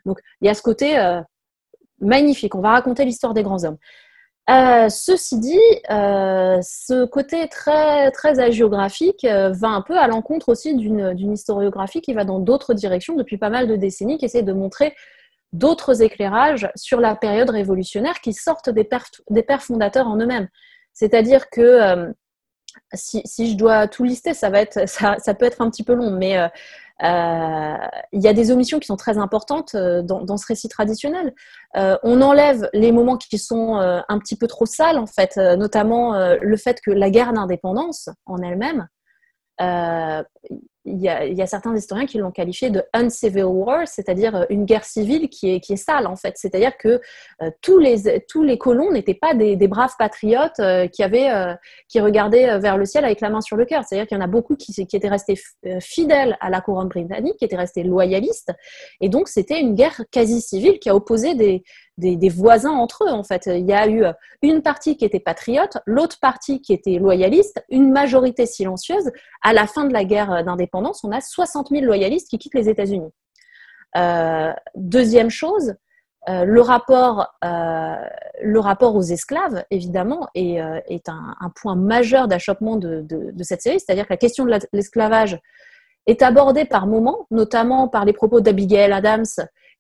Donc 0.05 0.21
il 0.41 0.47
y 0.47 0.49
a 0.49 0.55
ce 0.55 0.63
côté 0.63 0.99
euh, 0.99 1.21
magnifique. 2.01 2.55
On 2.55 2.61
va 2.61 2.71
raconter 2.71 3.05
l'histoire 3.05 3.35
des 3.35 3.43
grands 3.43 3.65
hommes. 3.65 3.79
Euh, 4.49 4.89
ceci 4.89 5.41
dit, 5.41 5.59
euh, 5.91 6.61
ce 6.63 7.05
côté 7.05 7.49
très, 7.49 8.13
très 8.13 8.39
hagiographique 8.39 9.25
euh, 9.25 9.51
va 9.51 9.69
un 9.69 9.83
peu 9.83 9.99
à 9.99 10.07
l'encontre 10.07 10.51
aussi 10.51 10.77
d'une 10.77 11.33
historiographie 11.33 12.01
qui 12.01 12.15
va 12.15 12.25
dans 12.25 12.39
d'autres 12.39 12.73
directions 12.73 13.17
depuis 13.17 13.39
pas 13.39 13.51
mal 13.51 13.67
de 13.67 13.75
décennies, 13.75 14.19
qui 14.19 14.27
essaie 14.27 14.45
de 14.45 14.53
montrer 14.53 14.95
d'autres 15.53 16.01
éclairages 16.01 16.71
sur 16.77 17.01
la 17.01 17.17
période 17.17 17.51
révolutionnaire 17.51 18.21
qui 18.21 18.33
sortent 18.33 18.71
des 18.71 18.85
pères, 18.85 19.07
des 19.31 19.43
pères 19.43 19.63
fondateurs 19.63 20.07
en 20.07 20.17
eux-mêmes. 20.17 20.49
C'est-à-dire 20.93 21.51
que 21.51 22.15
si, 22.95 23.23
si, 23.25 23.51
je 23.51 23.57
dois 23.57 23.89
tout 23.89 24.05
lister, 24.05 24.33
ça, 24.33 24.51
va 24.51 24.61
être, 24.61 24.89
ça, 24.89 25.17
ça, 25.19 25.35
peut 25.35 25.47
être 25.47 25.61
un 25.61 25.71
petit 25.71 25.83
peu 25.83 25.95
long, 25.95 26.11
mais 26.13 26.37
il 27.03 28.21
y 28.23 28.29
a 28.29 28.33
des 28.33 28.51
omissions 28.51 28.79
qui 28.79 28.87
sont 28.87 28.97
très 28.97 29.19
importantes 29.19 29.75
euh, 29.75 30.03
dans, 30.03 30.23
dans 30.23 30.37
ce 30.37 30.47
récit 30.47 30.69
traditionnel. 30.69 31.35
Euh, 31.77 31.99
on 32.03 32.23
enlève 32.23 32.69
les 32.73 32.93
moments 32.93 33.17
qui 33.17 33.39
sont 33.39 33.77
un 33.77 34.19
petit 34.19 34.37
peu 34.37 34.47
trop 34.47 34.67
sales, 34.67 34.99
en 34.99 35.07
fait, 35.07 35.37
notamment 35.37 36.15
le 36.41 36.57
fait 36.57 36.81
que 36.81 36.91
la 36.91 37.11
guerre 37.11 37.33
d'indépendance 37.33 38.09
en 38.25 38.39
elle-même, 38.39 38.89
il 40.87 41.01
y, 41.03 41.09
a, 41.09 41.47
certains 41.47 41.75
historiens 41.75 42.07
qui 42.07 42.19
l'ont 42.19 42.31
qualifié 42.31 42.71
de 42.71 42.83
uncivil 42.93 43.45
war, 43.45 43.87
c'est-à-dire 43.89 44.37
euh, 44.37 44.45
une 44.51 44.65
guerre 44.65 44.85
civile 44.85 45.29
qui 45.29 45.51
est, 45.51 45.61
qui 45.61 45.73
est 45.73 45.77
sale 45.77 46.07
en 46.07 46.15
fait. 46.15 46.35
C'est-à-dire 46.37 46.77
que 46.79 47.01
euh, 47.43 47.51
tous, 47.61 47.79
les, 47.79 48.25
tous 48.29 48.45
les 48.45 48.57
colons 48.57 48.93
n'étaient 48.93 49.15
pas 49.15 49.35
des, 49.35 49.57
braves 49.67 49.95
patriotes 49.99 50.61
euh, 50.61 50.87
qui, 50.87 51.03
avaient, 51.03 51.29
qui 51.89 51.99
regardaient 51.99 52.59
vers 52.61 52.77
le 52.77 52.85
ciel 52.85 53.05
avec 53.05 53.21
la 53.21 53.31
main 53.31 53.41
sur 53.41 53.57
le 53.57 53.65
cœur. 53.65 53.83
C'est-à-dire 53.85 54.07
qu'il 54.07 54.17
y 54.17 54.21
en 54.21 54.25
a 54.25 54.29
beaucoup 54.29 54.55
qui, 54.55 54.73
qui 54.87 54.97
étaient 54.97 55.09
restés 55.09 55.39
fidèles 55.81 56.37
à 56.41 56.51
la 56.51 56.61
couronne 56.61 56.89
britannique, 56.89 57.37
qui 57.39 57.45
étaient 57.45 57.57
restés 57.57 57.83
loyalistes. 57.83 58.53
Et 59.01 59.09
donc 59.09 59.29
c'était 59.29 59.61
une 59.61 59.75
guerre 59.75 60.01
quasi 60.13 60.41
civile 60.41 60.79
qui 60.79 60.89
a 60.89 60.95
opposé 60.95 61.35
des, 61.35 61.65
des, 61.99 62.29
voisins 62.29 62.73
entre 62.73 63.05
eux, 63.05 63.13
en 63.13 63.23
fait. 63.23 63.47
Il 63.47 63.67
y 63.67 63.73
a 63.73 63.89
eu 63.89 64.05
une 64.43 64.63
partie 64.63 64.97
qui 64.97 65.05
était 65.05 65.21
patriote, 65.21 65.79
l'autre 65.87 66.19
partie 66.21 66.61
qui 66.61 66.73
était 66.73 66.99
loyaliste, 66.99 67.65
une 67.71 67.91
majorité 67.91 68.47
silencieuse. 68.47 69.11
À 69.43 69.53
la 69.53 69.67
fin 69.67 69.85
de 69.85 69.93
la 69.93 70.05
guerre 70.05 70.45
d'indépendance, 70.45 71.05
on 71.05 71.13
a 71.13 71.21
60 71.21 71.69
000 71.71 71.85
loyalistes 71.85 72.29
qui 72.29 72.39
quittent 72.39 72.55
les 72.55 72.69
États-Unis. 72.69 73.13
Euh, 73.97 74.53
deuxième 74.75 75.31
chose, 75.31 75.75
euh, 76.29 76.45
le, 76.45 76.61
rapport, 76.61 77.35
euh, 77.45 77.95
le 78.43 78.61
rapport 78.61 78.95
aux 78.95 79.03
esclaves, 79.03 79.65
évidemment, 79.71 80.29
est, 80.35 80.59
est 80.89 81.09
un, 81.09 81.51
point 81.55 81.77
majeur 81.77 82.29
d'achoppement 82.29 82.77
de, 82.77 83.03
de, 83.03 83.43
cette 83.43 83.63
série, 83.63 83.81
c'est-à-dire 83.81 84.05
que 84.05 84.13
la 84.13 84.19
question 84.19 84.45
de 84.45 84.59
l'esclavage 84.73 85.39
est 86.07 86.23
abordée 86.23 86.65
par 86.65 86.87
moments, 86.87 87.27
notamment 87.31 87.89
par 87.89 88.05
les 88.05 88.13
propos 88.13 88.41
d'Abigail 88.41 88.93
Adams, 88.93 89.25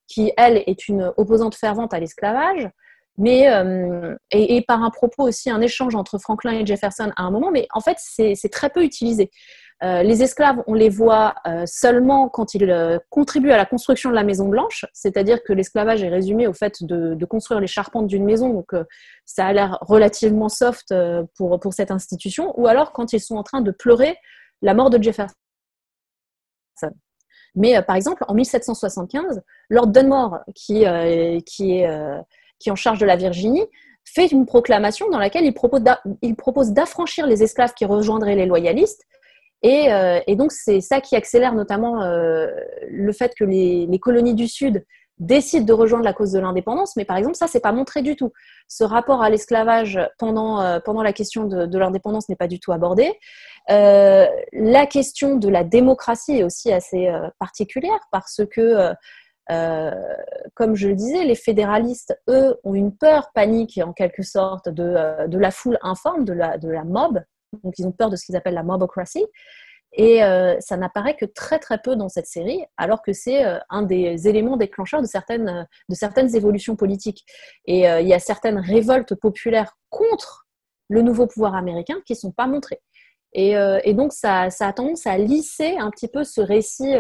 qui, 0.09 0.33
elle, 0.37 0.63
est 0.67 0.89
une 0.89 1.13
opposante 1.17 1.55
fervente 1.55 1.95
à 1.95 2.01
l'esclavage, 2.01 2.69
mais 3.19 3.51
euh, 3.51 4.15
et, 4.31 4.63
par 4.63 4.83
un 4.83 4.91
propos 4.91 5.27
aussi, 5.27 5.51
un 5.51 5.61
échange 5.61 5.95
entre 5.95 6.19
Franklin 6.19 6.53
et 6.53 6.67
Jefferson 6.67 7.11
à 7.17 7.23
un 7.23 7.31
moment, 7.31 7.51
mais 7.51 7.67
en 7.73 7.81
fait, 7.81 7.97
c'est 7.99 8.51
très 8.51 8.71
peu 8.71 8.85
utilisé. 8.85 9.31
Euh, 9.83 10.03
les 10.03 10.23
esclaves, 10.23 10.63
on 10.67 10.73
les 10.75 10.89
voit 10.89 11.35
euh, 11.47 11.65
seulement 11.67 12.31
quand 12.31 12.55
ils 12.55 13.01
contribuent 13.11 13.51
à 13.51 13.59
la 13.59 13.67
construction 13.67 14.11
de 14.11 14.15
la 14.15 14.23
Maison 14.23 14.49
Blanche, 14.49 14.87
c'est-à-dire 14.93 15.43
que 15.45 15.53
l'esclavage 15.53 16.03
est 16.03 16.09
résumé 16.09 16.47
au 16.47 16.55
fait 16.55 16.83
de, 16.83 17.25
construire 17.27 17.61
les 17.61 17.67
charpentes 17.67 18.07
d'une 18.07 18.25
maison, 18.25 18.51
donc 18.51 18.73
ça 19.25 19.47
a 19.47 19.53
l'air 19.53 19.79
relativement 19.83 20.49
soft 20.49 20.95
pour, 21.37 21.59
pour 21.59 21.75
cette 21.75 21.91
institution, 21.91 22.59
ou 22.59 22.67
alors 22.67 22.93
quand 22.93 23.13
ils 23.13 23.21
sont 23.21 23.37
en 23.37 23.43
train 23.43 23.61
de 23.61 23.71
pleurer 23.71 24.17
la 24.63 24.75
mort 24.75 24.91
de 24.91 25.03
Jefferson. 25.03 25.35
Mais 27.57 27.77
euh, 27.77 27.83
par 27.83 27.97
exemple, 27.97 28.25
en 28.29 28.35
1775, 28.35 29.43
Lord 29.71 29.89
Dunmore, 29.89 30.41
qui, 30.55 30.87
euh, 30.87 31.39
euh, 31.39 31.41
qui 31.41 31.81
est 32.69 32.71
en 32.71 32.77
charge 32.77 32.99
de 32.99 33.07
la 33.07 33.17
Virginie, 33.17 33.65
fait 34.05 34.27
une 34.27 34.47
proclamation 34.47 35.11
dans 35.11 35.19
laquelle 35.19 35.45
il 35.45 36.37
propose 36.37 36.71
d'affranchir 36.73 37.27
les 37.27 37.43
esclaves 37.43 37.75
qui 37.75 37.85
rejoindraient 37.85 38.37
les 38.37 38.47
loyalistes. 38.47 39.03
Et, 39.63 39.89
donc, 40.37 40.53
c'est 40.53 40.81
ça 40.81 41.01
qui 41.01 41.17
accélère 41.17 41.55
notamment 41.55 42.05
le 42.05 43.13
fait 43.13 43.35
que 43.35 43.43
les, 43.43 43.99
colonies 43.99 44.35
du 44.35 44.47
Sud 44.47 44.85
décident 45.19 45.65
de 45.65 45.73
rejoindre 45.73 46.05
la 46.05 46.13
cause 46.13 46.33
de 46.33 46.39
l'indépendance, 46.39 46.97
mais 46.97 47.05
par 47.05 47.17
exemple, 47.17 47.37
ça, 47.37 47.47
c'est 47.47 47.61
pas 47.61 47.73
montré 47.73 48.03
du 48.03 48.17
tout. 48.17 48.33
Ce 48.69 48.85
rapport 48.85 49.23
à 49.23 49.31
l'esclavage 49.31 49.99
pendant, 50.19 50.61
euh, 50.61 50.79
la 51.03 51.13
question 51.13 51.45
de, 51.45 51.79
l'indépendance 51.79 52.29
n'est 52.29 52.37
pas 52.37 52.49
du 52.49 52.61
tout 52.61 52.73
abordé. 52.73 53.13
Euh, 53.71 54.27
la 54.53 54.87
question 54.87 55.37
de 55.37 55.49
la 55.49 55.65
démocratie 55.65 56.39
est 56.39 56.43
aussi 56.45 56.73
assez 56.73 57.09
euh, 57.09 57.29
particulière 57.39 58.01
parce 58.11 58.43
que, 58.51 58.93
comme 60.55 60.75
je 60.75 60.89
le 60.89 60.95
disais, 60.95 61.25
les 61.25 61.37
fédéralistes, 61.37 62.19
eux, 62.29 62.59
ont 62.65 62.75
une 62.75 62.95
peur 62.95 63.31
panique, 63.35 63.81
en 63.83 63.93
quelque 63.93 64.23
sorte, 64.23 64.69
de, 64.69 65.39
la 65.39 65.51
foule 65.51 65.79
informe, 65.83 66.25
de 66.25 66.33
la, 66.33 66.59
de 66.59 66.69
la 66.69 66.85
mob. 66.85 67.23
Donc, 67.63 67.79
ils 67.79 67.87
ont 67.87 67.93
peur 67.93 68.11
de 68.11 68.17
ce 68.17 68.27
qu'ils 68.27 68.37
appellent 68.37 68.55
la 68.55 68.65
mobocracy. 68.65 69.25
Et 69.97 70.23
euh, 70.23 70.57
ça 70.61 70.77
n'apparaît 70.77 71.17
que 71.17 71.25
très 71.25 71.59
très 71.59 71.79
peu 71.79 71.97
dans 71.97 72.11
cette 72.11 72.27
série, 72.27 72.63
alors 72.77 73.03
que 73.03 73.15
c'est 73.15 73.45
euh, 73.45 73.59
un 73.71 73.83
des 73.83 74.29
éléments 74.29 74.59
déclencheurs 74.59 75.01
de 75.01 75.07
certaines, 75.07 75.67
de 75.89 75.95
certaines 75.95 76.37
évolutions 76.37 76.77
politiques. 76.77 77.25
Et 77.65 77.89
euh, 77.89 78.03
il 78.03 78.09
y 78.09 78.13
a 78.13 78.19
certaines 78.19 78.59
révoltes 78.59 79.15
populaires 79.15 79.79
contre 79.89 80.47
le 80.89 81.01
nouveau 81.01 81.27
pouvoir 81.27 81.55
américain 81.55 81.97
qui 82.05 82.13
ne 82.13 82.19
sont 82.19 82.31
pas 82.31 82.47
montrées. 82.47 82.81
Et, 83.33 83.93
donc 83.93 84.15
ça, 84.15 84.49
ça, 84.49 84.69
a 84.69 84.73
tendance 84.73 85.07
à 85.07 85.19
lisser 85.19 85.77
un 85.77 85.91
petit 85.91 86.09
peu 86.09 86.25
ce 86.25 86.41
récit, 86.41 86.95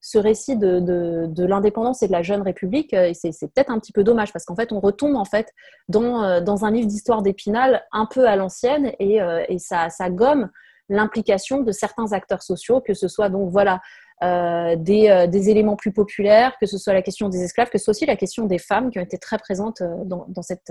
ce 0.00 0.18
récit 0.18 0.56
de, 0.56 0.80
de, 0.80 1.26
de 1.28 1.44
l'indépendance 1.44 2.02
et 2.02 2.08
de 2.08 2.12
la 2.12 2.22
jeune 2.22 2.42
République. 2.42 2.92
Et 2.92 3.14
c'est, 3.14 3.30
peut-être 3.54 3.70
un 3.70 3.78
petit 3.78 3.92
peu 3.92 4.02
dommage 4.02 4.32
parce 4.32 4.44
qu'en 4.44 4.56
fait 4.56 4.72
on 4.72 4.80
retombe 4.80 5.14
en 5.14 5.24
fait 5.24 5.52
dans, 5.88 6.40
dans 6.40 6.64
un 6.64 6.72
livre 6.72 6.88
d'histoire 6.88 7.22
d'Épinal 7.22 7.84
un 7.92 8.06
peu 8.06 8.26
à 8.26 8.34
l'ancienne 8.34 8.90
et, 8.98 9.20
et 9.48 9.58
ça, 9.60 9.90
ça 9.90 10.10
gomme 10.10 10.50
l'implication 10.90 11.62
de 11.62 11.72
certains 11.72 12.12
acteurs 12.12 12.42
sociaux, 12.42 12.82
que 12.82 12.92
ce 12.92 13.08
soit 13.08 13.30
donc 13.30 13.50
voilà 13.50 13.80
euh, 14.22 14.76
des, 14.76 15.08
euh, 15.08 15.26
des, 15.26 15.48
éléments 15.48 15.76
plus 15.76 15.92
populaires, 15.92 16.58
que 16.60 16.66
ce 16.66 16.76
soit 16.76 16.92
la 16.92 17.00
question 17.00 17.30
des 17.30 17.42
esclaves, 17.42 17.70
que 17.70 17.78
ce 17.78 17.84
soit 17.84 17.92
aussi 17.92 18.04
la 18.04 18.16
question 18.16 18.44
des 18.44 18.58
femmes 18.58 18.90
qui 18.90 18.98
ont 18.98 19.02
été 19.02 19.16
très 19.16 19.38
présentes 19.38 19.80
euh, 19.80 20.04
dans, 20.04 20.26
dans 20.28 20.42
cette, 20.42 20.70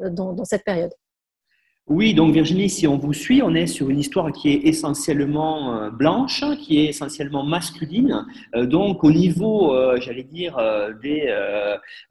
dans 0.00 0.44
cette 0.44 0.64
période. 0.64 0.92
Oui, 1.86 2.14
donc 2.14 2.32
Virginie, 2.32 2.70
si 2.70 2.86
on 2.86 2.96
vous 2.96 3.12
suit, 3.12 3.42
on 3.42 3.54
est 3.54 3.66
sur 3.66 3.90
une 3.90 3.98
histoire 3.98 4.32
qui 4.32 4.48
est 4.48 4.66
essentiellement 4.66 5.74
euh, 5.74 5.90
blanche, 5.90 6.42
qui 6.62 6.78
est 6.78 6.86
essentiellement 6.86 7.44
masculine. 7.44 8.24
Euh, 8.54 8.64
donc 8.64 9.04
au 9.04 9.12
niveau, 9.12 9.74
euh, 9.74 10.00
j'allais 10.00 10.22
dire, 10.22 10.56
des, 11.02 11.26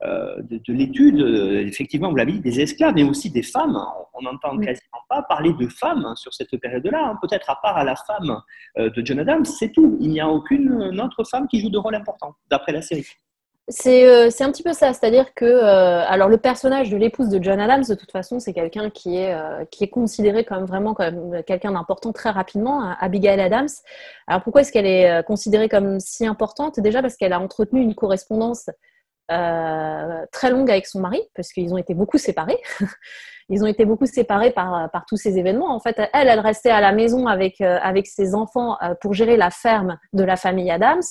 de, 0.00 0.72
l'étude, 0.72 1.18
effectivement, 1.66 2.08
vous 2.08 2.14
l'avez 2.14 2.34
dit, 2.34 2.40
des 2.40 2.60
esclaves, 2.60 2.94
mais 2.94 3.02
aussi 3.02 3.30
des 3.30 3.42
femmes. 3.42 3.76
On 4.14 4.22
n'entend 4.22 4.56
quasiment 4.58 5.02
pas 5.08 5.22
parler 5.22 5.52
de 5.54 5.66
femmes 5.66 6.12
sur 6.14 6.32
cette 6.32 6.56
période-là. 6.56 7.08
Hein. 7.08 7.18
Peut-être 7.20 7.50
à 7.50 7.58
part 7.60 7.76
à 7.76 7.82
la 7.82 7.96
femme 7.96 8.40
de 8.76 9.04
John 9.04 9.18
Adams, 9.18 9.44
c'est 9.44 9.72
tout. 9.72 9.98
Il 10.00 10.10
n'y 10.10 10.20
a 10.20 10.28
aucune 10.28 11.00
autre 11.00 11.24
femme 11.24 11.48
qui 11.48 11.60
joue 11.60 11.70
de 11.70 11.78
rôle 11.78 11.96
important, 11.96 12.36
d'après 12.48 12.70
la 12.70 12.80
série. 12.80 13.06
Euh, 13.70 14.28
c'est 14.30 14.44
un 14.44 14.52
petit 14.52 14.62
peu 14.62 14.74
ça, 14.74 14.92
c'est-à-dire 14.92 15.32
que 15.32 15.46
euh, 15.46 16.04
alors 16.06 16.28
le 16.28 16.36
personnage 16.36 16.90
de 16.90 16.98
l'épouse 16.98 17.30
de 17.30 17.42
John 17.42 17.58
Adams, 17.58 17.84
de 17.88 17.94
toute 17.94 18.12
façon, 18.12 18.38
c'est 18.38 18.52
quelqu'un 18.52 18.90
qui 18.90 19.16
est 19.16 19.32
euh, 19.32 19.64
qui 19.70 19.84
est 19.84 19.88
considéré 19.88 20.44
comme 20.44 20.66
vraiment 20.66 20.94
quelqu'un 21.46 21.72
d'important 21.72 22.12
très 22.12 22.28
rapidement, 22.28 22.82
hein, 22.82 22.96
Abigail 23.00 23.40
Adams. 23.40 23.68
Alors 24.26 24.42
pourquoi 24.42 24.60
est-ce 24.60 24.72
qu'elle 24.72 24.86
est 24.86 25.24
considérée 25.24 25.70
comme 25.70 25.98
si 25.98 26.26
importante? 26.26 26.78
Déjà 26.78 27.00
parce 27.00 27.16
qu'elle 27.16 27.32
a 27.32 27.40
entretenu 27.40 27.80
une 27.80 27.94
correspondance 27.94 28.68
très 29.28 30.50
longue 30.50 30.70
avec 30.70 30.86
son 30.86 31.00
mari, 31.00 31.22
parce 31.34 31.50
qu'ils 31.52 31.72
ont 31.72 31.78
été 31.78 31.94
beaucoup 31.94 32.18
séparés. 32.18 32.60
Ils 33.50 33.62
ont 33.62 33.66
été 33.66 33.84
beaucoup 33.84 34.06
séparés 34.06 34.52
par, 34.52 34.90
par 34.90 35.04
tous 35.06 35.18
ces 35.18 35.38
événements. 35.38 35.74
En 35.74 35.78
fait, 35.78 36.00
elle, 36.14 36.28
elle 36.28 36.40
restait 36.40 36.70
à 36.70 36.80
la 36.80 36.92
maison 36.92 37.26
avec, 37.26 37.60
avec 37.60 38.06
ses 38.06 38.34
enfants 38.34 38.78
pour 39.02 39.12
gérer 39.12 39.36
la 39.36 39.50
ferme 39.50 39.98
de 40.14 40.24
la 40.24 40.36
famille 40.36 40.70
Adams 40.70 41.02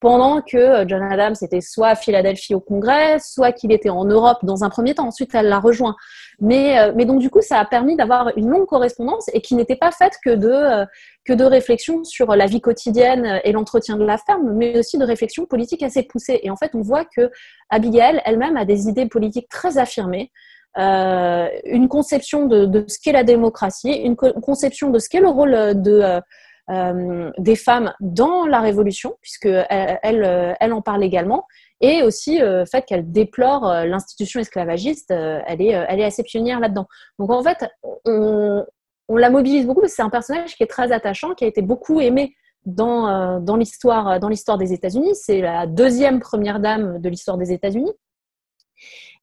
pendant 0.00 0.40
que 0.40 0.56
euh, 0.56 0.84
John 0.86 1.02
Adams 1.02 1.34
était 1.42 1.60
soit 1.60 1.88
à 1.88 1.94
Philadelphie 1.96 2.54
au 2.54 2.60
Congrès, 2.60 3.18
soit 3.18 3.52
qu'il 3.52 3.72
était 3.72 3.90
en 3.90 4.04
Europe 4.04 4.38
dans 4.42 4.62
un 4.62 4.70
premier 4.70 4.94
temps. 4.94 5.08
Ensuite, 5.08 5.34
elle 5.34 5.48
l'a 5.48 5.58
rejoint. 5.58 5.96
Mais, 6.40 6.78
euh, 6.78 6.92
mais 6.94 7.04
donc, 7.04 7.18
du 7.18 7.30
coup, 7.30 7.40
ça 7.42 7.58
a 7.58 7.64
permis 7.64 7.96
d'avoir 7.96 8.30
une 8.36 8.48
longue 8.48 8.66
correspondance 8.66 9.28
et 9.32 9.40
qui 9.40 9.56
n'était 9.56 9.76
pas 9.76 9.90
faite 9.90 10.14
que 10.24 10.30
de, 10.30 10.48
euh, 10.48 10.86
que 11.24 11.32
de 11.32 11.44
réflexions 11.44 12.04
sur 12.04 12.34
la 12.36 12.46
vie 12.46 12.60
quotidienne 12.60 13.40
et 13.42 13.52
l'entretien 13.52 13.96
de 13.96 14.04
la 14.04 14.18
ferme, 14.18 14.52
mais 14.52 14.78
aussi 14.78 14.98
de 14.98 15.04
réflexions 15.04 15.46
politiques 15.46 15.82
assez 15.82 16.04
poussées. 16.04 16.40
Et 16.42 16.50
en 16.50 16.56
fait, 16.56 16.70
on 16.74 16.80
voit 16.80 17.04
que 17.04 17.30
Abigail 17.70 18.22
elle-même 18.24 18.56
a 18.56 18.64
des 18.64 18.88
idées 18.88 19.06
politiques 19.06 19.48
très 19.48 19.78
affirmées. 19.78 20.30
Euh, 20.78 21.48
une 21.64 21.88
conception 21.88 22.46
de, 22.46 22.64
de 22.66 22.84
ce 22.86 22.98
qu'est 23.02 23.12
la 23.12 23.24
démocratie, 23.24 23.90
une 23.90 24.14
conception 24.14 24.90
de 24.90 25.00
ce 25.00 25.08
qu'est 25.08 25.20
le 25.20 25.28
rôle 25.28 25.82
de, 25.82 26.20
des 26.68 27.56
femmes 27.56 27.92
dans 28.00 28.46
la 28.46 28.60
Révolution, 28.60 29.16
puisque 29.20 29.46
elle, 29.46 30.56
elle, 30.60 30.72
en 30.72 30.82
parle 30.82 31.02
également, 31.02 31.46
et 31.80 32.02
aussi 32.02 32.42
euh, 32.42 32.60
le 32.60 32.66
fait 32.66 32.82
qu'elle 32.82 33.10
déplore 33.10 33.68
euh, 33.68 33.84
l'institution 33.84 34.40
esclavagiste, 34.40 35.10
elle, 35.10 35.62
est, 35.62 35.68
elle 35.68 36.00
est 36.00 36.04
assez 36.04 36.22
pionnière 36.22 36.60
là-dedans. 36.60 36.86
Donc 37.18 37.30
en 37.30 37.42
fait, 37.42 37.64
on, 38.04 38.64
la 39.08 39.30
mobilise 39.30 39.66
beaucoup, 39.66 39.86
c'est 39.86 40.02
un 40.02 40.10
personnage 40.10 40.56
qui 40.56 40.62
est 40.62 40.68
très 40.68 40.92
attachant, 40.92 41.34
qui 41.34 41.44
a 41.44 41.48
été 41.48 41.62
beaucoup 41.62 42.00
aimé 42.00 42.34
dans, 42.66 43.40
dans 43.40 43.56
l'histoire 43.56 44.18
des 44.58 44.72
États-Unis. 44.72 45.14
C'est 45.14 45.40
la 45.40 45.66
deuxième 45.66 46.20
première 46.20 46.60
dame 46.60 46.98
de 46.98 47.08
l'histoire 47.08 47.38
des 47.38 47.52
États-Unis. 47.52 47.92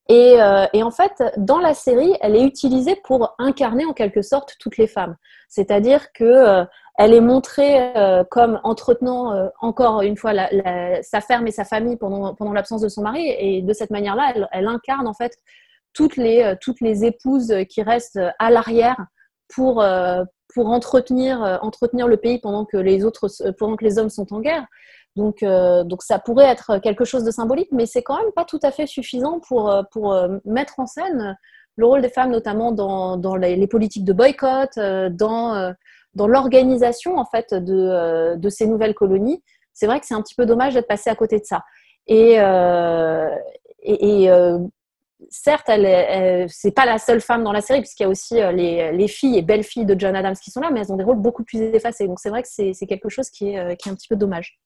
Et, 0.08 0.38
et, 0.74 0.84
en 0.84 0.92
fait, 0.92 1.24
dans 1.38 1.58
la 1.58 1.74
série, 1.74 2.16
elle 2.22 2.36
est 2.36 2.44
utilisée 2.44 2.96
pour 3.04 3.34
incarner 3.40 3.86
en 3.86 3.94
quelque 3.94 4.22
sorte 4.22 4.56
toutes 4.60 4.78
les 4.78 4.86
femmes. 4.86 5.16
C'est-à-dire 5.50 6.12
que 6.14 6.66
elle 6.98 7.14
est 7.14 7.22
montrée 7.22 7.96
euh, 7.98 8.24
comme 8.30 8.60
entretenant 8.64 9.34
euh, 9.34 9.48
encore 9.60 10.02
une 10.02 10.16
fois 10.16 10.32
sa 11.02 11.22
ferme 11.22 11.48
et 11.48 11.52
sa 11.52 11.66
famille 11.66 11.98
pendant, 11.98 12.34
pendant 12.36 12.54
l'absence 12.54 12.82
de 12.82 12.88
son 12.88 13.02
mari. 13.02 13.28
Et 13.38 13.62
de 13.62 13.74
cette 13.74 13.90
manière-là, 13.90 14.48
elle, 14.52 14.68
incarne 14.68 15.08
en 15.08 15.14
fait 15.14 15.38
toutes 15.94 16.16
les, 16.16 16.42
euh, 16.42 16.56
toutes 16.60 16.80
les 16.80 17.04
épouses 17.04 17.54
qui 17.70 17.84
restent 17.84 18.20
à 18.40 18.50
l'arrière 18.50 18.98
pour, 19.54 19.86
pour 20.56 20.68
entretenir, 20.68 21.60
entretenir 21.62 22.08
le 22.08 22.18
pays 22.18 22.40
pendant 22.40 22.66
que, 22.66 22.78
les 22.78 23.06
autres, 23.06 23.30
pendant 23.60 23.76
que 23.76 23.84
les 23.84 24.00
hommes 24.00 24.10
sont 24.10 24.34
en 24.34 24.40
guerre. 24.40 24.66
Donc, 25.16 25.44
donc 25.44 26.04
ça 26.04 26.20
pourrait 26.20 26.48
être 26.48 26.78
quelque 26.80 27.06
chose 27.06 27.24
de 27.24 27.32
symbolique, 27.32 27.70
mais 27.72 27.86
c'est 27.86 28.04
quand 28.04 28.18
même 28.18 28.32
pas 28.36 28.44
tout 28.44 28.60
à 28.64 28.72
fait 28.72 28.86
suffisant 28.86 29.40
pour, 29.40 29.74
pour 29.92 30.14
mettre 30.44 30.80
en 30.80 30.86
scène 30.86 31.38
le 31.78 31.86
rôle 31.86 32.02
des 32.02 32.10
femmes, 32.10 32.32
notamment 32.32 32.72
dans, 32.72 33.36
les, 33.36 33.68
politiques 33.68 34.04
de 34.04 34.14
boycott, 34.14 34.78
dans 36.16 36.28
l'organisation 36.28 37.18
en 37.18 37.26
fait 37.26 37.54
de, 37.54 37.74
euh, 37.74 38.50
ces 38.50 38.66
nouvelles 38.66 38.96
colonies, 38.96 39.44
c'est 39.74 39.86
vrai 39.86 40.00
que 40.00 40.06
c'est 40.06 40.14
un 40.14 40.22
petit 40.22 40.36
peu 40.36 40.46
dommage 40.46 40.74
d'être 40.74 40.88
passé 40.88 41.10
à 41.10 41.16
côté 41.16 41.40
de 41.40 41.46
ça. 41.46 41.64
Et, 42.08 42.40
euh, 42.40 43.30
euh, 43.88 44.60
certes, 45.30 45.66
elle, 45.68 45.86
elle 45.86 46.50
c'est 46.50 46.72
pas 46.72 46.86
la 46.86 46.98
seule 46.98 47.22
femme 47.22 47.44
dans 47.44 47.52
la 47.52 47.62
série, 47.62 47.82
puisqu'il 47.82 48.04
y 48.04 48.06
a 48.06 48.10
aussi 48.10 48.36
les, 48.36 48.92
les, 48.94 49.08
filles 49.08 49.38
et 49.38 49.42
belles 49.42 49.64
filles 49.64 49.86
de 49.86 50.00
John 50.00 50.16
Adams 50.16 50.36
qui 50.36 50.52
sont 50.52 50.62
là, 50.62 50.72
mais 50.72 50.80
elles 50.80 50.94
ont 50.94 50.98
des 50.98 51.04
rôles 51.04 51.20
beaucoup 51.20 51.44
plus 51.44 51.60
effacés. 51.60 52.08
Donc 52.08 52.20
c'est 52.20 52.30
vrai 52.30 52.42
que 52.42 52.48
c'est, 52.50 52.74
quelque 52.88 53.10
chose 53.10 53.30
qui 53.30 53.50
est 53.50 53.58
un 53.58 53.96
petit 53.96 54.08
peu 54.08 54.16
dommage. 54.16 54.58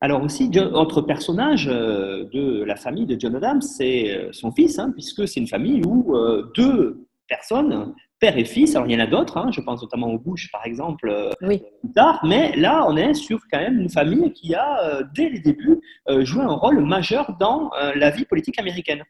Alors 0.00 0.22
aussi, 0.22 0.50
autre 0.74 1.00
personnage 1.00 1.66
de 1.66 2.62
la 2.64 2.76
famille 2.76 3.06
de 3.06 3.18
John 3.18 3.34
Adams, 3.34 3.62
c'est 3.62 4.28
son 4.32 4.52
fils, 4.52 4.78
hein, 4.78 4.90
puisque 4.92 5.26
c'est 5.26 5.40
une 5.40 5.46
famille 5.46 5.82
où 5.84 6.14
deux 6.54 7.06
personnes 7.28 7.94
père 8.20 8.36
et 8.38 8.44
fils. 8.44 8.74
Alors, 8.74 8.88
il 8.88 8.94
y 8.94 8.96
en 8.96 9.04
a 9.04 9.06
d'autres, 9.06 9.36
hein, 9.36 9.50
je 9.52 9.60
pense 9.60 9.82
notamment 9.82 10.08
au 10.08 10.18
Bush, 10.18 10.50
par 10.50 10.64
exemple, 10.64 11.08
euh, 11.08 11.32
plus 11.38 11.60
tard, 11.94 12.20
mais 12.24 12.54
là, 12.56 12.86
on 12.88 12.96
est 12.96 13.14
sur 13.14 13.40
quand 13.50 13.58
même 13.58 13.80
une 13.80 13.90
famille 13.90 14.32
qui 14.32 14.54
a, 14.54 14.82
euh, 14.84 15.02
dès 15.14 15.28
les 15.28 15.40
débuts, 15.40 15.80
euh, 16.08 16.24
joué 16.24 16.42
un 16.42 16.54
rôle 16.54 16.80
majeur 16.84 17.36
dans 17.38 17.70
la 17.94 18.10
vie 18.10 18.24
politique 18.24 18.58
américaine. 18.58 19.02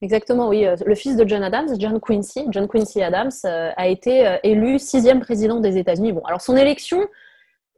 Exactement, 0.00 0.48
oui. 0.48 0.66
Le 0.84 0.94
fils 0.94 1.16
de 1.16 1.26
John 1.26 1.42
Adams, 1.42 1.68
John 1.78 2.00
Quincy, 2.00 2.46
John 2.50 2.68
Quincy 2.68 3.02
Adams, 3.02 3.30
a 3.44 3.88
été 3.88 4.38
élu 4.42 4.78
sixième 4.78 5.20
président 5.20 5.60
des 5.60 5.76
États-Unis. 5.76 6.12
Bon, 6.12 6.22
alors 6.24 6.40
son 6.40 6.56
élection 6.56 7.06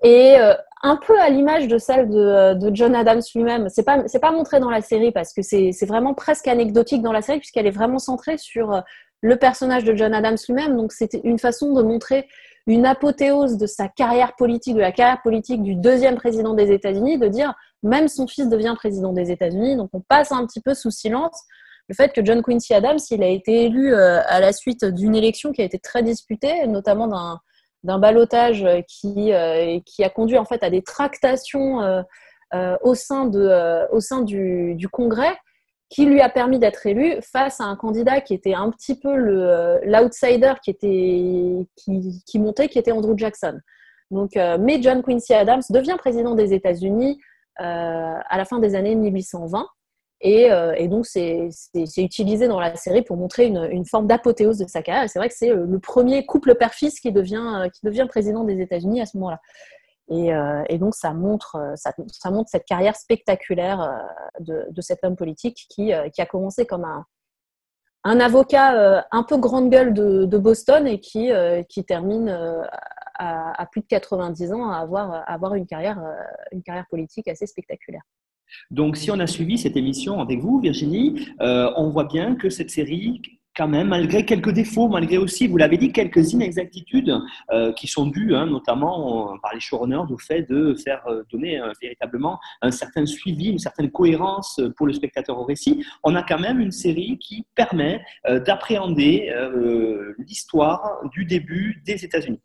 est 0.02 0.38
un 0.86 0.96
peu 0.96 1.18
à 1.20 1.28
l'image 1.28 1.68
de 1.68 1.78
celle 1.78 2.08
de, 2.08 2.70
John 2.72 2.94
Adams 2.94 3.22
lui-même. 3.34 3.68
C'est 3.68 3.82
pas 3.82 4.06
c'est 4.06 4.20
pas 4.20 4.30
montré 4.30 4.60
dans 4.60 4.70
la 4.70 4.80
série 4.80 5.12
parce 5.12 5.32
que 5.32 5.42
c'est 5.42 5.86
vraiment 5.86 6.14
presque 6.14 6.48
anecdotique 6.48 7.02
dans 7.02 7.12
la 7.12 7.22
série 7.22 7.38
puisqu'elle 7.38 7.66
est 7.66 7.72
vraiment 7.72 7.98
centrée 7.98 8.38
sur 8.38 8.82
le 9.20 9.36
personnage 9.36 9.84
de 9.84 9.94
John 9.94 10.14
Adams 10.14 10.36
lui-même. 10.48 10.76
Donc 10.76 10.92
c'était 10.92 11.20
une 11.24 11.38
façon 11.38 11.72
de 11.72 11.82
montrer 11.82 12.28
une 12.66 12.86
apothéose 12.86 13.58
de 13.58 13.66
sa 13.66 13.88
carrière 13.88 14.34
politique, 14.36 14.74
de 14.74 14.80
la 14.80 14.92
carrière 14.92 15.22
politique 15.22 15.62
du 15.62 15.74
deuxième 15.74 16.16
président 16.16 16.54
des 16.54 16.72
États-Unis, 16.72 17.18
de 17.18 17.28
dire 17.28 17.54
même 17.82 18.08
son 18.08 18.26
fils 18.26 18.48
devient 18.48 18.74
président 18.76 19.12
des 19.12 19.30
États-Unis. 19.30 19.76
Donc 19.76 19.90
on 19.92 20.00
passe 20.00 20.32
un 20.32 20.46
petit 20.46 20.60
peu 20.60 20.74
sous 20.74 20.90
silence 20.90 21.42
le 21.88 21.94
fait 21.94 22.12
que 22.12 22.24
John 22.24 22.42
Quincy 22.42 22.74
Adams, 22.74 22.98
il 23.10 23.22
a 23.22 23.28
été 23.28 23.64
élu 23.64 23.94
euh, 23.94 24.20
à 24.26 24.40
la 24.40 24.52
suite 24.52 24.84
d'une 24.84 25.14
élection 25.14 25.52
qui 25.52 25.62
a 25.62 25.64
été 25.64 25.78
très 25.78 26.02
disputée, 26.02 26.66
notamment 26.66 27.06
d'un 27.06 27.40
d'un 27.86 27.98
balotage 27.98 28.66
qui, 28.88 29.32
euh, 29.32 29.80
qui 29.86 30.04
a 30.04 30.10
conduit 30.10 30.38
en 30.38 30.44
fait 30.44 30.62
à 30.62 30.70
des 30.70 30.82
tractations 30.82 31.80
euh, 31.80 32.76
au 32.82 32.94
sein, 32.94 33.24
de, 33.24 33.86
au 33.92 34.00
sein 34.00 34.22
du, 34.22 34.74
du 34.74 34.88
Congrès 34.88 35.36
qui 35.88 36.04
lui 36.04 36.20
a 36.20 36.28
permis 36.28 36.58
d'être 36.58 36.86
élu 36.86 37.16
face 37.22 37.60
à 37.60 37.64
un 37.64 37.76
candidat 37.76 38.20
qui 38.20 38.34
était 38.34 38.54
un 38.54 38.70
petit 38.70 38.98
peu 38.98 39.14
l'outsider 39.14 40.54
qui, 40.62 40.70
était, 40.70 41.66
qui, 41.76 42.22
qui, 42.26 42.38
montait, 42.38 42.68
qui 42.68 42.78
était 42.78 42.92
Andrew 42.92 43.16
Jackson. 43.16 43.60
Donc, 44.10 44.36
euh, 44.36 44.58
mais 44.60 44.82
John 44.82 45.02
Quincy 45.02 45.34
Adams 45.34 45.62
devient 45.70 45.96
président 45.98 46.34
des 46.34 46.52
États-Unis 46.52 47.20
euh, 47.60 47.64
à 47.64 48.36
la 48.36 48.44
fin 48.44 48.58
des 48.58 48.74
années 48.74 48.94
1820. 48.94 49.66
Et, 50.20 50.50
euh, 50.50 50.74
et 50.76 50.88
donc, 50.88 51.06
c'est 51.06 51.50
utilisé 51.98 52.48
dans 52.48 52.60
la 52.60 52.74
série 52.76 53.02
pour 53.02 53.16
montrer 53.16 53.46
une, 53.46 53.84
forme 53.84 54.06
d'apothéose 54.06 54.58
de 54.58 54.68
sa 54.68 54.82
carrière. 54.82 55.08
C'est 55.10 55.18
vrai 55.18 55.28
que 55.28 55.34
c'est 55.36 55.50
le 55.50 55.78
premier 55.78 56.24
couple 56.24 56.54
père-fils 56.54 57.00
qui 57.00 57.12
devient, 57.12 57.68
qui 57.72 57.84
devient 57.84 58.06
président 58.08 58.44
des 58.44 58.60
États-Unis 58.60 59.00
à 59.00 59.06
ce 59.06 59.16
moment-là. 59.18 59.40
Et, 60.08 60.78
donc, 60.78 60.94
ça 60.94 61.12
montre, 61.12 61.74
cette 62.46 62.64
carrière 62.64 62.96
spectaculaire 62.96 64.02
de, 64.40 64.66
de 64.70 64.80
cet 64.80 65.04
homme 65.04 65.16
politique 65.16 65.66
qui, 65.68 65.92
a 65.92 66.26
commencé 66.26 66.64
comme 66.64 66.86
un, 68.04 68.20
avocat 68.20 69.06
un 69.10 69.22
peu 69.22 69.36
grande 69.36 69.68
gueule 69.68 69.92
de, 69.92 70.38
Boston 70.38 70.86
et 70.86 70.98
qui, 70.98 71.30
termine 71.86 72.30
à, 73.18 73.66
plus 73.70 73.82
de 73.82 73.86
90 73.86 74.52
ans 74.52 74.70
à 74.70 74.78
avoir, 74.78 75.12
euh, 75.12 75.54
une 75.56 75.66
carrière 75.66 76.86
politique 76.88 77.28
assez 77.28 77.46
spectaculaire. 77.46 78.02
Donc, 78.70 78.96
si 78.96 79.10
on 79.10 79.18
a 79.18 79.26
suivi 79.26 79.58
cette 79.58 79.76
émission 79.76 80.20
avec 80.20 80.40
vous, 80.40 80.60
Virginie, 80.60 81.28
euh, 81.40 81.70
on 81.76 81.90
voit 81.90 82.04
bien 82.04 82.34
que 82.34 82.50
cette 82.50 82.70
série, 82.70 83.22
quand 83.56 83.68
même, 83.68 83.88
malgré 83.88 84.26
quelques 84.26 84.50
défauts, 84.50 84.88
malgré 84.88 85.16
aussi, 85.16 85.46
vous 85.46 85.56
l'avez 85.56 85.78
dit, 85.78 85.90
quelques 85.90 86.32
inexactitudes 86.32 87.18
euh, 87.52 87.72
qui 87.72 87.86
sont 87.86 88.06
dues 88.06 88.34
hein, 88.34 88.46
notamment 88.46 89.38
par 89.40 89.54
les 89.54 89.60
showrunners 89.60 90.12
au 90.12 90.18
fait 90.18 90.42
de 90.42 90.74
faire 90.74 91.02
donner 91.32 91.58
véritablement 91.80 92.38
un 92.60 92.70
certain 92.70 93.06
suivi, 93.06 93.48
une 93.48 93.58
certaine 93.58 93.90
cohérence 93.90 94.60
pour 94.76 94.86
le 94.86 94.92
spectateur 94.92 95.38
au 95.38 95.44
récit, 95.44 95.84
on 96.04 96.14
a 96.14 96.22
quand 96.22 96.38
même 96.38 96.60
une 96.60 96.72
série 96.72 97.18
qui 97.18 97.46
permet 97.54 98.04
d'appréhender 98.26 99.32
l'histoire 100.18 101.00
du 101.12 101.24
début 101.24 101.82
des 101.86 102.04
États-Unis. 102.04 102.40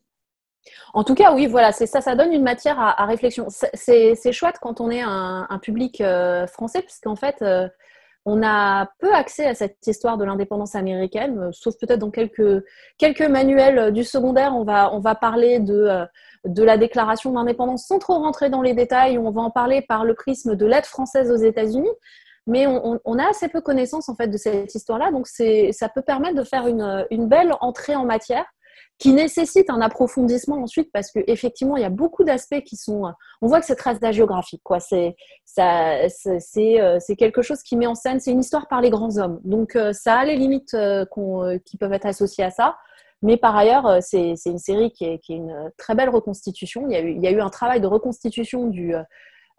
En 0.94 1.04
tout 1.04 1.16
cas, 1.16 1.34
oui, 1.34 1.48
voilà, 1.48 1.72
ça, 1.72 1.86
ça 2.02 2.16
donne 2.16 2.34
une 2.34 2.44
matière 2.44 2.80
à, 2.80 3.06
réflexion. 3.06 3.48
C'est 3.50 4.32
chouette 4.32 4.58
quand 4.62 4.82
on 4.82 4.90
est 4.90 5.02
un, 5.02 5.60
public 5.62 6.02
euh, 6.02 6.48
français, 6.48 6.82
puisqu'en 6.82 7.16
fait, 7.16 7.42
euh, 7.42 7.68
on 8.26 8.44
a 8.44 8.90
peu 9.00 9.14
accès 9.14 9.46
à 9.46 9.56
cette 9.56 9.86
histoire 9.88 10.18
de 10.18 10.26
l'indépendance 10.26 10.76
américaine, 10.76 11.40
euh, 11.40 11.50
sauf 11.52 11.76
peut-être 11.80 12.00
dans 12.00 12.12
quelques, 12.12 12.64
quelques 12.98 13.22
manuels 13.22 13.92
du 13.92 14.04
secondaire, 14.04 14.56
on 14.56 14.64
va, 14.64 14.94
on 14.94 15.00
va 15.00 15.16
parler 15.16 15.60
de, 15.60 16.06
de 16.46 16.64
la 16.64 16.78
déclaration 16.78 17.32
d'indépendance 17.32 17.88
sans 17.88 18.00
trop 18.00 18.16
rentrer 18.16 18.50
dans 18.50 18.62
les 18.62 18.74
détails, 18.74 19.18
on 19.18 19.32
va 19.32 19.42
en 19.42 19.52
parler 19.52 19.82
par 19.82 20.06
le 20.06 20.14
prisme 20.14 20.56
de 20.56 20.66
l'aide 20.66 20.86
française 20.86 21.32
aux 21.32 21.44
États-Unis. 21.44 21.92
Mais 22.48 22.66
on, 22.66 23.00
on, 23.06 23.20
a 23.20 23.30
assez 23.30 23.50
peu 23.50 23.62
connaissance 23.62 24.10
en 24.10 24.16
fait 24.16 24.28
de 24.28 24.38
cette 24.38 24.74
histoire-là, 24.74 25.12
donc 25.12 25.28
ça 25.28 25.90
peut 25.90 26.02
permettre 26.02 26.36
de 26.36 26.44
faire 26.44 26.66
une, 26.66 27.06
une 27.12 27.28
belle 27.28 27.54
entrée 27.62 27.96
en 27.96 28.04
matière 28.04 28.46
qui 29.02 29.14
nécessite 29.14 29.72
un 29.72 29.82
approfondissement 29.82 30.58
ensuite 30.62 30.92
parce 30.94 31.10
qu'effectivement, 31.12 31.76
il 31.76 31.82
y 31.82 31.86
a 31.86 31.90
beaucoup 31.90 32.24
d'aspects 32.24 32.62
qui 32.62 32.78
sont. 32.78 33.12
On 33.42 33.48
voit 33.48 33.60
que 33.60 33.66
c'est 33.66 33.76
très 33.76 33.96
géographique, 34.14 34.62
quoi. 34.64 34.80
C'est 34.80 35.16
ça, 35.44 36.08
c'est 36.08 36.80
euh, 36.80 37.00
c'est 37.00 37.16
quelque 37.16 37.42
chose 37.42 37.64
qui 37.64 37.76
met 37.78 37.88
en 37.88 37.96
scène. 37.96 38.20
C'est 38.20 38.32
une 38.32 38.42
histoire 38.42 38.68
par 38.68 38.80
les 38.80 38.92
grands 38.92 39.18
hommes. 39.18 39.42
Donc 39.44 39.76
euh, 39.76 39.92
ça 39.92 40.20
a 40.20 40.26
les 40.26 40.36
limites 40.36 40.76
euh, 40.76 41.06
qui 41.66 41.78
peuvent 41.78 41.94
être 41.94 42.06
associées 42.06 42.44
à 42.44 42.52
ça. 42.52 42.78
Mais 43.24 43.38
par 43.38 43.56
ailleurs, 43.56 44.02
c'est 44.02 44.36
une 44.46 44.60
série 44.60 44.92
qui 44.92 45.06
est, 45.06 45.30
une 45.30 45.72
très 45.78 45.96
belle 45.96 46.10
reconstitution. 46.10 46.86
Il 46.88 46.94
y 46.94 46.96
a 46.96 47.02
eu, 47.02 47.12
il 47.12 47.24
y 47.24 47.28
a 47.28 47.32
eu 47.32 47.42
un 47.42 47.50
travail 47.50 47.82
de 47.82 47.88
reconstitution 47.88 48.68
du, 48.68 48.96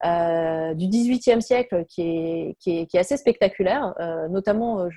euh, 0.05 0.75
du 0.75 0.87
18e 0.87 1.41
siècle 1.41 1.85
qui 1.89 2.03
est, 2.03 2.57
qui 2.59 2.79
est, 2.79 2.87
qui 2.87 2.97
est 2.97 3.01
assez 3.01 3.17
spectaculaire. 3.17 3.95
Euh, 4.01 4.27
notamment, 4.29 4.89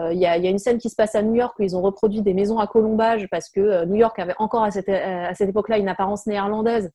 euh, 0.00 0.12
il 0.12 0.18
y, 0.18 0.26
a, 0.26 0.36
une 0.36 0.58
scène 0.58 0.78
qui 0.78 0.88
se 0.88 0.96
passe 0.96 1.14
à 1.14 1.22
New 1.22 1.34
York 1.34 1.54
où 1.58 1.62
ils 1.62 1.76
ont 1.76 1.82
reproduit 1.82 2.22
des 2.22 2.32
maisons 2.32 2.58
à 2.58 2.66
colombage 2.66 3.28
parce 3.30 3.50
que 3.50 3.60
euh, 3.60 3.84
New 3.84 3.96
York 3.96 4.18
avait 4.18 4.34
encore 4.38 4.64
à 4.64 4.70
cette, 4.70 4.88
euh, 4.88 5.26
à 5.26 5.34
cette 5.34 5.50
époque-là 5.50 5.76
une 5.76 5.88
apparence 5.88 6.26
néerlandaise. 6.26 6.90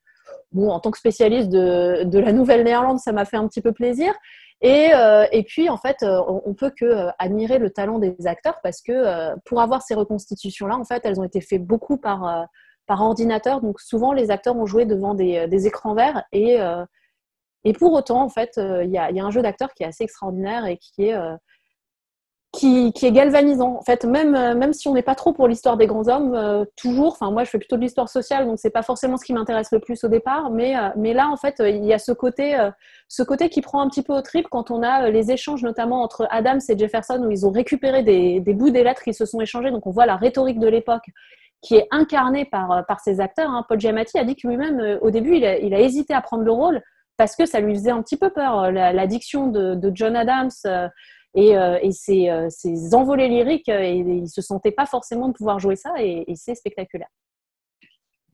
Bon, 0.51 0.71
en 0.71 0.79
tant 0.79 0.89
que 0.89 0.97
spécialiste 0.97 1.49
de, 1.49 2.03
de 2.05 2.19
la 2.19 2.31
Nouvelle-Néerlande, 2.31 2.99
ça 2.99 3.11
m'a 3.11 3.25
fait 3.25 3.37
un 3.37 3.47
petit 3.47 3.61
peu 3.61 3.71
plaisir. 3.71 4.13
Et, 4.61 4.89
et, 5.31 5.43
puis, 5.43 5.69
en 5.69 5.77
fait, 5.77 5.97
on, 6.01 6.41
on, 6.43 6.53
peut 6.55 6.71
que 6.71 7.09
admirer 7.19 7.59
le 7.59 7.69
talent 7.69 7.99
des 7.99 8.15
acteurs 8.25 8.59
parce 8.63 8.81
que 8.81 9.37
pour 9.45 9.61
avoir 9.61 9.83
ces 9.83 9.93
reconstitutions-là, 9.93 10.75
en 10.75 10.83
fait, 10.83 11.05
elles 11.05 11.19
ont 11.19 11.23
été 11.23 11.41
faites 11.41 11.63
beaucoup 11.63 11.97
par, 11.97 12.47
par 12.87 13.01
ordinateur. 13.01 13.61
Donc, 13.61 13.79
souvent, 13.79 14.13
les 14.13 14.31
acteurs 14.31 14.57
ont 14.57 14.65
joué 14.65 14.85
devant 14.85 15.13
des, 15.13 15.47
des 15.47 15.67
écrans 15.67 15.93
verts. 15.93 16.23
Et, 16.31 16.57
et 17.63 17.73
pour 17.73 17.93
autant, 17.93 18.23
en 18.23 18.29
fait, 18.29 18.53
il 18.57 18.89
y 18.89 18.97
a, 18.97 19.11
y, 19.11 19.19
a, 19.19 19.25
un 19.25 19.31
jeu 19.31 19.43
d'acteurs 19.43 19.73
qui 19.73 19.83
est 19.83 19.87
assez 19.87 20.03
extraordinaire 20.03 20.65
et 20.65 20.77
qui 20.77 21.05
est 21.09 21.15
qui, 22.57 22.91
est 23.05 23.11
galvanisant. 23.11 23.77
En 23.77 23.81
fait, 23.83 24.03
même, 24.03 24.33
euh, 24.35 24.55
même 24.55 24.73
si 24.73 24.87
on 24.87 24.93
n'est 24.93 25.03
pas 25.03 25.13
trop 25.13 25.31
pour 25.31 25.47
l'histoire 25.47 25.77
des 25.77 25.85
grands 25.85 26.07
hommes, 26.07 26.33
euh, 26.33 26.65
toujours, 26.75 27.13
enfin 27.13 27.29
moi 27.29 27.43
je 27.43 27.49
fais 27.51 27.59
plutôt 27.59 27.75
de 27.75 27.81
l'histoire 27.81 28.09
sociale, 28.09 28.47
donc 28.47 28.57
c'est 28.57 28.71
pas 28.71 28.81
forcément 28.81 29.17
ce 29.17 29.25
qui 29.25 29.33
m'intéresse 29.33 29.71
le 29.71 29.79
plus 29.79 30.03
au 30.03 30.07
départ, 30.07 30.49
mais, 30.49 30.75
euh, 30.75 30.89
mais 30.95 31.13
là 31.13 31.29
en 31.29 31.37
fait 31.37 31.61
il 31.63 31.85
y 31.85 31.93
a 31.93 31.99
ce 31.99 32.11
côté, 32.11 32.57
ce 33.07 33.21
côté 33.21 33.49
qui 33.49 33.61
prend 33.61 33.81
un 33.81 33.87
petit 33.87 34.01
peu 34.01 34.13
au 34.13 34.21
trip 34.21 34.47
quand 34.49 34.71
on 34.71 34.81
a 34.81 35.09
les 35.09 35.31
échanges 35.31 35.61
notamment 35.61 36.01
entre 36.01 36.27
Adams 36.31 36.59
et 36.67 36.77
Jefferson 36.77 37.23
où 37.25 37.31
ils 37.31 37.45
ont 37.45 37.51
récupéré 37.51 38.01
des, 38.01 38.39
bouts 38.53 38.71
des 38.71 38.83
lettres 38.83 39.03
qui 39.03 39.13
se 39.13 39.25
sont 39.25 39.39
échangés, 39.39 39.69
donc 39.69 39.85
on 39.85 39.91
voit 39.91 40.07
la 40.07 40.15
rhétorique 40.15 40.59
de 40.59 40.67
l'époque 40.67 41.05
qui 41.61 41.75
est 41.75 41.87
incarnée 41.91 42.45
par, 42.45 42.85
par 42.87 42.99
ces 42.99 43.19
acteurs. 43.19 43.49
Hein. 43.49 43.65
Paul 43.67 43.79
Giamatti 43.79 44.17
a 44.17 44.23
dit 44.23 44.35
que 44.35 44.47
lui-même 44.47 44.99
au 45.01 45.11
début 45.11 45.35
il 45.35 45.45
a, 45.45 45.79
hésité 45.79 46.13
à 46.13 46.21
prendre 46.21 46.43
le 46.43 46.51
rôle 46.51 46.81
parce 47.17 47.35
que 47.35 47.45
ça 47.45 47.59
lui 47.59 47.73
faisait 47.75 47.91
un 47.91 48.01
petit 48.01 48.17
peu 48.17 48.29
peur, 48.29 48.71
la, 48.71 49.07
diction 49.07 49.47
de, 49.47 49.75
de 49.75 49.91
John 49.93 50.15
Adams 50.15 50.51
et, 51.37 51.55
euh, 51.55 51.77
et 51.83 51.91
ces, 51.91 52.29
euh, 52.29 52.49
envolées 52.93 53.29
lyriques, 53.29 53.69
euh, 53.69 53.79
et, 53.79 53.97
il 53.97 54.23
ne 54.23 54.25
se 54.25 54.41
sentait 54.41 54.71
pas 54.71 54.87
forcément 54.87 55.27
de 55.27 55.33
pouvoir 55.33 55.59
jouer 55.59 55.75
ça, 55.75 55.93
et 55.99 56.25
c'est 56.35 56.55
spectaculaire. 56.55 57.09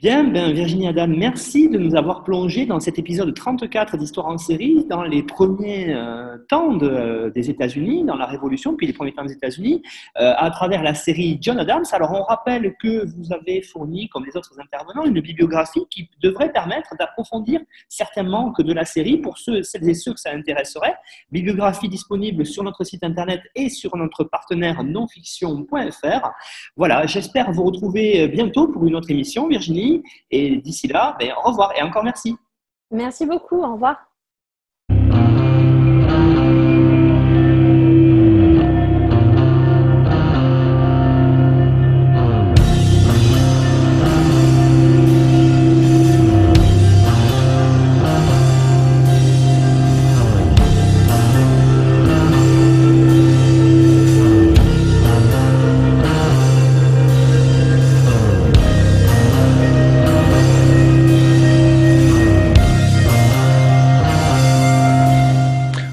Bien, 0.04 0.26
ben 0.26 0.52
Virginie 0.52 0.90
Adam, 0.90 1.08
merci 1.08 1.70
de 1.70 1.78
nous 1.78 1.96
avoir 1.96 2.26
plongé 2.26 2.66
dans 2.66 2.82
cet 2.82 3.00
épisode 3.00 3.34
34 3.34 3.96
d'Histoire 3.96 4.28
en 4.28 4.38
série, 4.38 4.86
dans 4.90 5.04
les 5.04 5.24
premiers 5.24 5.94
euh, 5.96 6.36
temps 6.50 6.74
de, 6.74 7.32
des 7.34 7.50
États-Unis, 7.50 8.04
dans 8.04 8.18
la 8.18 8.26
Révolution, 8.26 8.76
puis 8.76 8.86
les 8.86 8.92
premiers 8.92 9.14
temps 9.14 9.24
des 9.24 9.32
États-Unis, 9.32 9.82
euh, 10.20 10.34
à 10.36 10.52
travers 10.52 10.84
la 10.84 10.94
série 10.94 11.38
John 11.40 11.58
Adams. 11.58 11.86
Alors, 11.94 12.12
on 12.12 12.24
rappelle 12.24 12.76
que 12.82 13.06
vous 13.16 13.32
avez 13.32 13.62
fourni, 13.62 14.10
comme 14.10 14.26
les 14.26 14.36
autres 14.36 14.60
intervenants, 14.60 15.06
une 15.06 15.22
bibliographie 15.22 15.86
qui 15.90 16.10
devrait 16.22 16.52
permettre 16.52 16.98
d'approfondir 17.00 17.62
certains 17.88 18.24
manques 18.24 18.62
de 18.62 18.74
la 18.74 18.84
série 18.84 19.20
pour 19.20 19.38
ceux, 19.38 19.64
celles 19.64 19.88
et 19.88 19.94
ceux 19.94 20.14
que 20.14 20.20
ça 20.20 20.32
intéresserait. 20.32 20.96
Bibliographie 21.32 21.88
disponible 21.88 22.46
sur 22.46 22.66
notre 22.66 22.84
site 22.84 23.06
internet 23.06 23.40
et 23.56 23.70
sur 23.70 23.96
notre 23.96 24.26
partenaire 24.26 24.84
nonfiction.fr. 24.84 26.30
Voilà, 26.76 27.06
j'espère 27.06 27.54
vous 27.54 27.64
retrouver 27.64 28.28
bientôt 28.28 28.68
pour 28.68 28.86
une 28.86 28.96
autre 28.96 29.10
émission, 29.10 29.48
Virginie. 29.48 29.93
Et 30.32 30.58
d'ici 30.58 30.88
là, 30.88 31.16
ben, 31.20 31.34
au 31.38 31.50
revoir 31.50 31.74
et 31.78 31.82
encore 31.82 32.04
merci. 32.04 32.36
Merci 32.92 33.26
beaucoup. 33.26 33.62
Au 33.62 33.74
revoir. 33.74 34.13